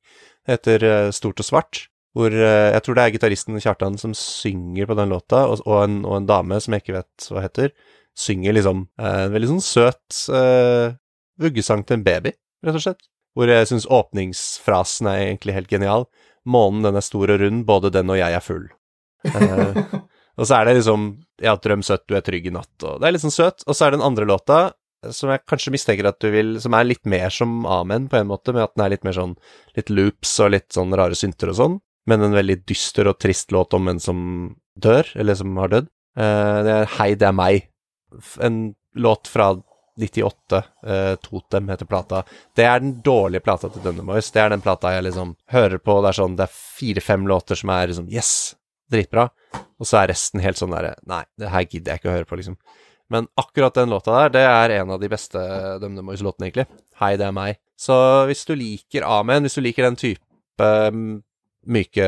[0.50, 1.88] Heter uh, Stort og svart.
[2.14, 6.04] Hvor jeg tror det er gitaristen Kjartan som synger på den låta, og, og, en,
[6.06, 7.72] og en dame som jeg ikke vet hva heter
[8.18, 10.94] synger liksom eh, en veldig sånn søt uh,
[11.42, 12.34] vuggesang til en baby,
[12.66, 13.10] rett og slett.
[13.34, 16.06] Hvor jeg syns åpningsfrasen er egentlig helt genial.
[16.46, 18.68] Månen den er stor og rund, både den og jeg er full.
[19.24, 20.04] Uh,
[20.40, 21.10] og så er det liksom
[21.42, 23.66] Ja, drøm søtt, du er trygg i natt, og det er litt sånn søt.
[23.66, 24.62] Og så er det den andre låta,
[25.12, 28.30] som jeg kanskje mistenker at du vil Som er litt mer som Amen, på en
[28.30, 29.34] måte, med at den er litt mer sånn
[29.76, 31.76] Litt loops og litt sånn rare synter og sånn,
[32.08, 34.22] men en veldig dyster og trist låt om en som
[34.80, 35.92] dør, eller som har dødd.
[36.16, 37.68] Uh, det er Hei, det er meg
[38.42, 39.54] en låt fra
[39.98, 42.24] 98, eh, Totem heter plata.
[42.56, 44.32] Det er den dårlige plata til Dundermoys.
[44.34, 46.00] Det er den plata jeg liksom hører på.
[46.02, 48.56] Det er sånn, det er fire-fem låter som er liksom yes,
[48.92, 49.28] dritbra.
[49.80, 52.30] Og så er resten helt sånn derre Nei, det her gidder jeg ikke å høre
[52.30, 52.58] på, liksom.
[53.14, 55.40] Men akkurat den låta der, det er en av de beste
[55.84, 56.66] Dundermoys-låtene, egentlig.
[57.02, 57.60] Hei, det er meg.
[57.78, 57.96] Så
[58.30, 61.18] hvis du liker Amen, hvis du liker den type mm,
[61.70, 62.08] myke,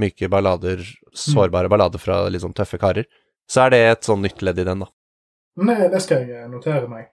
[0.00, 3.08] myke ballader, sårbare ballader fra sånn tøffe karer,
[3.50, 4.90] så er det et sånn nytt ledd i den, da.
[5.56, 7.08] Nei, det skal jeg notere meg.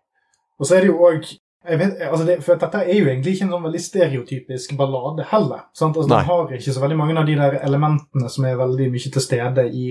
[0.60, 1.24] Og så er det jo òg
[1.64, 5.62] altså det, For dette er jo egentlig ikke en sånn veldig stereotypisk ballade heller.
[5.74, 5.96] Sant?
[5.96, 9.12] Altså, Den har ikke så veldig mange av de der elementene som er veldig mye
[9.16, 9.86] til stede i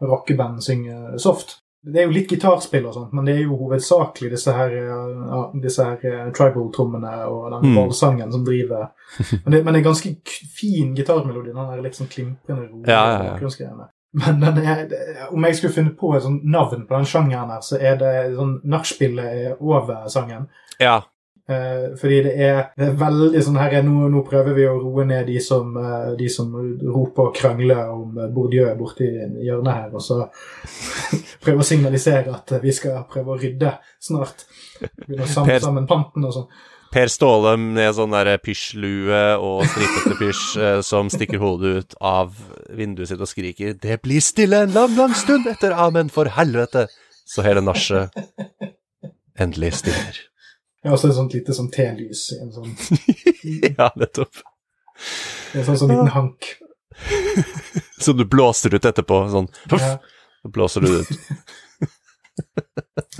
[0.00, 1.58] rockeband synger soft.
[1.84, 5.38] Det er jo litt gitarspill og sånt, men det er jo hovedsakelig disse her, ja,
[5.62, 7.76] disse her eh, tribal-trommene og den Mm.
[7.78, 8.90] ballsangen som driver
[9.44, 10.12] men det, men det er ganske
[10.56, 13.88] fin gitarmelodi, den der litt sånn klimprende rolige Ja, ja, ja.
[14.12, 14.88] Men er,
[15.30, 18.12] om jeg skulle funnet på et sånt navn på den sjangeren her, så er det
[18.34, 20.48] sånn nachspielet er over sangen.
[20.82, 20.98] Ja.
[21.50, 25.06] Eh, fordi det er, det er veldig sånn her nå, nå prøver vi å roe
[25.08, 29.88] ned de som, eh, de som roper og krangler om eh, Bourdieu borti hjørnet her,
[29.94, 30.20] og så
[31.44, 33.72] prøve å signalisere at eh, vi skal prøve å rydde
[34.02, 34.46] snart.
[34.78, 36.50] Begynne å samle sammen panten og sånn.
[36.90, 42.34] Per Ståle med sånn der pysjlue og stripete pysj eh, som stikker hodet ut av
[42.74, 46.88] vinduet sitt og skriker 'Det blir stille en lang, lang stund etter amen, for helvete!'
[47.30, 48.10] Så hele nachet
[49.38, 50.18] endelig stiller.
[50.82, 52.74] Ja, og så et sånt lite sånn telys i en sånn,
[53.78, 54.42] ja, nettopp.
[55.54, 56.56] en sånn, sånn liten hank.
[58.00, 59.80] Som du blåser ut etterpå, sånn Puff!
[59.84, 59.98] Ja,
[60.42, 61.12] Så blåser du det ut.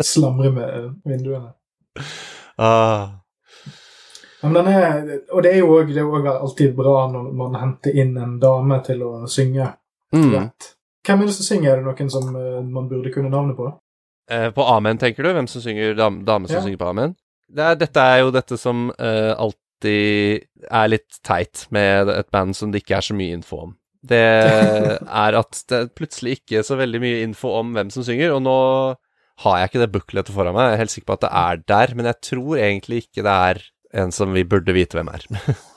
[0.00, 1.52] slamre med vinduene.
[2.56, 3.20] Ah.
[4.42, 8.14] Er, og det er jo også, det er også alltid bra når man henter inn
[8.16, 9.72] en dame til å synge
[10.10, 10.50] Mm.
[11.06, 11.70] Hvem er det som synger?
[11.70, 13.68] Er det noen som eh, man burde kunne navnet på?
[14.30, 15.28] Eh, på Amen, tenker du?
[15.36, 16.62] Hvem som synger dam, dame som Ja.
[16.64, 17.14] synger på Amen?
[17.46, 22.56] Det er, dette er jo dette som eh, alltid er litt teit med et band
[22.58, 23.76] som det ikke er så mye info om.
[24.02, 24.18] Det
[25.24, 28.42] er at det er plutselig ikke så veldig mye info om hvem som synger, og
[28.42, 28.58] nå
[29.44, 30.72] har jeg ikke det bookletet foran meg.
[30.72, 33.36] Jeg er helt sikker på at det er der, men jeg tror egentlig ikke det
[33.54, 33.62] er
[33.92, 35.26] en som vi burde vite hvem er.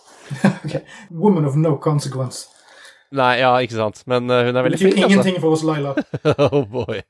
[0.65, 0.83] okay.
[1.11, 2.47] Woman of no consequence.
[3.13, 5.09] Nei, ja, ikke sant, men uh, hun er Det veldig flink, altså.
[5.11, 5.93] ingenting for oss, Laila.
[6.47, 7.01] oh boy.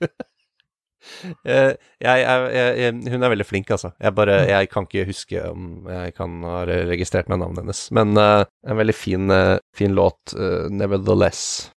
[1.47, 1.71] uh,
[2.03, 3.93] jeg, jeg, jeg, hun er veldig flink, altså.
[4.03, 7.85] Jeg bare, jeg kan ikke huske om jeg kan ha registrert meg navnet hennes.
[7.95, 9.38] Men uh, en veldig fin,
[9.75, 10.35] fin låt,
[10.71, 11.71] nevertheless.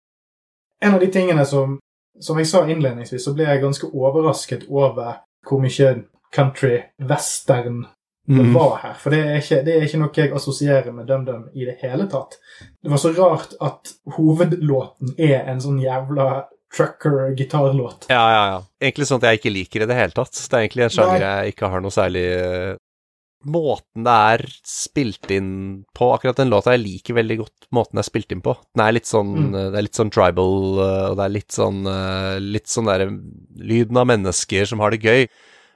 [0.81, 1.77] En av de tingene som,
[2.21, 5.93] som jeg sa innledningsvis, så ble jeg ganske overrasket over hvor mye
[6.33, 7.85] country, western,
[8.27, 8.53] Mm.
[8.55, 8.93] var her.
[8.97, 12.07] For det er, ikke, det er ikke noe jeg assosierer med DumDum i det hele
[12.09, 12.39] tatt.
[12.81, 16.45] Det var så rart at hovedlåten er en sånn jævla
[16.75, 18.07] trucker-gitarlåt.
[18.09, 18.57] Ja, ja, ja.
[18.81, 20.33] Egentlig sånn at jeg ikke liker det i det hele tatt.
[20.35, 22.73] Det er egentlig en sjanger jeg ikke har noe særlig eh,
[23.45, 25.49] Måten det er spilt inn
[25.93, 28.55] på, akkurat den låta, jeg liker veldig godt måten det er spilt inn på.
[28.73, 29.51] Den er litt sånn, Mm.
[29.53, 31.83] eh, Det er litt sånn tribal, eh, og det er litt sånn
[32.41, 33.05] Litt sånn derre
[33.61, 35.27] Lyden av mennesker som har det gøy.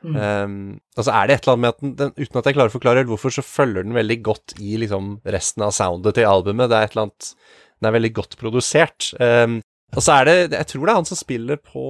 [0.04, 0.16] Mm.
[0.16, 2.56] Um, og så er det et eller annet med at den, den, uten at jeg
[2.56, 6.30] klarer å forklare hvorfor, så følger den veldig godt i liksom resten av soundet til
[6.30, 6.70] albumet.
[6.72, 7.34] Det er et eller annet
[7.80, 9.10] Den er veldig godt produsert.
[9.20, 9.60] Um,
[9.96, 11.84] og så er det Jeg tror det er han som spiller på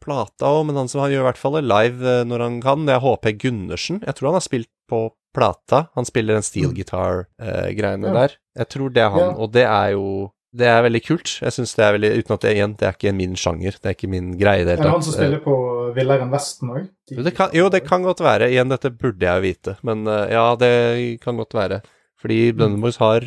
[0.00, 2.94] plata òg, men han som gjør i hvert fall live eh, når han kan, det
[2.94, 3.98] er HP Gundersen.
[4.06, 5.02] Jeg tror han har spilt på
[5.36, 5.86] plata.
[5.96, 8.14] Han spiller den steel guitar-greiene Ja.
[8.22, 8.36] der.
[8.58, 9.34] Jeg tror det er han, Ja.
[9.36, 11.30] og det er jo det er veldig kult.
[11.40, 13.76] Jeg synes det er veldig, Uten at det er igjen, det er ikke min sjanger.
[13.78, 15.54] Det er ikke min greie det Er det han som spiller på
[15.96, 16.90] Villeren Vesten òg?
[17.12, 17.24] Jo
[17.72, 18.50] det, kan, godt være.
[18.52, 20.72] Igjen, dette burde jeg jo vite, men eh, ja, det
[21.24, 21.80] kan godt være.
[22.20, 23.24] Fordi Blunderboys har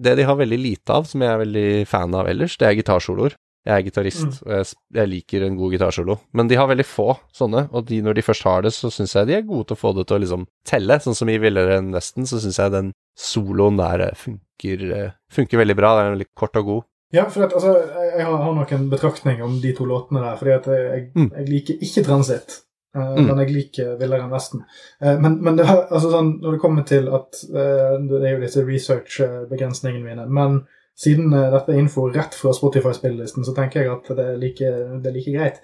[0.00, 2.76] Det de har veldig lite av, som jeg er veldig fan av ellers, det er
[2.78, 3.34] gitarsoloer.
[3.68, 6.14] Jeg er gitarist, og jeg, jeg liker en god gitarsolo.
[6.32, 9.12] Men de har veldig få sånne, og de, når de først har det, så syns
[9.18, 10.96] jeg de er gode til å få det til å liksom telle.
[11.04, 14.24] Sånn som i Villere enn Vesten, så syns jeg den soloen der eh,
[14.60, 15.96] funker, eh, funker veldig bra.
[15.96, 16.82] Den er veldig kort og god.
[17.12, 17.72] Ja, for at, altså,
[18.16, 20.36] jeg, har, har noen betraktninger om de to låtene der.
[20.36, 21.30] fordi at jeg, Mm.
[21.36, 22.60] jeg liker ikke Transit,
[22.96, 23.26] uh, Mm.
[23.26, 24.60] men jeg liker Villere enn Vesten.
[25.02, 28.40] Uh, men men det, altså, sånn, når det kommer til at uh, Det er jo
[28.46, 30.26] disse research-begrensningene mine.
[30.30, 30.66] Men
[30.96, 34.58] siden dette er info rett fra Spotify-spillelisten, så tenker jeg at det er like,
[35.02, 35.60] det er like greit.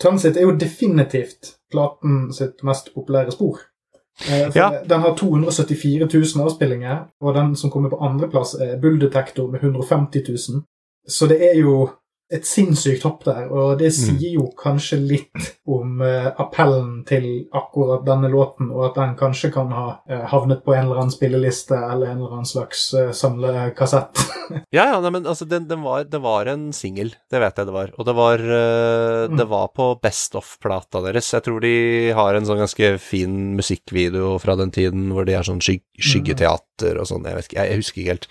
[0.00, 3.58] Transit er jo definitivt platen sitt mest populære spor.
[4.26, 4.72] Eh, Ja.
[4.88, 9.60] Den har 274 000 avspillinger, og den som kommer på andreplass, er Bull Detector med
[9.62, 10.62] 150 000.
[11.08, 11.88] Så det er jo
[12.30, 18.02] et sinnssykt hopp der, og det sier jo kanskje litt om eh, appellen til akkurat
[18.04, 21.72] denne låten, og at den kanskje kan ha eh, havnet på en eller annen spilleliste
[21.78, 24.24] eller en eller annen slags eh, samlekassett.
[24.72, 27.68] Ja, ja, nei, men altså, den, den var, det var en singel, det vet jeg
[27.68, 27.90] det var.
[28.00, 29.36] Og det var, eh, Mm.
[29.36, 31.26] det var på Best Off-plata deres.
[31.34, 31.72] Jeg tror de
[32.16, 36.96] har en sånn ganske fin musikkvideo fra den tiden hvor de er sånn skyg, skyggeteater
[37.00, 38.28] og sånn, jeg vet ikke, jeg, jeg husker ikke helt.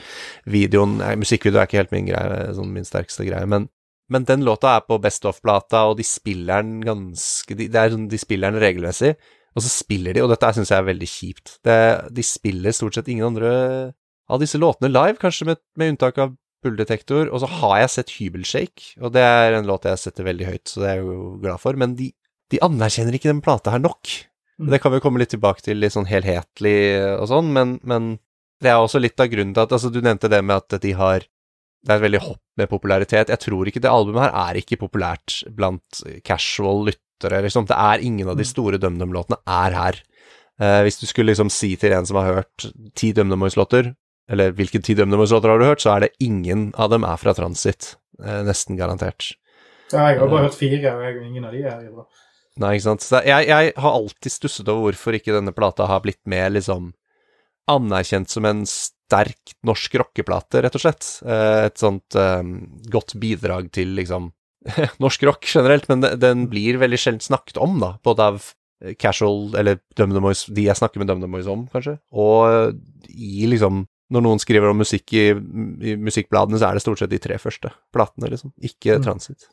[0.57, 3.68] Videoen, nei, musikkvideo er ikke helt min greie, sånn min sterkeste greie, men
[4.14, 7.94] men den låta er på Best of-plata, og de spiller den ganske de, det er
[7.94, 9.14] sånn, de spiller den regelmessig,
[9.58, 11.56] og så spiller de, og dette syns jeg er veldig kjipt.
[11.66, 11.78] Det,
[12.14, 13.54] de spiller stort sett ingen andre
[14.30, 16.36] av disse låtene live, kanskje med, med unntak av
[16.66, 20.48] Bulldetektor, og så har jeg sett Hybelshake, og det er en låt jeg setter veldig
[20.48, 22.10] høyt, så det er jeg jo glad for, men de,
[22.54, 24.10] de anerkjenner ikke den plata her nok.
[24.58, 24.72] Mm.
[24.74, 26.78] Det kan vi komme litt tilbake til, litt sånn helhetlig
[27.20, 28.16] og sånn, men, men
[28.64, 30.94] det er også litt av grunnen til at Altså, du nevnte det med at de
[30.98, 31.28] har
[31.86, 33.30] Det er et veldig hopp med popularitet.
[33.30, 37.68] Jeg tror ikke det albumet her er ikke populært blant casual lyttere, liksom.
[37.70, 38.52] Det er ingen av de Mm.
[38.54, 40.02] store DumDum-låtene er her.
[40.60, 43.95] Eh, hvis du skulle liksom si til en som har hørt ti DumDum-Boys-låter,
[44.30, 47.34] eller hvilke ti DumDum-Boys-låter har du hørt, så er det ingen av dem er fra
[47.34, 47.95] Transit.
[48.24, 49.36] Eh, nesten garantert.
[49.94, 52.06] Ja, jeg har bare hørt fire, og ingen av de er bra.
[52.58, 53.06] Nei, ikke sant.
[53.24, 56.94] Jeg, jeg har alltid stusset over hvorfor ikke denne plata har blitt mer liksom
[57.70, 58.64] anerkjent som en
[59.08, 61.08] sterk norsk rockeplate, rett og slett.
[61.26, 62.54] Eh, Et sånt um,
[62.92, 64.32] godt bidrag til liksom
[65.04, 68.42] norsk rock generelt, men den blir veldig sjelden snakket om, da, både av
[68.84, 72.74] eh, casual, eller DumDum-Boys, de jeg snakker med DumDum-Boys om, kanskje, og eh,
[73.16, 77.12] i liksom når noen skriver om musikk i, i musikkbladene, så er det stort sett
[77.12, 78.54] de tre første platene, liksom.
[78.64, 79.04] Ikke Mm.
[79.04, 79.50] Transit.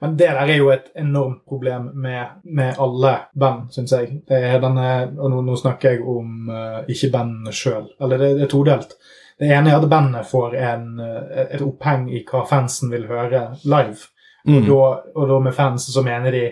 [0.00, 4.22] Men det der er jo et enormt problem med, med alle band, syns jeg.
[4.28, 4.88] Det er denne,
[5.18, 7.86] og nå, nå snakker jeg om uh, ikke bandene sjøl.
[8.00, 8.96] Eller det, det er todelt.
[9.38, 13.48] Det ene er at bandet får en, eh, et oppheng i hva fansen vil høre
[13.64, 14.10] live.
[14.46, 14.66] Og, Mm.
[14.68, 14.76] da,
[15.16, 16.42] og da med fans så mener de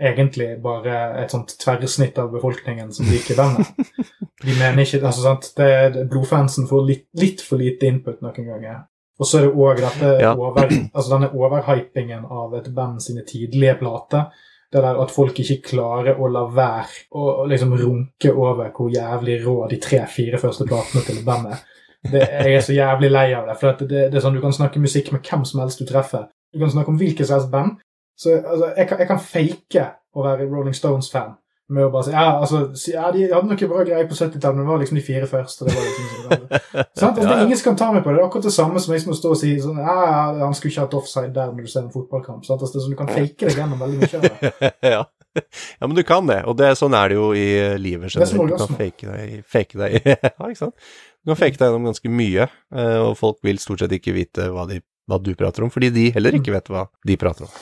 [0.00, 3.68] egentlig bare et sånt tverrsnitt av befolkningen som liker bandet.
[4.44, 8.80] De mener ikke altså sant, det, Blodfansen får litt, litt for lite input noen ganger.
[9.20, 9.80] Og så er det òg
[10.20, 10.32] Ja.
[10.34, 14.24] over, altså denne overhypingen av et band sine tidlige plater.
[14.72, 19.36] Det der at folk ikke klarer å la være å liksom runke over hvor jævlig
[19.46, 21.62] rå de tre-fire første platene til bandet.
[22.02, 23.54] Det, jeg er så jævlig lei av det.
[23.60, 25.86] For det, det, det er sånn Du kan snakke musikk med hvem som helst du
[25.86, 26.26] treffer.
[26.52, 27.78] Du kan snakke om hvilket som helst band.
[28.18, 31.32] Så altså, jeg, kan, jeg kan fake å være Rolling Stones-fan
[31.72, 32.58] med å bare si ja, altså,
[32.92, 35.64] ja, de hadde noe bra greier på 70-tallet, men det var liksom de fire første.
[35.64, 36.44] Det var liksom sånn?
[36.84, 38.18] Altså, det er ingen som kan ta meg på det.
[38.18, 40.56] Det er akkurat det samme som liksom å stå og si sånn, ja, ja, han
[40.56, 42.44] skulle ikke hatt offside der når du ser en fotballkamp.
[42.46, 42.60] Sant?
[42.60, 44.50] Altså, det er sånn, du kan fake deg gjennom veldig mye
[44.94, 45.00] ja.
[45.40, 46.40] ja, men du kan det.
[46.50, 47.46] Og det, sånn er det jo i
[47.80, 48.52] livet er generelt.
[48.52, 50.90] Du kan fake deg, fake deg Ja, ikke sant?
[51.24, 54.50] Du kan fake deg gjennom ganske mye, eh, og folk vil stort sett ikke vite
[54.52, 57.56] hva, de, hva du prater om, fordi de heller ikke vet hva de prater om.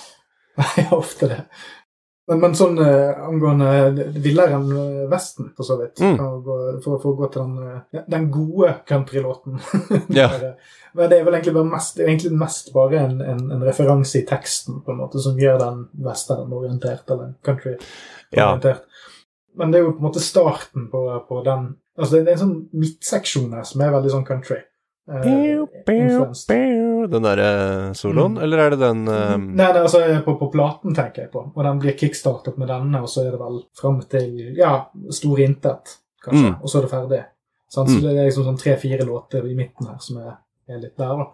[0.59, 1.39] Nei, ofte det.
[2.31, 6.21] Men, men sånn eh, angående villere enn eh, Vesten, for så vidt, Mm.
[6.47, 9.59] gå, for, for å gå til den, eh, den gode countrylåten
[10.21, 10.29] Ja.
[10.95, 14.83] Men det er vel egentlig mest, egentlig mest bare en, en, en referanse i teksten
[14.85, 18.85] på en måte som gjør den western-orientert, eller country-orientert.
[19.59, 22.41] Men det er jo på en måte starten på, på den Altså det er en
[22.41, 24.63] sånn midtseksjon her som er veldig sånn country.
[25.11, 27.07] Eh, pew.
[27.11, 28.43] Den derre soloen, Mm.
[28.45, 29.47] eller er det den um...
[29.57, 31.43] Nei, nei, altså på, på platen tenker jeg på.
[31.55, 35.41] Og den blir kickstartet med denne, og så er det vel fram til ja, stor
[35.43, 36.53] intet, kanskje.
[36.53, 36.61] Mm.
[36.63, 37.23] Og så er det ferdig.
[37.73, 37.95] Sånn, Mm.
[37.95, 40.35] Så det er liksom sånn tre-fire låter i midten her som er,
[40.69, 41.25] er litt der, da.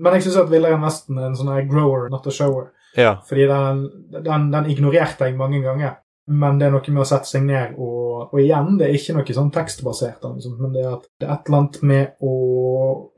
[0.00, 2.70] Men jeg syns at Villaren Vesten er en sånn grower, not a shower.
[2.96, 3.18] Ja.
[3.28, 3.82] Fordi den,
[4.24, 5.98] den, den ignorerte jeg mange ganger.
[6.26, 9.12] Men det er noe med å sette seg ned og Og igjen, det er ikke
[9.14, 10.24] noe sånn tekstbasert,
[10.58, 12.32] men det er, det er et eller annet med å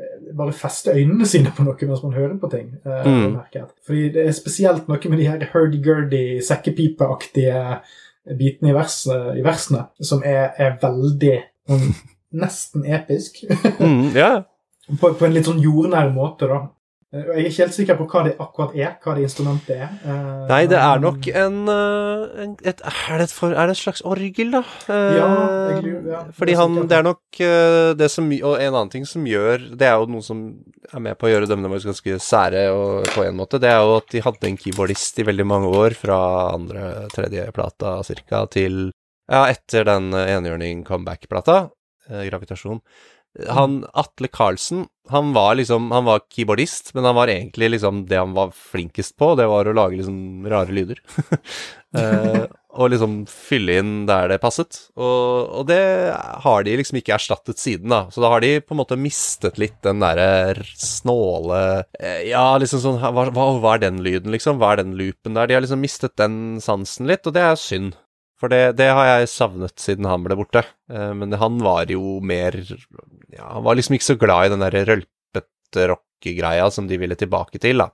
[0.03, 2.67] eh, bare feste øynene sine på noe mens man hører på ting.
[2.85, 3.39] eh, Mm.
[3.87, 7.79] Fordi det er spesielt noe med de her hurdy-gurdy, sekkepipeaktige
[8.37, 11.37] bitene i, vers, i versene som er, er veldig
[11.69, 11.95] sånn,
[12.43, 13.45] nesten episk.
[13.81, 14.43] Mm, yeah.
[15.01, 16.67] på, på en litt sånn jordnær måte, da.
[17.09, 19.93] Eh, Jeg er ikke helt sikker på hva det akkurat er, hva det instrumentet er.
[20.05, 23.77] Eh, Nei, det er nok en, eh, en et, er, det et for, er det
[23.79, 24.63] et slags orgel, da?
[24.93, 25.31] Ja,
[25.73, 26.21] jeg lurer, ja.
[26.37, 26.77] Fordi han.
[26.89, 27.41] Det er nok
[27.99, 30.41] det som Og en annen ting som gjør Det er jo noe som
[30.93, 33.61] er med på å gjøre Dømmende våre ganske sære og, på en måte.
[33.61, 36.19] Det er jo at de hadde en keyboardist i veldig mange år, fra
[36.53, 38.91] andre, tredje plata cirka, til
[39.29, 41.71] Ja, etter den enhjørning-comeback-plata,
[42.09, 42.81] eh, Gravitasjon.
[43.53, 48.19] Han Atle Karlsen, han var liksom Han var keyboardist, men han var egentlig liksom Det
[48.19, 51.03] han var flinkest på, det var å lage liksom rare lyder.
[51.97, 52.43] Eh,
[52.77, 54.77] og liksom fylle inn der det passet.
[55.01, 55.79] Og, og det
[56.45, 58.03] har de liksom ikke erstattet siden, da.
[58.13, 61.63] Så da har de på en måte mistet litt den derre snåle
[61.97, 64.61] eh, Ja, liksom sånn hva, hva, hva er den lyden, liksom?
[64.61, 65.49] Hva er den loopen der?
[65.49, 67.97] De har liksom mistet den sansen litt, og det er synd.
[68.39, 70.63] For det, det har jeg savnet siden han ble borte.
[70.91, 72.55] Eh, men han var jo mer
[73.35, 77.17] Ja, han var liksom ikke så glad i den derre rølpete rockegreia som de ville
[77.19, 77.89] tilbake til, da.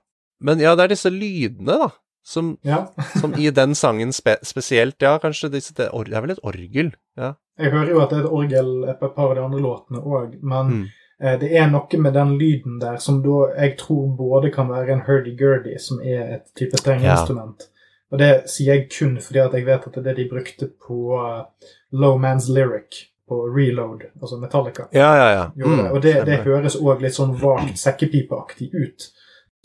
[0.45, 1.89] Men ja, det er disse lydene, da.
[2.25, 2.83] Som, Ja.
[3.21, 6.43] som i den sangen spe spesielt, ja, kanskje disse, det, er, det er vel et
[6.45, 6.93] orgel?
[7.17, 7.33] Ja.
[7.61, 10.01] Jeg hører jo at det er et orgel på et par av de andre låtene
[10.01, 10.85] òg, men Mm.
[11.21, 14.91] eh, det er noe med den lyden der som da jeg tror både kan være
[14.97, 17.67] en hurdy-gurdy, som er et type strengeinstrument.
[18.13, 20.69] Og det sier jeg kun fordi at jeg vet at det er det de brukte
[20.87, 24.83] på uh, Low Man's Lyric på Reload, altså Metallica.
[24.93, 25.45] Ja, ja, ja.
[25.55, 25.91] Mm, det.
[25.91, 29.07] Og det, det høres òg litt sånn vagt sekkepipeaktig ut.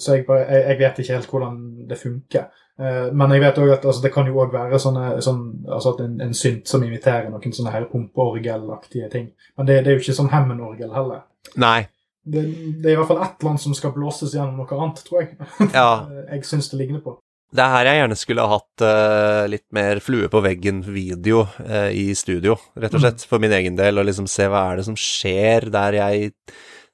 [0.00, 1.60] Så jeg, bare, jeg, jeg vet ikke helt hvordan
[1.90, 2.48] det funker.
[2.80, 5.92] Uh, men jeg vet også at altså, det kan jo òg være sånne, sånn, altså
[5.92, 9.32] at en, en synt som inviterer noen sånne her pumpeorgelaktige ting.
[9.60, 11.26] Men det, det er jo ikke sånn Hammond-orgel heller.
[11.60, 11.82] Nei.
[12.24, 12.46] Det,
[12.80, 15.36] det er i hvert fall ett land som skal blåses gjennom noe annet, tror jeg.
[15.74, 15.90] Ja.
[16.32, 17.18] jeg syns det ligner på.
[17.50, 21.88] Det er her jeg gjerne skulle ha hatt uh, litt mer flue på veggen-video uh,
[21.90, 24.86] i studio, rett og slett, for min egen del, og liksom se hva er det
[24.86, 26.30] som skjer der jeg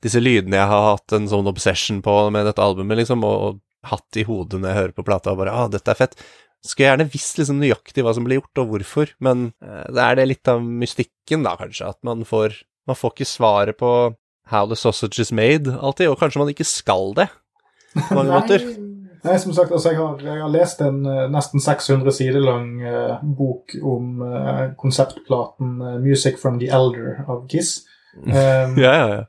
[0.04, 3.88] Disse lydene jeg har hatt en sånn obsession på med dette albumet, liksom, og, og
[3.88, 6.18] hatt i hodet når jeg hører på plata, og bare ah, dette er fett.
[6.60, 10.20] Skulle gjerne visst liksom nøyaktig hva som ble gjort, og hvorfor, men uh, det er
[10.20, 13.88] det litt av mystikken, da, kanskje, at man får Man får ikke svaret på
[14.46, 17.26] how the sausage is made, alltid, og kanskje man ikke skal det,
[17.96, 18.62] på mange måter.
[19.26, 22.68] Nei, som sagt, altså, jeg, har, jeg har lest en eh, nesten 600 sider lang
[22.82, 27.80] uh, bok om uh, konseptplaten 'Music from the Elder' av Kiss.
[28.22, 29.22] Um, Ja, ja, ja.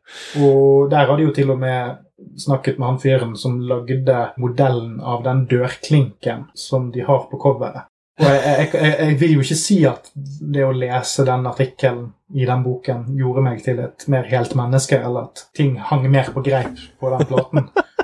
[0.44, 2.03] Og der har de jo til og med
[2.38, 7.90] snakket med han fyren som lagde modellen av den dørklinken som de har på coveret.
[8.18, 12.48] Og jeg, jeg, jeg vil jo ikke si at det å lese den artikkelen i
[12.49, 16.41] den boken gjorde meg til et mer helt menneske, eller at ting hang mer på
[16.45, 17.69] greip på den platen.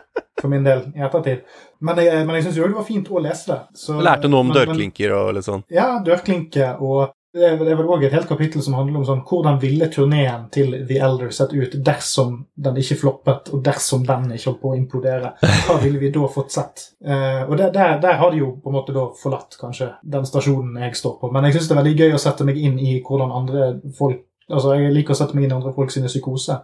[0.43, 1.43] for min del i ettertid.
[1.83, 3.59] Men jeg, men jeg syns jo det var fint å lese det.
[3.79, 5.65] Så, lærte noe om men- dørklinker og litt sånn.
[5.73, 9.05] Ja, dørklinker og det er, det er vel òg et helt kapittel som handler om
[9.07, 14.03] sånn, hvordan ville turneen til The Elder sett ut dersom den ikke floppet, og dersom
[14.05, 15.31] den ikke holdt på å implodere.
[15.65, 16.83] Hva ville vi da fått sett?
[17.01, 20.29] Uh, og der, der, der har de jo på en måte da forlatt kanskje den
[20.29, 21.31] stasjonen jeg står på.
[21.33, 24.21] Men jeg syns det er veldig gøy å sette meg inn i hvordan andre folk
[24.51, 26.57] Altså, jeg liker å sette meg inn i andre folk sine psykose.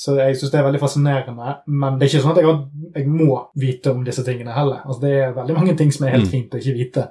[0.00, 1.56] Så jeg syns det er veldig fascinerende.
[1.68, 2.62] Men det er ikke sånn at jeg, har,
[2.96, 4.80] jeg må vite om disse tingene heller.
[4.86, 6.32] Altså, det er veldig mange ting som er helt Mm.
[6.32, 7.02] fint å ikke vite.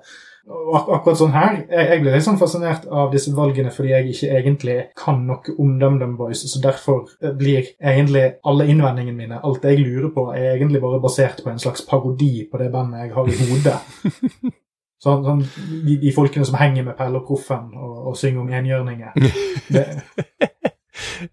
[0.50, 3.92] Og ak akkurat sånn her, jeg, jeg ble litt sånn fascinert av disse valgene fordi
[3.92, 9.18] jeg ikke egentlig kan noe om DumDum Boys, så derfor eh, blir egentlig alle innvendingene
[9.20, 12.72] mine, alt jeg lurer på, er egentlig bare basert på en slags parodi på det
[12.74, 13.78] bandet jeg har i hodet.
[15.00, 15.46] Sånn, sånn
[15.86, 19.14] de, de folkene som henger med Pelle og Proffen og, og synger om enhjørninger.
[19.78, 19.86] Det,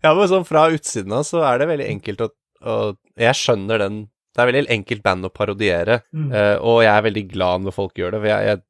[0.03, 2.31] Ja, men sånn fra utsiden av så er det veldig enkelt å,
[2.67, 2.77] å
[3.21, 3.99] Jeg skjønner den
[4.37, 7.73] Det er veldig enkelt band å parodiere, mm, uh, og jeg er veldig glad når
[7.73, 8.19] folk gjør det.
[8.21, 8.61] For jeg, jeg,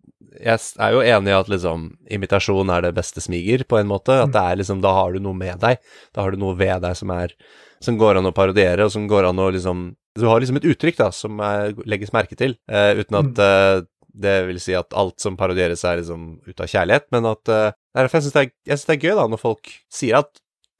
[0.47, 1.86] jeg er jo enig i at liksom
[2.18, 4.14] imitasjon er det beste smiger, på en måte.
[4.23, 5.81] At det er liksom Da har du noe med deg.
[6.14, 7.35] Da har du noe ved deg som er
[7.82, 10.70] Som går an å parodiere, og som går an å liksom Du har liksom et
[10.70, 13.82] uttrykk da som er, legges merke til, uh, uten at uh,
[14.16, 17.74] det vil si at alt som parodieres er liksom ut av kjærlighet, men at uh,
[17.74, 20.31] det er jeg syns det, er- synes det er gøy da når folk sier at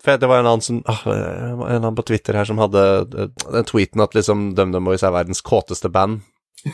[0.07, 3.33] for det var en annen som ah, En annen på Twitter her som hadde eh,
[3.51, 6.23] den tweeten at liksom DumDum Boys er verdens kåteste band.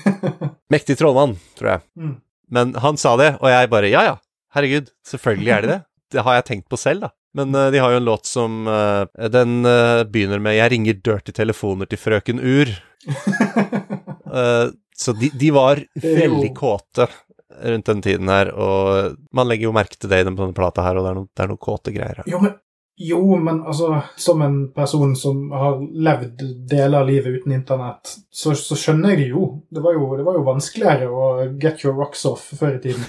[0.72, 1.82] Mektig trollmann, tror jeg.
[1.96, 2.20] mm.
[2.52, 4.16] Men han sa det, og jeg bare ja ja,
[4.52, 5.80] herregud, selvfølgelig er de det.
[6.12, 7.08] Det har jeg tenkt på selv, da.
[7.32, 10.98] Men uh, de har jo en låt som uh, Den uh, begynner med 'Jeg ringer
[11.00, 12.76] dirty telefoner til frøken Ur'.
[15.02, 17.08] Så de, de var veldig kåte
[17.62, 20.84] rundt den tiden her, og man legger jo merke til det i den denne plata
[20.84, 22.28] her, og det er noen, det er noen kåte greier her.
[22.30, 22.54] Jo men,
[22.96, 28.52] jo, men altså, som en person som har levd deler av livet uten internett, så,
[28.58, 29.46] så skjønner jeg det jo.
[29.72, 30.10] Det var jo.
[30.18, 31.30] det var jo vanskeligere å
[31.62, 33.06] get your rocks off før i tiden.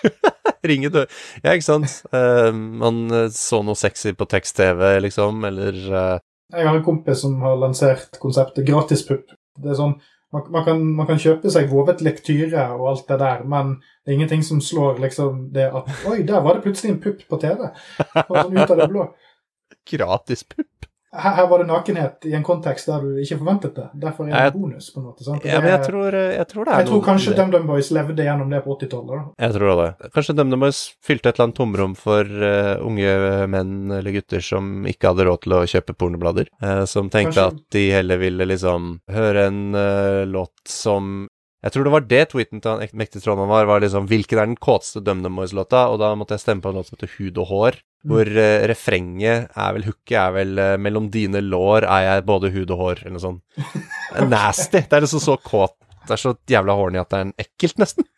[0.68, 1.08] Ringe dør
[1.42, 1.94] Ja, ikke sant?
[2.14, 6.18] Uh, man eh, så noe sexy på tekst-TV, liksom, eller uh...
[6.52, 9.32] Jeg har en kompis som har lansert konseptet gratispupp.
[9.62, 9.96] Det er sånn,
[10.32, 14.12] man, man, kan, man kan kjøpe seg vovet lektyre og alt det der, men det
[14.12, 17.40] er ingenting som slår liksom det at Oi, der var det plutselig en pupp på
[17.42, 17.68] TV!
[17.98, 19.10] Sånn ut av det blå.
[19.92, 20.88] gratis pupp.
[21.12, 23.84] Her, her var det nakenhet i en kontekst der du ikke forventet det.
[24.00, 24.90] Derfor er det Jeg- en bonus.
[24.94, 25.44] på en måte, sant?
[25.44, 27.34] Ja, men jeg tror, eh, jeg tror det er jeg noe tror kanskje.
[27.36, 29.26] DumDum Boys levde gjennom det på 80-tallet.
[29.38, 30.10] Jeg tror det.
[30.14, 34.84] Kanskje DumDum Boys fylte et eller annet tomrom for uh, unge menn eller gutter som
[34.88, 36.48] ikke hadde råd til å kjøpe pornoblader.
[36.62, 41.28] Uh, som tenkte Kanskje- at de heller ville liksom høre en uh, låt som
[41.62, 44.48] Jeg tror det var det tweeten til han mektige trollmannen var, var liksom hvilken er
[44.50, 47.38] den kåteste DumDum Boys-låta, og da måtte jeg stemme på en låt som heter Hud
[47.38, 47.78] og hår,
[48.10, 52.50] hvor uh, refrenget er vel hooket er vel uh, mellom dine lår er jeg både
[52.50, 53.68] hud og hår, eller noe sånt.
[54.10, 54.82] Er nasty.
[54.82, 55.76] Det er liksom så kåt.
[56.02, 58.08] Det er så jævla horny at det er en ekkelt, nesten.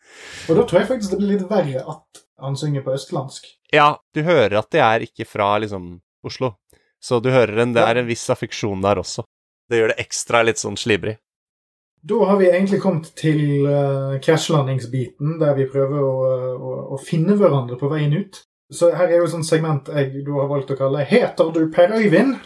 [0.49, 3.45] Og da tror jeg faktisk det blir litt verre at han synger på østlandsk.
[3.73, 6.55] Ja, du hører at de er ikke fra liksom Oslo.
[6.97, 9.27] Så du hører en, det er en viss affeksjon der også.
[9.69, 11.19] Det gjør det ekstra litt sånn slibrig.
[12.05, 16.17] Da har vi egentlig kommet til uh, krasjlandingsbiten, der vi prøver å,
[16.53, 18.43] å, å finne hverandre på veien ut.
[18.73, 21.67] Så her er jo et sånt segment jeg du har valgt å kalle 'Heter du
[21.73, 22.37] Per Øyvind?'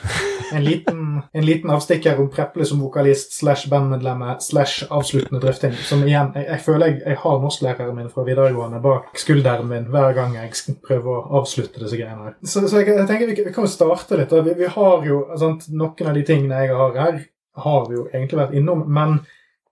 [0.49, 5.76] En liten, en liten avstikker om Preple som vokalist slash bandmedlemme slash avsluttende drøfting.
[5.86, 9.86] Som igjen, jeg, jeg føler jeg, jeg har norsklæreren min fra videregående bak skulderen min
[9.94, 12.38] hver gang jeg prøver å avslutte disse greiene her.
[12.41, 14.34] Så, så jeg, jeg tenker vi, vi kan jo starte litt.
[14.34, 17.22] Vi, vi har jo sant, Noen av de tingene jeg har her,
[17.68, 18.88] har vi jo egentlig vært innom.
[18.88, 19.19] men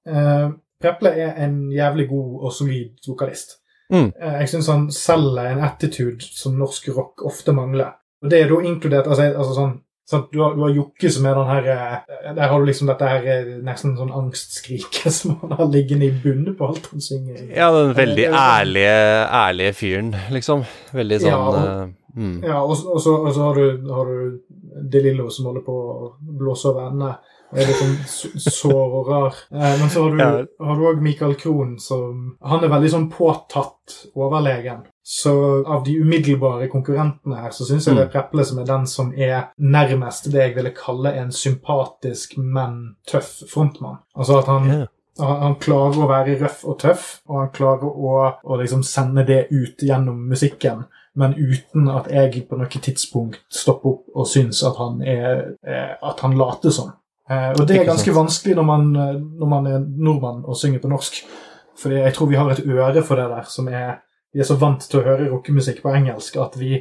[0.07, 0.49] Eh,
[0.81, 3.57] Preple er en jævlig god og solid vokalist.
[3.89, 4.11] Mm.
[4.19, 7.93] Uh, jeg syns han selger en attitude som norsk rock ofte mangler.
[8.21, 9.71] Og det er da inkludert altså, altså sånn,
[10.09, 12.89] sånn du, har, du har Jokke som er den her eh, Der har du liksom
[12.91, 17.41] dette her nesten sånn angstskriket som han har liggende i bunnen på alt han synger.
[17.55, 18.97] Ja, den veldig sånn- ærlige,
[19.41, 20.65] ærlige fyren, liksom.
[20.97, 22.37] Veldig sånn Ja, og- mm.
[22.43, 25.73] Ja, og, og, så, og så har du, har du De Lillo som holder på
[25.73, 27.15] å blåse over ende.
[27.55, 29.37] Er litt sånn sår og rar.
[29.53, 34.83] Eh, men så har du òg Michael Krohn som Han er veldig sånn påtatt overlegen.
[35.07, 35.31] Så
[35.63, 39.13] av de umiddelbare konkurrentene her, så syns jeg det er Preple som er den som
[39.15, 44.01] er nærmest det jeg ville kalle en sympatisk, men tøff frontmann.
[44.17, 44.83] Altså at han yeah.
[45.21, 49.23] han, han klarer å være røff og tøff, og han klarer å, å liksom sende
[49.27, 50.83] det ut gjennom musikken,
[51.17, 55.93] men uten at jeg på noe tidspunkt stopper opp og syns at han, er, eh,
[56.03, 56.91] at han later som.
[57.29, 60.79] Eh, og det er ganske vanskelig når man, eh, når man er nordmann og synger
[60.83, 61.21] på norsk.
[61.77, 63.97] Fordi jeg tror vi har et øre for det der som er
[64.35, 66.75] Vi er så vant til å høre rockemusikk på engelsk at vi,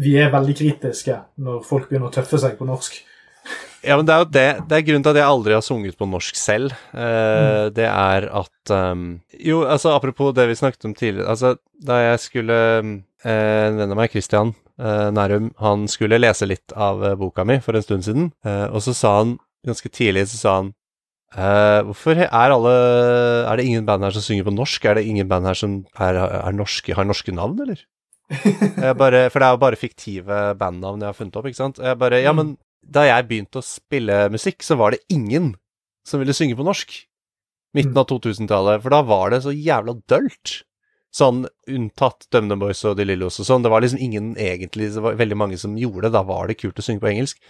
[0.00, 2.94] vi er veldig kritiske når folk begynner å tøffe seg på norsk.
[3.82, 4.44] Ja, men det er jo det.
[4.70, 6.72] Det er grunnen til at jeg aldri har sunget på norsk selv.
[6.94, 11.28] Eh, Det er at um, Jo, altså apropos det vi snakket om tidligere.
[11.28, 16.46] Altså, da jeg skulle eh, En venn av meg, Christian eh, Nærum, han skulle lese
[16.48, 19.36] litt av eh, boka mi for en stund siden, eh, og så sa han
[19.66, 20.72] ganske tidlig så sa han
[21.32, 22.72] Uh, Hvorfor er alle
[23.48, 24.84] Er det ingen band her som synger på norsk?
[24.84, 27.80] Er det ingen band her som er, er norske, har norske navn, eller?
[29.00, 31.80] Bare, for det er jo bare fiktive bandnavn jeg har funnet opp, ikke sant?
[31.80, 35.54] Jeg bare, ja, men da jeg begynte å spille musikk, så var det ingen
[36.08, 36.94] som ville synge på norsk.
[37.76, 40.58] Midten av 2000-tallet, for da var det så jævla dølt.
[41.12, 43.64] Sånn unntatt DumDum Boys og De Lillos og sånn.
[43.64, 46.14] Det var liksom ingen egentlig Det var veldig mange som gjorde det.
[46.16, 47.40] Da var det kult å synge på engelsk.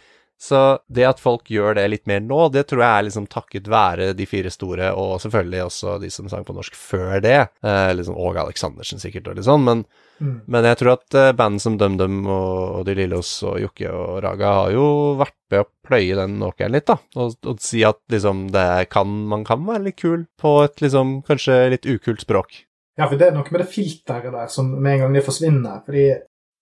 [0.40, 3.68] Så det at folk gjør det litt mer nå, det tror jeg er liksom takket
[3.70, 7.36] være de fire store, og selvfølgelig også de som sang på norsk før det.
[7.62, 9.64] Eh, liksom Åge Aleksandersen sikkert, og litt sånn.
[9.68, 9.84] Men,
[10.22, 10.42] Mm.
[10.46, 14.20] men jeg tror at eh, band som DumDum og, og De Lillos og Jokke og
[14.22, 14.84] Raga har jo
[15.18, 16.98] vært med å pløye den åkeren litt, da.
[17.16, 21.22] Og, og si at liksom det kan, man kan være litt kul på et liksom
[21.26, 22.60] kanskje litt ukult språk.
[23.00, 25.80] Ja, for det er noe med det filteret der som med en gang det forsvinner.
[25.88, 26.06] Fordi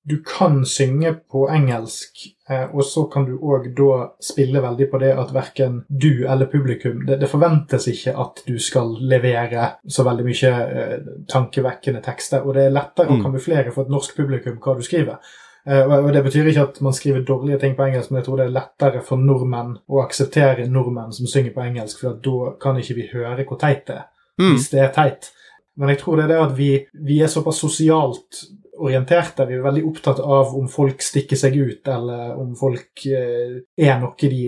[0.08, 2.30] du kan synge på engelsk,
[2.72, 7.04] og så kan du òg da spille veldig på det at verken du eller publikum
[7.06, 10.96] det, det forventes ikke at du skal levere så veldig mye eh,
[11.30, 13.22] tankevekkende tekster, og det er lettere å Mm.
[13.22, 15.18] kamuflere for et norsk publikum hva du skriver.
[15.66, 18.24] Eh, og og Det betyr ikke at man skriver dårlige ting på engelsk, men jeg
[18.26, 22.52] tror det er lettere for nordmenn å akseptere nordmenn som synger på engelsk, for da
[22.60, 24.04] kan ikke vi høre hvor teit det er
[24.40, 24.54] Mm.
[24.56, 25.30] hvis det er teit.
[25.76, 28.44] Men jeg tror det er det at vi, vi er såpass sosialt
[28.78, 29.46] orienterte.
[29.48, 33.98] Vi er veldig opptatt av om folk stikker seg ut, eller om folk eh, er
[34.00, 34.40] noe de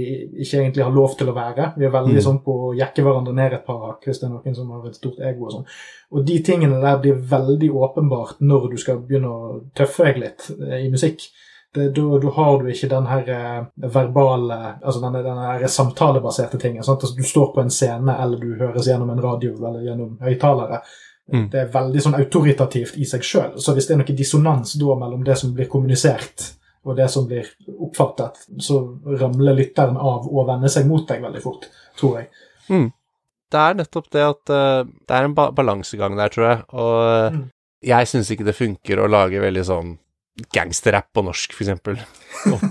[0.44, 1.72] ikke egentlig har lov til å være.
[1.76, 2.24] Vi er veldig Mm.
[2.24, 4.86] sånn på å jekke hverandre ned et par hakk hvis det er noen som har
[4.88, 5.66] et stort ego og sånn.
[6.12, 10.50] Og de tingene der blir veldig åpenbart når du skal begynne å tøffe deg litt
[10.60, 11.28] eh, i musikk.
[11.74, 16.58] Det, da, da har du ikke den her eh, verbale Altså denne, denne her samtalebaserte
[16.60, 16.82] tingen.
[16.84, 17.00] Sant?
[17.02, 20.82] Altså, du står på en scene, eller du høres gjennom en radio eller gjennom høyttalere.
[21.32, 21.46] Mm.
[21.52, 23.54] Det er veldig sånn autoritativt i seg sjøl.
[23.56, 26.50] Så hvis det er noe dissonans da mellom det som blir kommunisert,
[26.84, 27.46] og det som blir
[27.78, 28.80] oppfattet, så
[29.20, 32.28] ramler lytteren av og vender seg mot deg veldig fort, tror jeg.
[33.52, 36.62] Det er nettopp det at uh, det er en ba balansegang der, tror jeg.
[36.72, 37.44] Og eh, Mm.
[37.84, 39.92] jeg syns ikke det funker å lage veldig sånn
[40.52, 41.98] gangsterrapp på norsk, eksempel.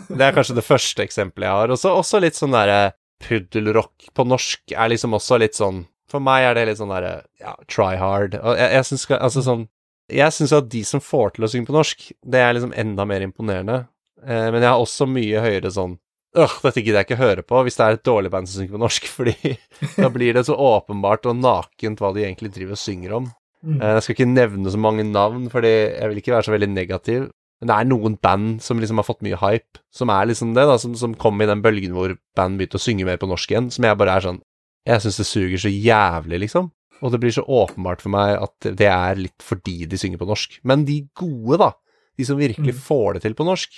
[0.09, 1.73] Det er kanskje det første eksempelet jeg har.
[1.75, 6.43] Også, også litt sånn derre puddelrock på norsk er liksom også litt sånn For meg
[6.49, 8.35] er det litt sånn derre ja, try hard.
[8.41, 9.65] Og jeg, jeg syns altså sånn
[10.11, 13.05] Jeg syns at de som får til å synge på norsk, det er liksom enda
[13.07, 13.77] mer imponerende.
[14.25, 15.97] Eh, men jeg har også mye høyere sånn
[16.31, 18.77] Øh, dette gidder jeg ikke høre på hvis det er et dårlig band som synger
[18.77, 19.55] på norsk, fordi
[19.97, 23.25] da blir det så åpenbart og nakent hva de egentlig driver og synger om.
[23.67, 23.81] Mm.
[23.81, 26.69] Eh, Jeg skal ikke nevne så mange navn, fordi jeg vil ikke være så veldig
[26.71, 27.25] negativ.
[27.61, 30.63] Men det er noen band som liksom har fått mye hype, som er liksom det,
[30.65, 33.51] da, som, som kom i den bølgen hvor band begynte å synge mer på norsk
[33.51, 34.39] igjen, som jeg bare er sånn
[34.87, 36.71] Jeg syns det suger så jævlig, liksom.
[37.01, 40.27] Og det blir så åpenbart for meg at det er litt fordi de synger på
[40.29, 40.59] norsk.
[40.67, 41.71] Men de gode, da,
[42.17, 42.81] de som virkelig Mm.
[42.81, 43.69] får det til på norsk,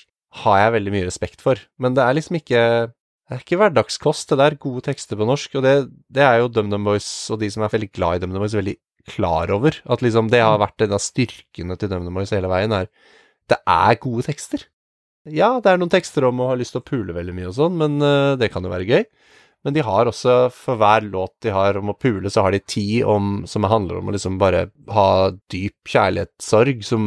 [0.43, 1.59] har jeg veldig mye respekt for.
[1.79, 2.63] Men det er liksom ikke
[3.29, 4.55] det er ikke hverdagskost, det der.
[4.59, 5.55] Gode tekster på norsk.
[5.55, 8.43] Og det, det er jo DumDum Boys og de som er veldig glad i DumDum
[8.43, 8.75] Boys, veldig
[9.07, 9.77] klar over.
[9.87, 12.89] At liksom det har vært en av styrkene til DumDum Boys hele veien, er
[13.49, 14.67] det er gode tekster.
[15.23, 17.55] Ja, det er noen tekster om å ha lyst til å pule veldig mye og
[17.55, 19.05] sånn, men uh, det kan jo være gøy.
[19.63, 22.59] Men de har også, for hver låt de har om å pule, så har de
[22.59, 25.07] ti om, som handler om å liksom bare ha
[25.51, 27.05] dyp kjærlighetssorg, som,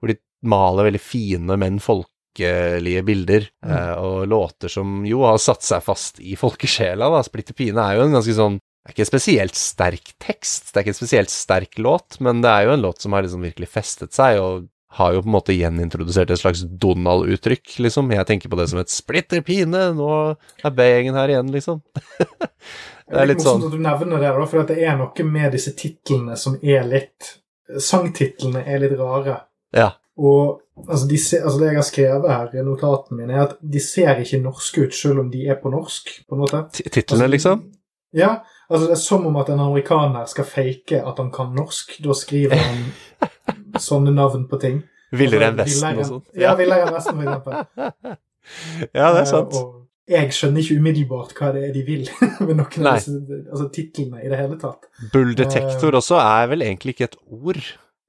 [0.00, 3.70] hvor de maler veldig fine, men folkelige bilder, Mm.
[3.70, 7.22] eh, og låter som jo har satt seg fast i folkesjela, da.
[7.22, 10.76] Splitter pine er jo en ganske sånn det er ikke en spesielt sterk tekst, det
[10.76, 13.40] er ikke en spesielt sterk låt, men det er jo en låt som har liksom
[13.46, 14.66] virkelig festet seg, og
[14.98, 18.12] har jo på en måte gjenintrodusert et slags Donald-uttrykk, liksom.
[18.14, 20.10] Jeg tenker på det som et splitter pine, nå
[20.62, 21.80] er B-gjengen her igjen, liksom.
[23.10, 25.26] det er litt morsomt sånn at du nevner det, da, for at det er noe
[25.26, 27.34] med disse titlene som er litt
[27.64, 29.38] Sangtitlene er litt rare.
[29.72, 29.94] Ja.
[30.20, 33.80] Og altså, de altså det jeg har skrevet her i notatene mine, er at de
[33.80, 36.10] ser ikke norske ut selv om de er på norsk.
[36.28, 36.60] på en måte.
[36.74, 37.64] Titlene, Titlene, liksom.
[38.14, 38.34] Ja,
[38.68, 41.96] altså det er som om at en amerikaner skal fake at han kan norsk.
[42.04, 42.84] Da skriver han
[43.80, 44.82] sånne navn på ting.
[45.14, 46.26] Villere enn Altså, Vesten og sånt.
[46.38, 48.16] Ja, Villere enn Vesten, for eksempel.
[48.92, 49.54] Ja, det er sant.
[49.54, 52.02] Uh, Og jeg skjønner ikke umiddelbart hva det er de vil
[52.46, 53.14] med noen av disse
[53.48, 54.84] altså, titlene i det hele tatt.
[55.14, 57.62] Bulldetektor også er vel egentlig ikke et ord.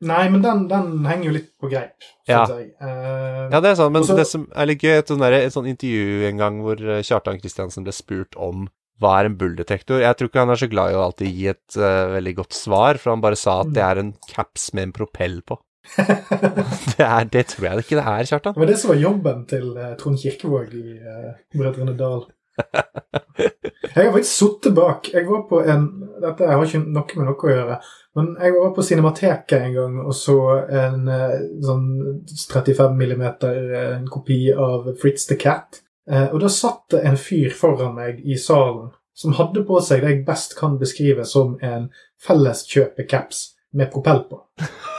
[0.06, 2.42] Nei, men den, den henger jo litt på greip, Ja.
[2.52, 2.74] jeg.
[2.84, 5.72] Uh, Ja, det er sant, men Også- det som er litt gøy, sånn, et sånt
[5.72, 8.68] intervju en gang hvor eh, Kjartan Kristiansen ble spurt om
[9.04, 10.02] hva er en bulldetektor.
[10.04, 12.58] Jeg tror ikke han er så glad i å alltid gi et uh, veldig godt
[12.58, 15.60] svar, for han bare sa at det er en caps med en propell på.
[16.00, 18.56] det, er, det tror jeg ikke det er, Kjartan.
[18.58, 22.26] Men det som var jobben til uh, Trond Kirkevåg i uh, Brødrene Dal.
[23.96, 25.86] Jeg har faktisk sittet bak Jeg var på en
[26.24, 27.78] Dette har ikke noe med noe å gjøre.
[28.16, 31.88] Men jeg var på Cinemateket en gang og så en uh, sånn
[32.32, 35.82] 35 millimeter eh, kopi av Fritz the Cat.
[36.12, 40.04] Eh, og da satt det en fyr foran meg i salen som hadde på seg
[40.04, 41.88] det jeg best kan beskrive som en
[42.22, 43.46] felleskjøpecaps
[43.76, 44.42] med propell på.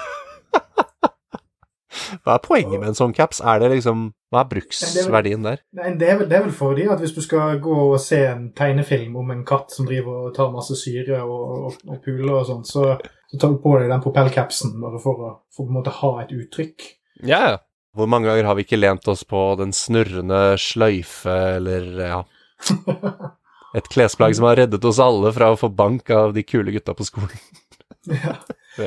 [2.23, 3.41] Hva er poenget med en sånn caps?
[3.41, 5.63] Er det liksom Hva er bruksverdien der?
[5.77, 8.21] Nei, det, er vel, det er vel fordi at hvis du skal gå og se
[8.29, 12.35] en tegnefilm om en katt som driver og tar masse syre og, og, og puler
[12.39, 12.97] og sånn, så,
[13.31, 16.13] så tar du på deg den propellcapsen bare for å for på en måte ha
[16.23, 16.91] et uttrykk.
[17.25, 17.57] Ja, ja.
[17.97, 22.23] Hvor mange ganger har vi ikke lent oss på den snurrende sløyfe, eller ja
[23.77, 26.95] Et klesplagg som har reddet oss alle fra å få bank av de kule gutta
[26.97, 27.35] på skolen.
[28.25, 28.37] ja.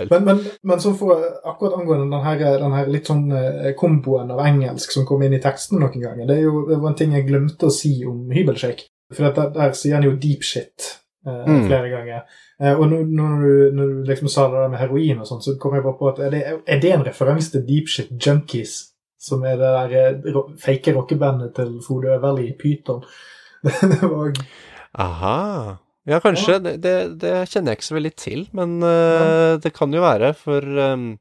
[0.10, 4.32] Men, men, men så for, akkurat angående den her, den her litt sånn eh, komboen
[4.34, 7.14] av engelsk som kom inn i teksten noen ganger, det, jo, det var en ting
[7.18, 8.90] jeg glemte å si om hybelshake.
[9.14, 10.96] For der, der sier han jo deep shit
[11.28, 11.66] eh, Mm.
[11.68, 12.26] flere ganger.
[12.62, 15.42] Eh, og nå når, du, når du liksom sa det der med heroin og sånn,
[15.46, 18.10] så kom jeg bare på at er det, er det en referanse til deep shit
[18.18, 18.89] junkies?
[19.20, 23.04] Som er det der eh, fake rockebandet til Frode Øverli, Pyton.
[25.06, 25.76] Aha.
[26.10, 26.58] Ja, kanskje.
[26.64, 30.32] Det, det, det kjenner jeg ikke så veldig til, men eh, det kan jo være,
[30.38, 31.12] for um,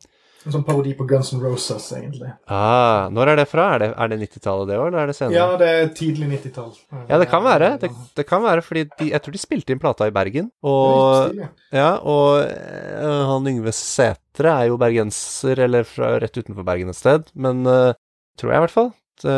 [0.47, 2.31] en sånn parodi på Guns N' Roses, egentlig.
[2.47, 3.65] ah, Når er det fra?
[3.75, 5.35] Er det, det 90-tallet det år, eller er det senere?
[5.35, 6.71] Ja, det er tidlig 90-tall.
[7.09, 7.73] Ja, det kan være.
[7.83, 10.51] Det, det kan være, fordi de, jeg tror de spilte inn plata i Bergen.
[10.63, 11.43] Er Og,
[11.75, 17.01] ja, og eh, han Yngve Sætre er jo bergenser, eller fra, rett utenfor Bergen et
[17.01, 17.29] sted.
[17.35, 17.93] Men uh,
[18.39, 18.93] tror jeg i hvert fall.
[19.19, 19.37] Det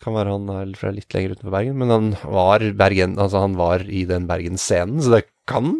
[0.00, 3.58] kan være han er fra litt lenger utenfor Bergen, men han var, Bergen, altså han
[3.60, 5.74] var i den Bergensscenen, så det kan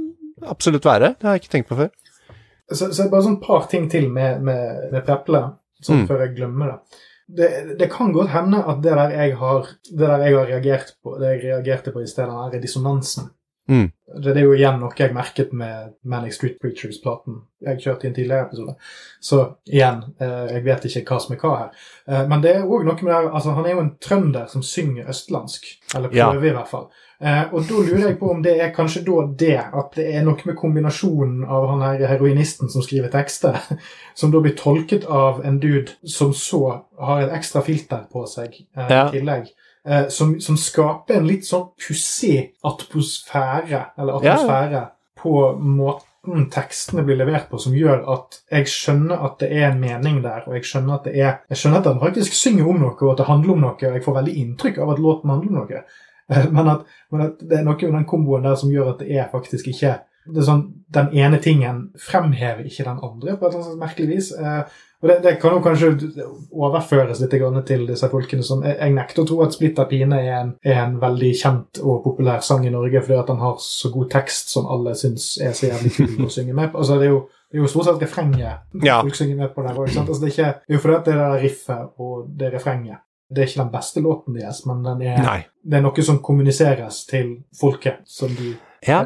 [0.44, 1.14] absolutt være.
[1.16, 1.90] Det har jeg ikke tenkt på før.
[2.72, 5.42] Så, så bare sånn par ting til med, med, med Preple,
[5.82, 6.06] sånn Mm.
[6.06, 6.98] før jeg glemmer det.
[7.40, 7.50] det.
[7.80, 11.18] Det kan godt hende at det der jeg har, det der jeg har reagert på,
[11.18, 13.30] det jeg reagerte på i stedet, den der dissonansen
[13.68, 13.90] Mm.
[14.22, 18.14] det, er jo igjen noe jeg merket med Manic Street Preachers-platen jeg kjørte i en
[18.16, 18.74] tidligere episode.
[19.20, 19.38] Så
[19.68, 21.68] igjen, eh, jeg vet ikke hva som er hva her.
[22.08, 24.62] Eh, men det er òg noe med det altså Han er jo en trønder som
[24.62, 25.66] synger østlandsk.
[25.94, 26.30] Eller Ja.
[26.32, 26.88] prøver, i hvert fall.
[27.20, 30.22] Eh, og da lurer jeg på om det er kanskje da det, at det er
[30.24, 33.60] noe med kombinasjonen av han her heroinisten som skriver tekster,
[34.14, 38.54] som da blir tolket av en dude som så har et ekstra filter på seg
[38.76, 39.08] eh, Ja.
[39.08, 39.52] i tillegg.
[39.86, 44.36] Eh, som, som skaper en litt sånn pussig atmosfære, eller Ja.
[45.16, 49.80] på måten tekstene blir levert på, som gjør at jeg skjønner at det er en
[49.80, 52.78] mening der, og jeg skjønner at det er Jeg skjønner at den faktisk synger om
[52.80, 55.30] noe, og at det handler om noe, og jeg får veldig inntrykk av at låten
[55.30, 55.82] handler om noe.
[56.30, 56.80] Eh, Men at,
[57.10, 59.66] men at det er noe med den komboen der som gjør at det er faktisk
[59.68, 63.78] ikke det er sånn, Den ene tingen fremhever ikke den andre på et eller annet
[63.80, 64.32] merkelig vis.
[64.32, 64.62] Eh,
[65.02, 65.90] og det, det kan jo kanskje
[66.52, 67.32] overføres litt
[67.66, 70.82] til disse folkene som Jeg, jeg nekter å tro at 'Splitter pine' er en, er
[70.84, 74.52] en veldig kjent og populær sang i Norge fordi at den har så god tekst
[74.52, 76.78] som alle syns er så jævlig kul å synge med på.
[76.78, 79.00] Altså, det er jo det er jo stort sett refrenget Ja.
[79.02, 79.88] folk synger med på der òg.
[79.88, 82.98] Altså, det, er jo fordi at det der riffet og det refrenget
[83.30, 87.04] Det er ikke den beste låten deres, men den er, det er noe som kommuniseres
[87.06, 88.00] til folket.
[88.04, 89.02] som de Ja,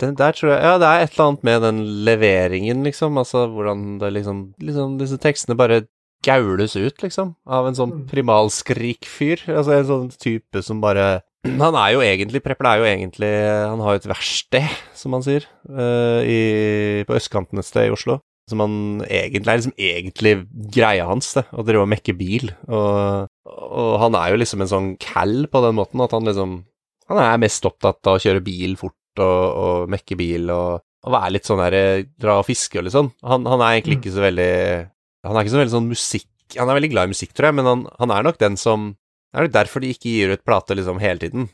[0.00, 3.18] den der tror jeg Ja, det er et eller annet med den leveringen, liksom.
[3.20, 5.82] Altså hvordan det liksom Liksom disse tekstene bare
[6.24, 7.34] gaules ut, liksom.
[7.48, 9.44] Av en sånn primalskrikfyr.
[9.44, 9.58] primalskrik-fyr.
[9.58, 11.22] Altså en sånn type som bare
[11.62, 13.30] Han er jo egentlig Prepper er jo egentlig
[13.70, 17.94] Han har jo et verksted, som han sier, uh, i, på østkanten et sted i
[17.94, 18.20] Oslo.
[18.50, 18.74] Som han
[19.06, 20.32] egentlig er liksom egentlig
[20.74, 22.50] greia hans, det, å drive og mekke bil.
[22.66, 26.64] Og, og han er jo liksom en sånn cal på den måten at han liksom
[27.10, 31.12] Han er mest opptatt av å kjøre bil fort og, og mekke bil og, og
[31.12, 33.10] være litt sånn der eh, dra og fiske og litt sånn.
[33.26, 34.02] Han, han er egentlig Mm.
[34.04, 34.50] ikke så veldig
[35.26, 36.28] Han er ikke så veldig sånn musikk
[36.58, 38.94] Han er veldig glad i musikk, tror jeg, men han, han er nok den som
[39.32, 41.48] Det er nok derfor de ikke gir ut plate liksom hele tiden.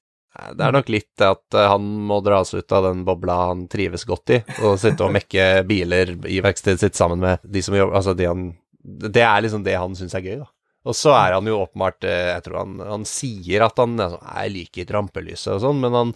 [0.56, 4.04] Det er nok litt at eh, han må dras ut av den bobla han trives
[4.04, 7.96] godt i, og sitte og mekke biler i verkstedet sitt sammen med de som jobber
[7.96, 8.50] Altså, de han
[8.84, 10.48] Det er liksom det han syns er gøy, da.
[10.86, 14.20] Og så er han jo åpenbart eh, Jeg tror han, han sier at han altså,
[14.52, 16.14] like i rampelyset og sånn, men han,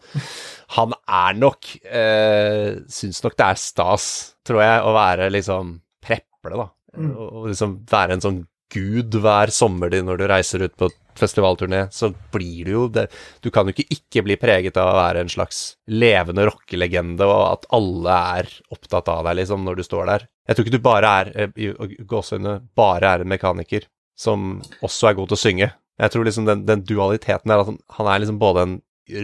[0.77, 4.07] han er nok eh, Syns nok det er stas,
[4.47, 6.71] tror jeg, å være liksom preple, da.
[6.97, 7.13] Mm.
[7.13, 8.41] Og, og liksom være en sånn
[8.71, 10.89] gud hver sommer din når du reiser ut på
[11.19, 13.09] festivalturné, så blir du jo det
[13.43, 17.43] Du kan jo ikke ikke bli preget av å være en slags levende rockelegende, og
[17.49, 20.29] at alle er opptatt av deg, liksom, når du står der.
[20.47, 23.89] Jeg tror ikke du bare er, eh, i gåseøyne, bare er en mekaniker
[24.21, 25.71] som også er god til å synge.
[26.01, 28.75] Jeg tror liksom den, den dualiteten er at han, han er liksom både en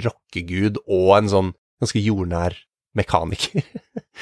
[0.04, 1.50] rockegud og en sånn
[1.82, 2.56] ganske jordnær
[2.96, 3.60] mekaniker.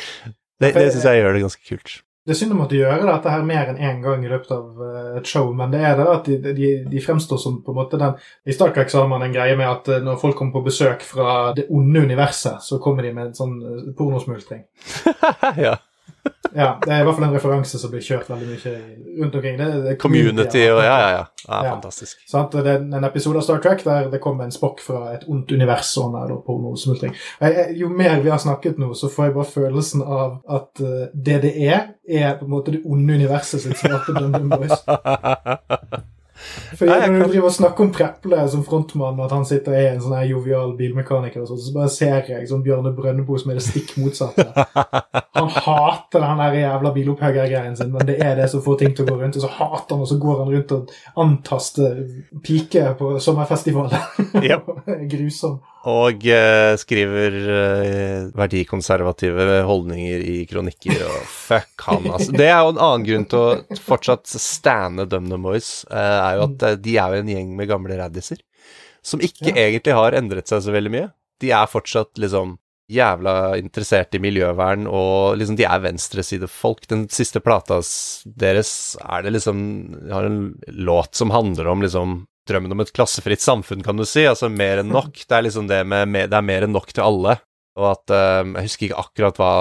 [0.62, 2.00] det det syns jeg gjør det ganske kult.
[2.24, 4.78] Det er synd å måtte gjøre dette her mer enn én gang i løpet av
[4.80, 7.76] eh, et show, men det er det at de, de, de fremstår som på en
[7.76, 8.14] måte den
[8.48, 10.70] I Star Trek så har man en greie med at eh, når folk kommer på
[10.70, 14.64] besøk fra det onde universet, så kommer de med en sånn eh, pornosmultring.
[15.66, 15.76] ja.
[16.54, 18.74] Ja, Det er i hvert fall en referanse som blir kjørt veldig mye
[19.24, 19.56] rundt omkring.
[19.58, 21.24] Det, det Community og ja, ja, ja.
[21.48, 21.72] ja Ja.
[21.72, 22.20] fantastisk.
[22.30, 22.52] Sant?
[22.54, 25.50] Det er en episode av Star Trek der det kommer en spokk fra et ondt
[25.50, 29.24] univers og han er på noe jeg- Jo mer vi har snakket nå, så får
[29.24, 30.84] jeg bare følelsen av at
[31.14, 34.84] det det er er på en måte det onde universet sitt svarte Dundum Boys.
[36.76, 39.44] For Nei, jeg Når kan- du driver og snakker om Preple som frontmann, at han
[39.44, 42.94] sitter er en sånn her jovial bilmekaniker, og sånt, så bare ser jeg sånn Bjørne
[42.96, 44.46] Brøndebo som er det stikk motsatte.
[45.34, 49.04] Han hater den der jævla bilopphuggergreien sin, men det er det som får ting til
[49.04, 49.36] å gå rundt.
[49.36, 51.96] Og så hater han, og så går han rundt og antaster
[52.44, 53.98] piker på sommerfestivalen.
[54.42, 54.68] Yep.
[55.12, 55.58] Grusom.
[55.90, 62.32] Og eh, skriver eh, verdikonservative holdninger i kronikker, og fuck han, altså.
[62.32, 66.46] Det er jo en annen grunn til å fortsatt stande DumDum Boys, eh, er jo
[66.48, 68.40] at eh, de er jo en gjeng med gamle raddiser.
[69.04, 69.58] Som ikke Ja.
[69.66, 71.10] egentlig har endret seg så veldig mye.
[71.44, 72.56] De er fortsatt liksom
[72.88, 76.86] jævla interessert i miljøvern, og liksom de er venstresidefolk.
[76.88, 77.78] Den siste plata
[78.24, 78.72] deres
[79.04, 79.60] er det liksom
[80.12, 84.26] har en låt som handler om liksom drømmen om et klassefritt samfunn, kan du si.
[84.28, 85.24] Altså mer enn nok.
[85.24, 87.38] Det er liksom det med, Det er mer enn nok til alle.
[87.78, 89.52] Og at um, Jeg husker ikke akkurat hva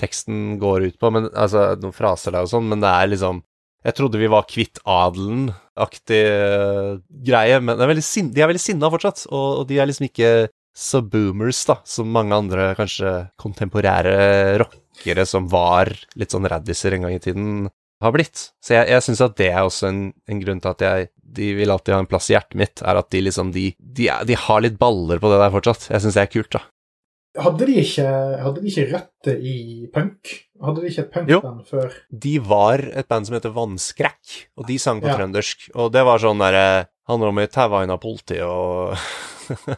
[0.00, 3.44] teksten går ut på, men altså noen fraser der og sånn, men det er liksom
[3.86, 8.90] Jeg trodde vi var kvitt adelen-aktig uh, greie, men er sin, de er veldig sinna
[8.92, 10.34] fortsatt, og, og de er liksom ikke
[10.74, 17.06] så boomers, da, som mange andre kanskje kontemporære rockere som var litt sånn raddiser en
[17.06, 17.68] gang i tiden,
[18.02, 18.50] har blitt.
[18.64, 21.48] Så jeg, jeg syns at det er også en, en grunn til at jeg de
[21.58, 24.36] vil alltid ha en plass i hjertet mitt, er at de liksom de, de, de
[24.38, 25.88] har litt baller på det der fortsatt.
[25.90, 26.62] Jeg syns det er kult, da.
[27.42, 28.06] Hadde de ikke,
[28.44, 29.54] hadde de ikke røtter i
[29.90, 30.34] punk?
[30.62, 31.40] Hadde de ikke et Jo.
[31.42, 31.96] punkband før?
[32.26, 35.16] De var et band som heter Vannskrekk, og de sang på Ja.
[35.18, 35.66] trøndersk.
[35.74, 38.96] Og det var sånn derre Handler om i taua inn av og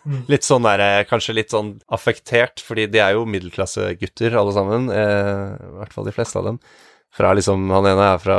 [0.07, 0.21] Mm.
[0.31, 4.89] Litt sånn derre Kanskje litt sånn affektert, fordi de er jo middelklassegutter alle sammen.
[4.95, 6.61] Eh, I hvert fall de fleste av dem.
[7.17, 8.37] Fra liksom Han ene er fra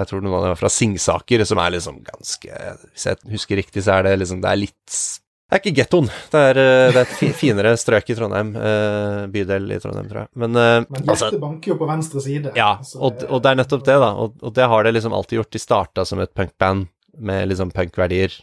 [0.00, 2.60] Jeg tror noen av dem er fra Singsaker, som er liksom ganske
[2.92, 5.00] Hvis jeg husker riktig, så er det liksom Det er litt
[5.48, 6.08] det er ikke gettoen.
[6.28, 8.50] Det er, eh, det er et finere strøk i Trondheim.
[8.52, 10.28] Eh, bydel i Trondheim, tror jeg.
[10.42, 12.52] Men, eh, Men altså, hjertet banker jo på venstre side.
[12.54, 14.10] ja, og, og det er nettopp det, da.
[14.12, 15.50] Og, og det har det liksom alltid gjort.
[15.56, 18.36] De starta som et punkband med liksom punkverdier,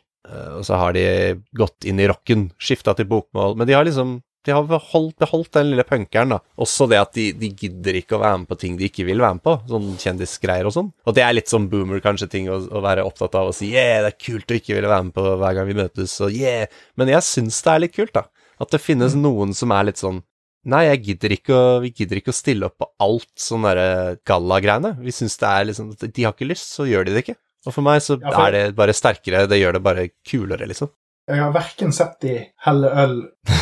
[0.58, 1.06] og så har de
[1.54, 5.58] gått inn i rocken, skifta til bokmål, men de har liksom de har beholdt, beholdt
[5.58, 6.40] den lille punkeren, da.
[6.62, 9.24] Også det at de, de gidder ikke å være med på ting de ikke vil
[9.24, 10.92] være med på, sånn kjendisgreier og sånn.
[11.06, 13.72] Og det er litt sånn boomer, kanskje, ting å, å være opptatt av å si
[13.74, 16.36] yeah, det er kult å ikke ville være med på hver gang vi møtes, og
[16.36, 16.70] yeah.
[17.00, 18.28] Men jeg syns det er litt kult, da.
[18.62, 20.24] At det finnes noen som er litt sånn
[20.66, 24.16] Nei, jeg gidder ikke å, vi gidder ikke å stille opp på alt sånn derre
[24.26, 24.96] gallagreiene.
[24.98, 27.36] Vi syns det er liksom De har ikke lyst, så gjør de det ikke.
[27.70, 30.90] Og for meg så er det bare sterkere, det gjør det bare kulere, liksom.
[31.28, 32.34] Jeg har verken sett de
[32.66, 33.16] helle øl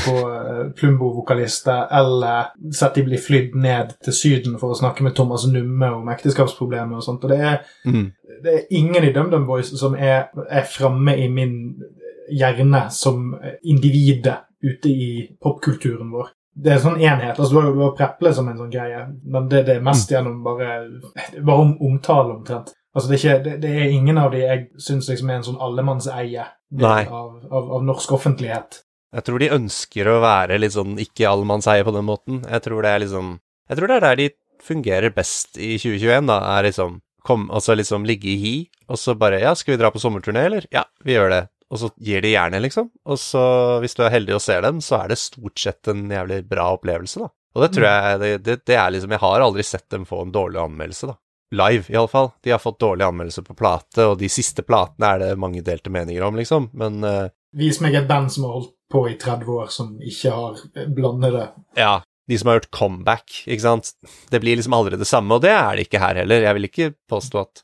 [0.05, 5.15] på eh, Plumbo-vokalister, eller sett de bli flydd ned til Syden for å snakke med
[5.15, 7.23] Thomas Numme om ekteskapsproblemer og sånt.
[7.23, 8.11] Og det er, Mm.
[8.43, 11.55] det er ingen i DumDum Boys som er, er framme i min
[12.31, 13.33] hjerne som
[13.63, 15.09] individet ute i
[15.43, 16.29] popkulturen vår.
[16.55, 17.39] Det er en sånn enhet.
[17.39, 20.11] altså Du har du har Preple som en sånn greie, men det, det er mest
[20.11, 20.67] gjennom bare,
[21.41, 22.73] bare om, omtale, omtrent.
[22.93, 25.47] Altså det, er ikke, det, det er ingen av de jeg syns liksom er en
[25.47, 27.13] sånn allemannseie av,
[27.49, 28.83] av, av norsk offentlighet.
[29.13, 32.43] Jeg tror de ønsker å være litt sånn ikke allemannseie på den måten.
[32.49, 33.33] Jeg tror det er liksom
[33.69, 34.29] Jeg tror det er der de
[34.63, 38.55] fungerer best i 2021, da, er liksom kom, altså liksom ligge i hi,
[38.91, 40.67] og så bare Ja, skal vi dra på sommerturné, eller?
[40.71, 41.43] Ja, vi gjør det.
[41.73, 42.91] Og så gir de jernet, liksom.
[43.09, 43.43] Og så,
[43.81, 46.67] hvis du er heldig og ser dem, så er det stort sett en jævlig bra
[46.75, 47.31] opplevelse, da.
[47.53, 50.23] Og det tror jeg det, det, det er liksom Jeg har aldri sett dem få
[50.23, 51.17] en dårlig anmeldelse, da.
[51.53, 52.31] Live, iallfall.
[52.43, 55.93] De har fått dårlige anmeldelser på plate, og de siste platene er det mange delte
[55.93, 56.71] meninger om, liksom.
[56.77, 60.33] Men uh, Vis meg et band som har holdt på i 30 år, som ikke
[60.33, 60.57] har
[60.93, 61.47] blandede
[61.77, 63.93] Ja, de som har gjort comeback, ikke sant.
[64.31, 66.45] Det blir liksom aldri det samme, og det er det ikke her heller.
[66.47, 67.63] Jeg vil ikke påstå at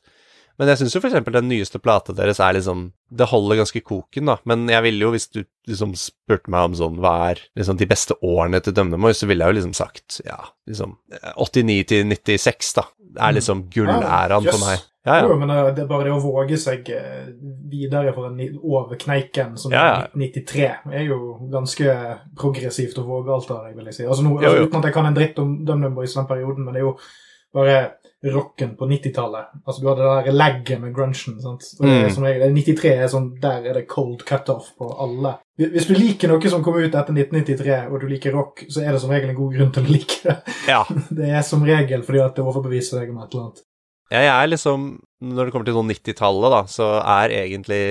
[0.60, 4.28] Men jeg syns jo eksempel den nyeste plata deres er liksom Det holder ganske koken,
[4.28, 4.36] da.
[4.44, 7.88] Men jeg ville jo, hvis du liksom spurte meg om sånn Hva er liksom de
[7.88, 10.38] beste årene til DumDum så ville jeg jo liksom sagt ja,
[10.68, 10.98] liksom
[11.40, 12.86] 89 til 96, da.
[13.10, 14.84] Det er liksom gullæraen for meg.
[15.08, 17.30] Ja, Jo, men det det er bare det å våge seg eh,
[17.72, 20.02] videre for en over kneiken som Ja, ja.
[20.12, 21.20] 1993 er jo
[21.50, 21.94] ganske
[22.36, 24.04] progressivt og vågalt, der, vil jeg si.
[24.04, 24.36] Altså, jo.
[24.36, 26.86] altså, Uten at jeg kan en dritt om DumDum Boys den perioden, men det er
[26.90, 26.98] jo
[27.56, 27.78] bare
[28.24, 29.46] rocken på 90-tallet.
[29.64, 31.38] Altså, du hadde det der legget med grunchen.
[31.40, 31.64] sant?
[31.80, 32.10] Mm.
[32.12, 35.38] som regel, 93 er sånn, Der er det cold cutoff på alle.
[35.60, 38.92] Hvis du liker noe som kom ut etter 1993, og du liker rock, så er
[38.92, 40.36] det som regel en god grunn til å like det.
[40.68, 40.84] ja.
[41.20, 43.62] Det er som regel fordi at det overbeviser deg om et eller annet.
[44.10, 44.88] Ja, jeg er liksom
[45.22, 47.82] Når det kommer til sånn 90-tallet, da, så er egentlig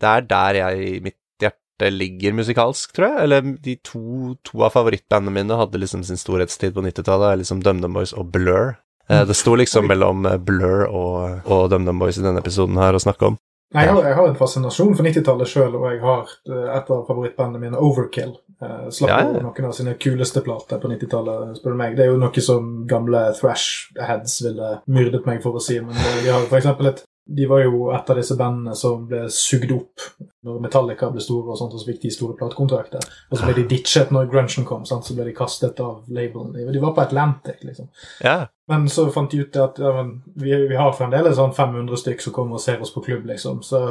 [0.00, 3.24] Det er der jeg i mitt hjerte ligger musikalsk, tror jeg.
[3.28, 7.62] Eller de to, to av favorittbandene mine hadde liksom sin storhetstid på 90-tallet, er liksom
[7.62, 8.74] DumDum Boys og Blur.
[9.10, 12.96] Eh, Det sto liksom mellom eh, Blur og, og DumDum Boys i denne episoden her
[12.96, 13.38] å snakke om.
[13.74, 16.92] Nei, Jeg har, jeg har en fascinasjon for 90-tallet sjøl, og jeg har eh, et
[16.94, 18.36] av favorittbandene mine, Overkill.
[18.58, 19.42] Uh, slapp Ja, ja.
[19.44, 21.92] noen av sine kuleste plater på 90-tallet, spør du meg.
[21.98, 25.94] Det er jo noe som gamle thrash-heads ville myrdet meg for å si, men
[26.24, 30.04] vi har eksempel et de var jo et av disse bandene som ble sugd opp
[30.46, 33.04] når Metallica ble store, og sånt, og så fikk de store platekontrakter.
[33.28, 35.04] Og så ble de ditchet når grunchen kom, sant?
[35.04, 36.54] så ble de kastet av labelen.
[36.56, 37.90] De- var på Atlantic, liksom.
[38.24, 38.46] Ja.
[38.70, 39.92] Men så fant de ut at ja,
[40.40, 43.60] vi, vi har fremdeles sånn 500 stykk som kommer og ser oss på klubb, liksom.
[43.66, 43.82] Så,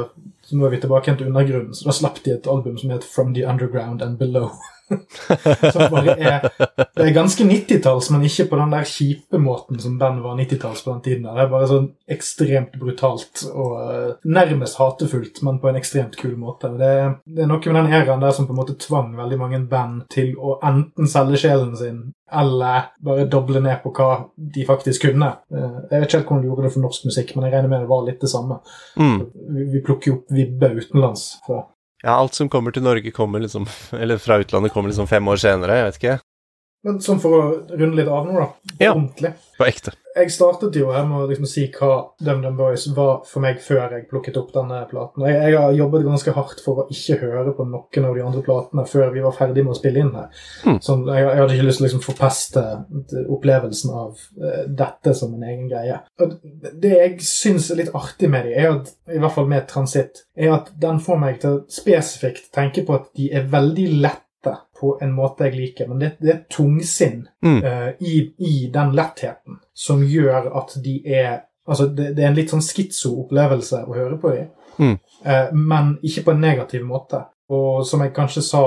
[0.42, 1.76] så nå er vi tilbake igjen til undergrunnen.
[1.78, 4.50] Så da slapp de et album som het From the Underground and Below.
[5.72, 9.98] som bare er Det er ganske 90-talls, men ikke på den der kjipe måten som
[10.00, 11.26] band var 90-talls på den tiden.
[11.28, 16.36] Det er bare sånn ekstremt brutalt og eh, nærmest hatefullt, men på en ekstremt kul
[16.40, 16.72] måte.
[16.78, 16.92] Det,
[17.26, 20.06] det er noe med den æraen der som på en måte tvang veldig mange band
[20.12, 25.30] til å enten selge sjelen sin eller bare doble ned på hva de faktisk kunne.
[25.54, 27.72] Eh, Jeg vet ikke helt hvordan de gjorde det for norsk musikk, men jeg regner
[27.72, 28.60] med det var litt det samme.
[29.00, 29.18] Mm.
[29.72, 31.28] Vi plukker jo opp vibber utenlands.
[31.46, 31.62] fra
[32.04, 33.66] ja, alt som kommer til Norge, kommer liksom
[34.02, 36.18] Eller fra utlandet kommer liksom fem år senere, jeg vet ikke.
[36.86, 38.74] Men sånn for å runde litt av nå, da.
[38.78, 38.92] Ja.
[38.92, 39.32] Ordentlig.
[39.58, 39.96] På ekte.
[40.18, 41.90] Jeg startet jo her med å liksom si hva
[42.22, 45.24] DumDum Boys var for meg før jeg plukket opp denne platen.
[45.28, 48.42] Jeg, jeg har jobbet ganske hardt for å ikke høre på noen av de andre
[48.46, 50.30] platene før vi var ferdig med å spille inn her.
[50.64, 50.78] Hmm.
[50.82, 52.64] Sånn, jeg, jeg hadde ikke lyst til å liksom forpeste
[53.36, 55.98] opplevelsen av uh, dette som en egen greie.
[56.22, 56.38] Og
[56.82, 60.24] det jeg syns er litt artig med de, er at, i hvert fall med Transitt,
[60.38, 64.27] er at den får meg til å spesifikt tenke på at de er veldig lette
[64.80, 67.60] på en måte jeg liker, men det, det er tungsinn Mm.
[67.64, 72.36] uh, i, i den lettheten som gjør at de er Altså, det, det er en
[72.38, 74.46] litt sånn skitso opplevelse å høre på dem,
[74.78, 74.94] Mm.
[75.26, 77.18] uh, men ikke på en negativ måte.
[77.50, 78.62] Og som jeg kanskje sa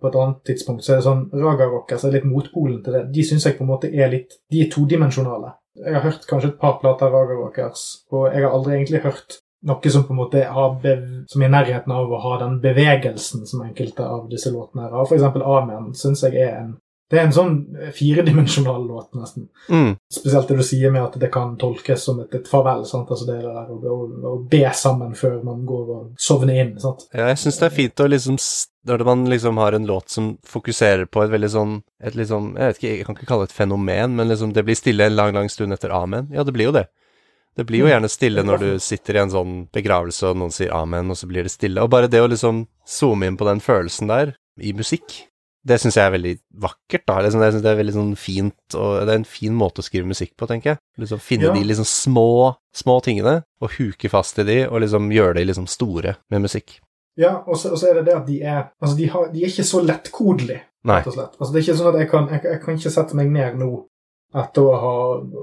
[0.00, 3.04] på et annet tidspunkt, så er det sånn Raga Rockers er litt motpolen til det.
[3.14, 5.52] De syns jeg på en måte er litt De er todimensjonale.
[5.84, 9.02] Jeg har hørt kanskje et par plater av Raga Rockers, og jeg har aldri egentlig
[9.06, 10.44] hørt noe som på en måte
[11.28, 14.94] som er i nærheten av å ha den bevegelsen som enkelte av disse låtene her
[14.96, 15.10] har.
[15.10, 16.78] Eksempel Amen syns jeg er en
[17.10, 17.54] Det er en sånn
[17.90, 19.48] firedimensjonal låt, nesten.
[19.66, 19.96] Mm.
[20.14, 22.84] Spesielt det du sier med at det kan tolkes som et, et farvel.
[22.86, 23.10] Sant?
[23.10, 23.96] Altså det er der å, å,
[24.30, 26.76] å be sammen før man går og sovner inn.
[26.78, 27.08] Sant?
[27.10, 28.38] Ja, jeg syns det er fint å liksom
[28.86, 32.62] Når man liksom har en låt som fokuserer på et veldig sånn Et sånn Jeg
[32.70, 35.18] vet ikke, jeg kan ikke kalle det et fenomen, men liksom det blir stille en
[35.18, 36.30] lang, lang stund etter amen.
[36.30, 36.86] Ja, det blir jo det.
[37.56, 40.70] Det blir jo gjerne stille når du sitter i en sånn begravelse og noen sier
[40.76, 41.82] amen, og så blir det stille.
[41.82, 45.26] Og bare det å liksom zoome inn på den følelsen der, i musikk,
[45.66, 47.18] det syns jeg er veldig vakkert, da.
[47.20, 49.84] Liksom, jeg synes det er veldig sånn fint, og det er en fin måte å
[49.84, 50.80] skrive musikk på, tenker jeg.
[51.02, 51.52] Liksom finne Ja.
[51.52, 55.66] de liksom små, små tingene, og huke fast i de, og liksom gjøre de liksom
[55.68, 56.78] store med musikk.
[57.18, 59.42] Ja, og så, og så er det det at de er Altså, de, har, de
[59.44, 61.34] er ikke så lettkodelige, rett og slett.
[61.36, 63.58] Altså, det er ikke sånn at jeg kan, jeg, jeg kan ikke sette meg ned
[63.60, 63.70] nå
[64.40, 64.94] etter å ha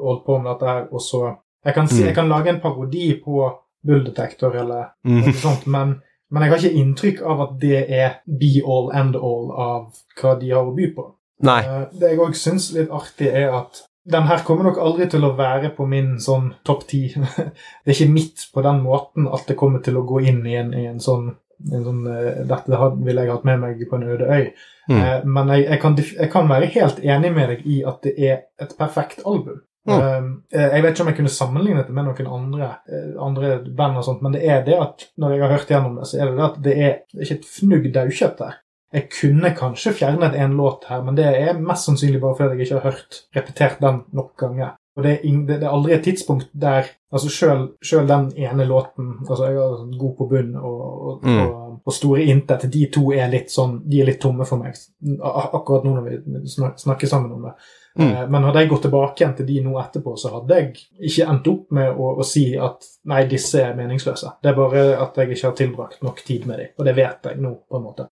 [0.07, 1.21] holdt på med dette her, og så
[1.65, 2.05] Jeg kan, si, Mm.
[2.07, 3.51] jeg kan lage en parodi på
[3.87, 5.21] Bulldetektor eller Mm.
[5.21, 6.01] noe sånt, men,
[6.31, 10.39] men jeg har ikke inntrykk av at det er be all end all av hva
[10.39, 11.05] de har å by på.
[11.43, 11.61] Nei.
[11.63, 15.21] Eh, Det jeg òg syns litt artig, er at den her kommer nok aldri til
[15.21, 17.07] å være på min sånn topp ti.
[17.85, 20.55] det er ikke mitt på den måten at det kommer til å gå inn i
[20.55, 21.35] en, i en sånn,
[21.73, 24.51] en sånn uh, Dette ville jeg hatt med meg på en øde øy.
[24.89, 24.97] Mm.
[25.01, 28.13] Uh, Men jeg, jeg, kan, jeg kan være helt enig med deg i at det
[28.17, 29.61] er et perfekt album.
[29.87, 30.29] Mm.
[30.51, 33.97] Eh, Jeg vet ikke om jeg kunne sammenlignet det med noen andre, eh, andre band,
[33.97, 36.25] og sånt, men det er det at når jeg har hørt gjennom det, så er
[36.25, 38.57] det det at det er, ikke et fnugg daukjøtt der.
[38.93, 42.67] Jeg kunne kanskje fjernet en låt her, men det er mest sannsynlig bare fordi jeg
[42.67, 44.75] ikke har hørt repetert den nok ganger.
[44.97, 49.11] Og det er, det, er aldri et tidspunkt der altså selv, selv den ene låten
[49.29, 51.41] altså Jeg er sånn god på bunn og, og, Mm.
[51.45, 54.73] og, og Store intet, de to er litt sånn De er litt tomme for meg
[55.21, 56.47] akkurat nå når vi
[56.81, 57.53] snakker sammen om det.
[57.97, 58.11] Mm.
[58.11, 60.73] Eh, Men hadde jeg gått tilbake igjen til de nå etterpå, så hadde jeg
[61.09, 64.35] ikke endt opp med å, å si at nei, disse er meningsløse.
[64.43, 67.25] Det er bare at jeg ikke har tilbrakt nok tid med dem, og det vet
[67.31, 68.07] jeg nå, på en måte.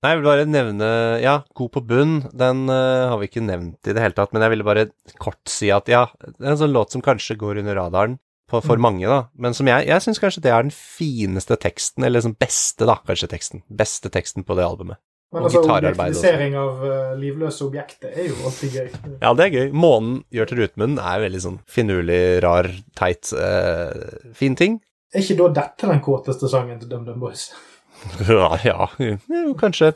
[0.00, 0.86] Nei, jeg vil bare nevne
[1.20, 4.40] Ja, God på bunn, den uh, har vi ikke nevnt i det hele tatt, men
[4.44, 4.86] jeg ville bare
[5.20, 8.16] kort si at ja, det er en sånn låt som kanskje går under radaren
[8.50, 8.82] på, for Mm.
[8.82, 12.36] mange, da, men som jeg Jeg syns kanskje det er den fineste teksten, eller liksom
[12.40, 13.62] beste, da, kanskje teksten.
[13.68, 14.98] Beste teksten på det albumet.
[15.30, 18.88] Men Og altså, objektifisering av eh, livløse objekter er jo alltid gøy.
[19.20, 19.68] Ja, det er gøy.
[19.78, 22.66] Månen gjør til Rutmunnen er veldig sånn finurlig, rar,
[22.98, 24.80] teit, uh, fin ting.
[25.14, 27.50] Er ikke da dette den kåteste sangen til DumDum Boys?
[28.30, 29.92] Ja, ja, jo, kanskje.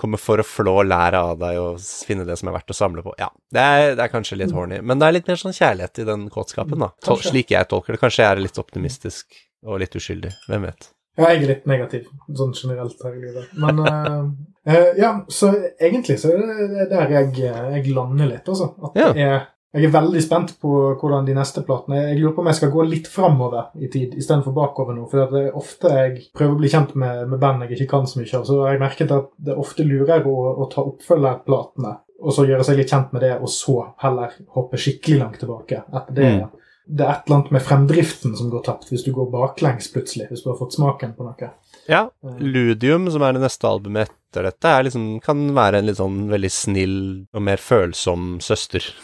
[0.00, 3.02] kommer for å flå læret av deg og finne det som er verdt å samle
[3.04, 3.12] på.
[3.18, 6.00] Ja, det er, det er kanskje litt horny, men det er litt mer sånn kjærlighet
[6.02, 6.92] i den kåtskapen, da.
[7.04, 7.34] Kanskje.
[7.34, 8.00] slik jeg tolker det.
[8.02, 10.32] Kanskje jeg er litt optimistisk og litt uskyldig.
[10.48, 10.88] Hvem vet.
[11.16, 13.50] Ja, jeg er litt negativ, sånn generelt her i livet.
[13.62, 18.72] Men uh, ja, så egentlig så er det der jeg, jeg lander litt, altså.
[18.82, 19.10] At Ja.
[19.12, 22.58] er, jeg er veldig spent på hvordan de neste platene Jeg lurer på om jeg
[22.60, 25.08] skal gå litt framover i tid istedenfor bakover nå.
[25.10, 28.06] For det er ofte jeg prøver å bli kjent med, med band jeg ikke kan
[28.06, 31.94] så mye av, så har jeg merket at det ofte lurer å, å ta oppfølgerplatene,
[32.24, 35.82] og så gjøre seg litt kjent med det, og så heller hoppe skikkelig langt tilbake.
[35.92, 36.44] Etter det Mm.
[36.84, 40.28] Det er et eller annet med fremdriften som går tapt hvis du går baklengs plutselig.
[40.30, 41.50] Hvis du har fått smaken på noe.
[41.88, 45.90] Ja, Eh, Ludium, som er det neste albumet etter dette, er liksom, kan være en
[45.90, 46.96] litt sånn veldig snill
[47.34, 48.86] og mer følsom søster.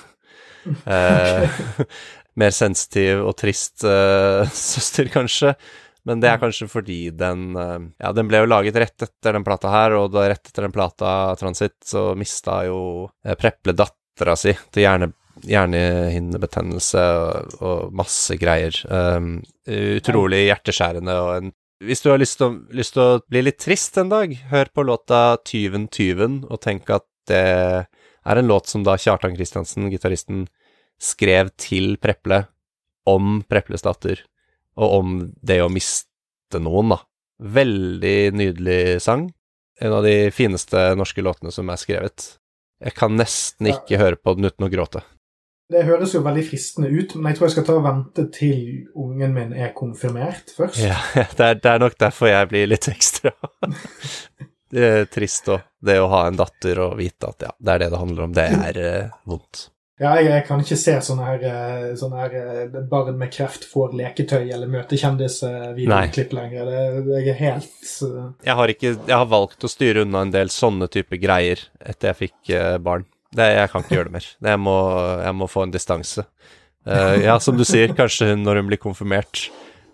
[0.60, 1.60] Eh,
[2.40, 5.54] mer sensitiv og trist eh, søster, kanskje.
[6.04, 9.46] Men det er kanskje fordi den eh, Ja, den ble jo laget rett etter den
[9.46, 14.36] plata her, og da rett etter den plata Transit, så mista jo eh, Preple dattera
[14.36, 15.08] si til hjerne,
[15.48, 18.76] hjernehinnebetennelse og, og masse greier.
[18.90, 24.10] Um, utrolig hjerteskjærende og en hvis du har lyst til, å, bli litt trist en
[24.12, 28.98] dag, hør på låta 'Tyven tyven', og tenk at det er en låt som da
[29.00, 30.46] Kjartan Kristiansen, gitaristen,
[31.00, 32.42] skrev til Preple
[33.08, 34.20] om Preples datter,
[34.76, 37.00] og om det å miste noen, da.
[37.40, 39.30] Veldig nydelig sang.
[39.80, 42.36] En av de fineste norske låtene som er skrevet.
[42.84, 43.78] Jeg kan nesten Ja.
[43.78, 45.00] ikke høre på den uten å gråte.
[45.70, 48.62] Det høres jo veldig fristende ut, men jeg tror jeg skal ta og vente til
[48.98, 50.80] ungen min er konfirmert først.
[50.82, 50.98] Ja,
[51.38, 53.34] det er, det er nok derfor jeg blir litt ekstra
[54.70, 57.82] Det er trist òg, det å ha en datter og vite at ja, det er
[57.82, 58.34] det det handler om.
[58.36, 59.64] Det er eh, vondt.
[60.00, 63.66] Ja, jeg, jeg kan ikke se sånne her, eh, sånne her eh, barn med kreft
[63.68, 66.70] får leketøy eller møte kjendis-videoklipp lenger.
[66.70, 68.30] Det, jeg er helt uh...
[68.46, 72.14] Jeg har, ikke, jeg har valgt å styre unna en del sånne type greier etter
[72.14, 73.04] jeg fikk eh, barn.
[73.36, 74.28] Det, jeg kan ikke gjøre det mer.
[74.50, 74.76] Jeg, må,
[75.22, 76.24] jeg må få en distanse.
[76.88, 79.44] Uh, ja, som du sier, kanskje hun når hun blir konfirmert.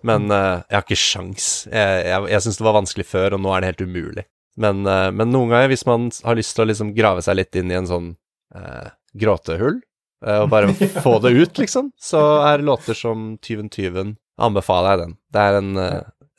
[0.07, 1.51] Men uh, jeg har ikke sjans.
[1.69, 4.25] Jeg, jeg, jeg syns det var vanskelig før, og nå er det helt umulig.
[4.57, 7.59] Men, uh, men noen ganger, hvis man har lyst til å liksom grave seg litt
[7.61, 8.15] inn i en sånn
[8.57, 8.89] eh,
[9.21, 9.83] gråtehull,
[10.25, 10.73] eh, og bare
[11.05, 15.13] få det ut, liksom, så er låter som Tyven tyven Anbefaler jeg den.
[15.33, 15.69] Det er, en,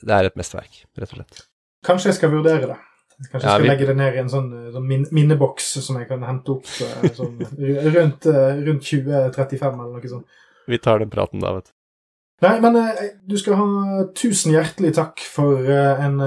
[0.06, 1.40] det er et mesterverk, rett og slett.
[1.88, 2.76] Kanskje jeg skal vurdere det.
[3.18, 5.72] Kanskje jeg Ja, skal vi- legge det ned i en sånn, eh, sånn min, minneboks
[5.82, 7.40] som jeg kan hente opp eh, sånn,
[7.96, 10.26] rundt, eh, rundt 2035 eller noe sånt.
[10.68, 11.72] Vi tar den praten da, vet du.
[12.40, 12.76] Nei, men
[13.26, 16.20] du skal ha tusen hjertelig takk for en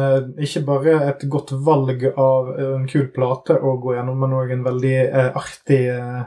[0.43, 4.65] ikke bare et godt valg av en kul plate å gå gjennom, men òg en
[4.65, 4.97] veldig
[5.39, 5.85] artig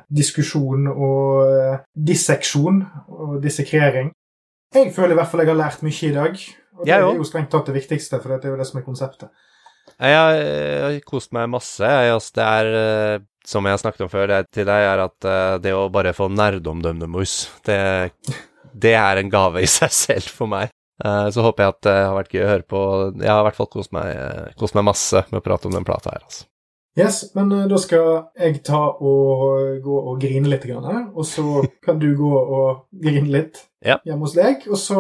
[0.10, 2.80] diskusjon og disseksjon
[3.10, 4.14] og dissekrering.
[4.74, 6.40] Jeg føler i hvert fall jeg har lært mye i dag.
[6.80, 8.86] Og det er jo strengt tatt det viktigste, for det er jo det som er
[8.88, 9.30] konseptet.
[10.00, 11.84] Jeg har, kost meg masse.
[12.34, 15.58] Det er, eh, som jeg har snakket om før det, til deg, er at eh,
[15.64, 17.36] det å bare få nerdomdømmemus,
[17.68, 17.80] det,
[18.74, 20.72] det er en gave i seg selv for meg.
[21.04, 22.82] Eh, Så håper jeg at det har vært gøy å høre på.
[23.20, 24.16] Jeg har i hvert fall kost meg,
[24.60, 26.48] kost meg masse med å prate om den plata her, altså.
[26.94, 31.98] Yes, men eh, da skal jeg ta og gå og grine litt, og så kan
[32.02, 33.98] du gå og grine litt Ja.
[34.06, 34.68] hjemme hos deg.
[34.70, 35.00] Og så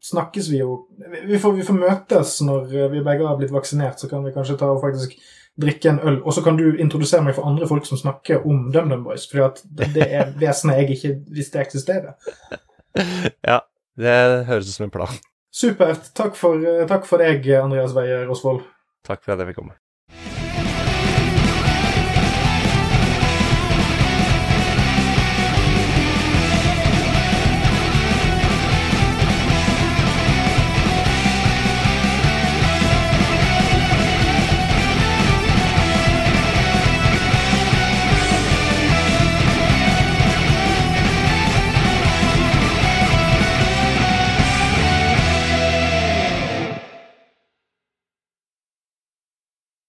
[0.00, 0.86] snakkes vi jo
[1.26, 4.32] Vi får, vi får møtes når eh, vi begge har blitt vaksinert, så kan vi
[4.32, 5.18] kanskje ta og faktisk
[5.60, 6.22] drikke en øl.
[6.22, 9.54] Og så kan du introdusere meg for andre folk som snakker om DumDum Boys, for
[9.64, 12.14] det, det er vesenet jeg ikke visste eksisterer.
[13.42, 13.58] Ja,
[13.98, 15.16] det høres ut som en plan.
[15.50, 16.12] Supert.
[16.14, 18.62] Takk for, eh, takk for deg, Andreas Weier Rosvold.
[19.02, 19.74] Takk for at jeg fikk komme.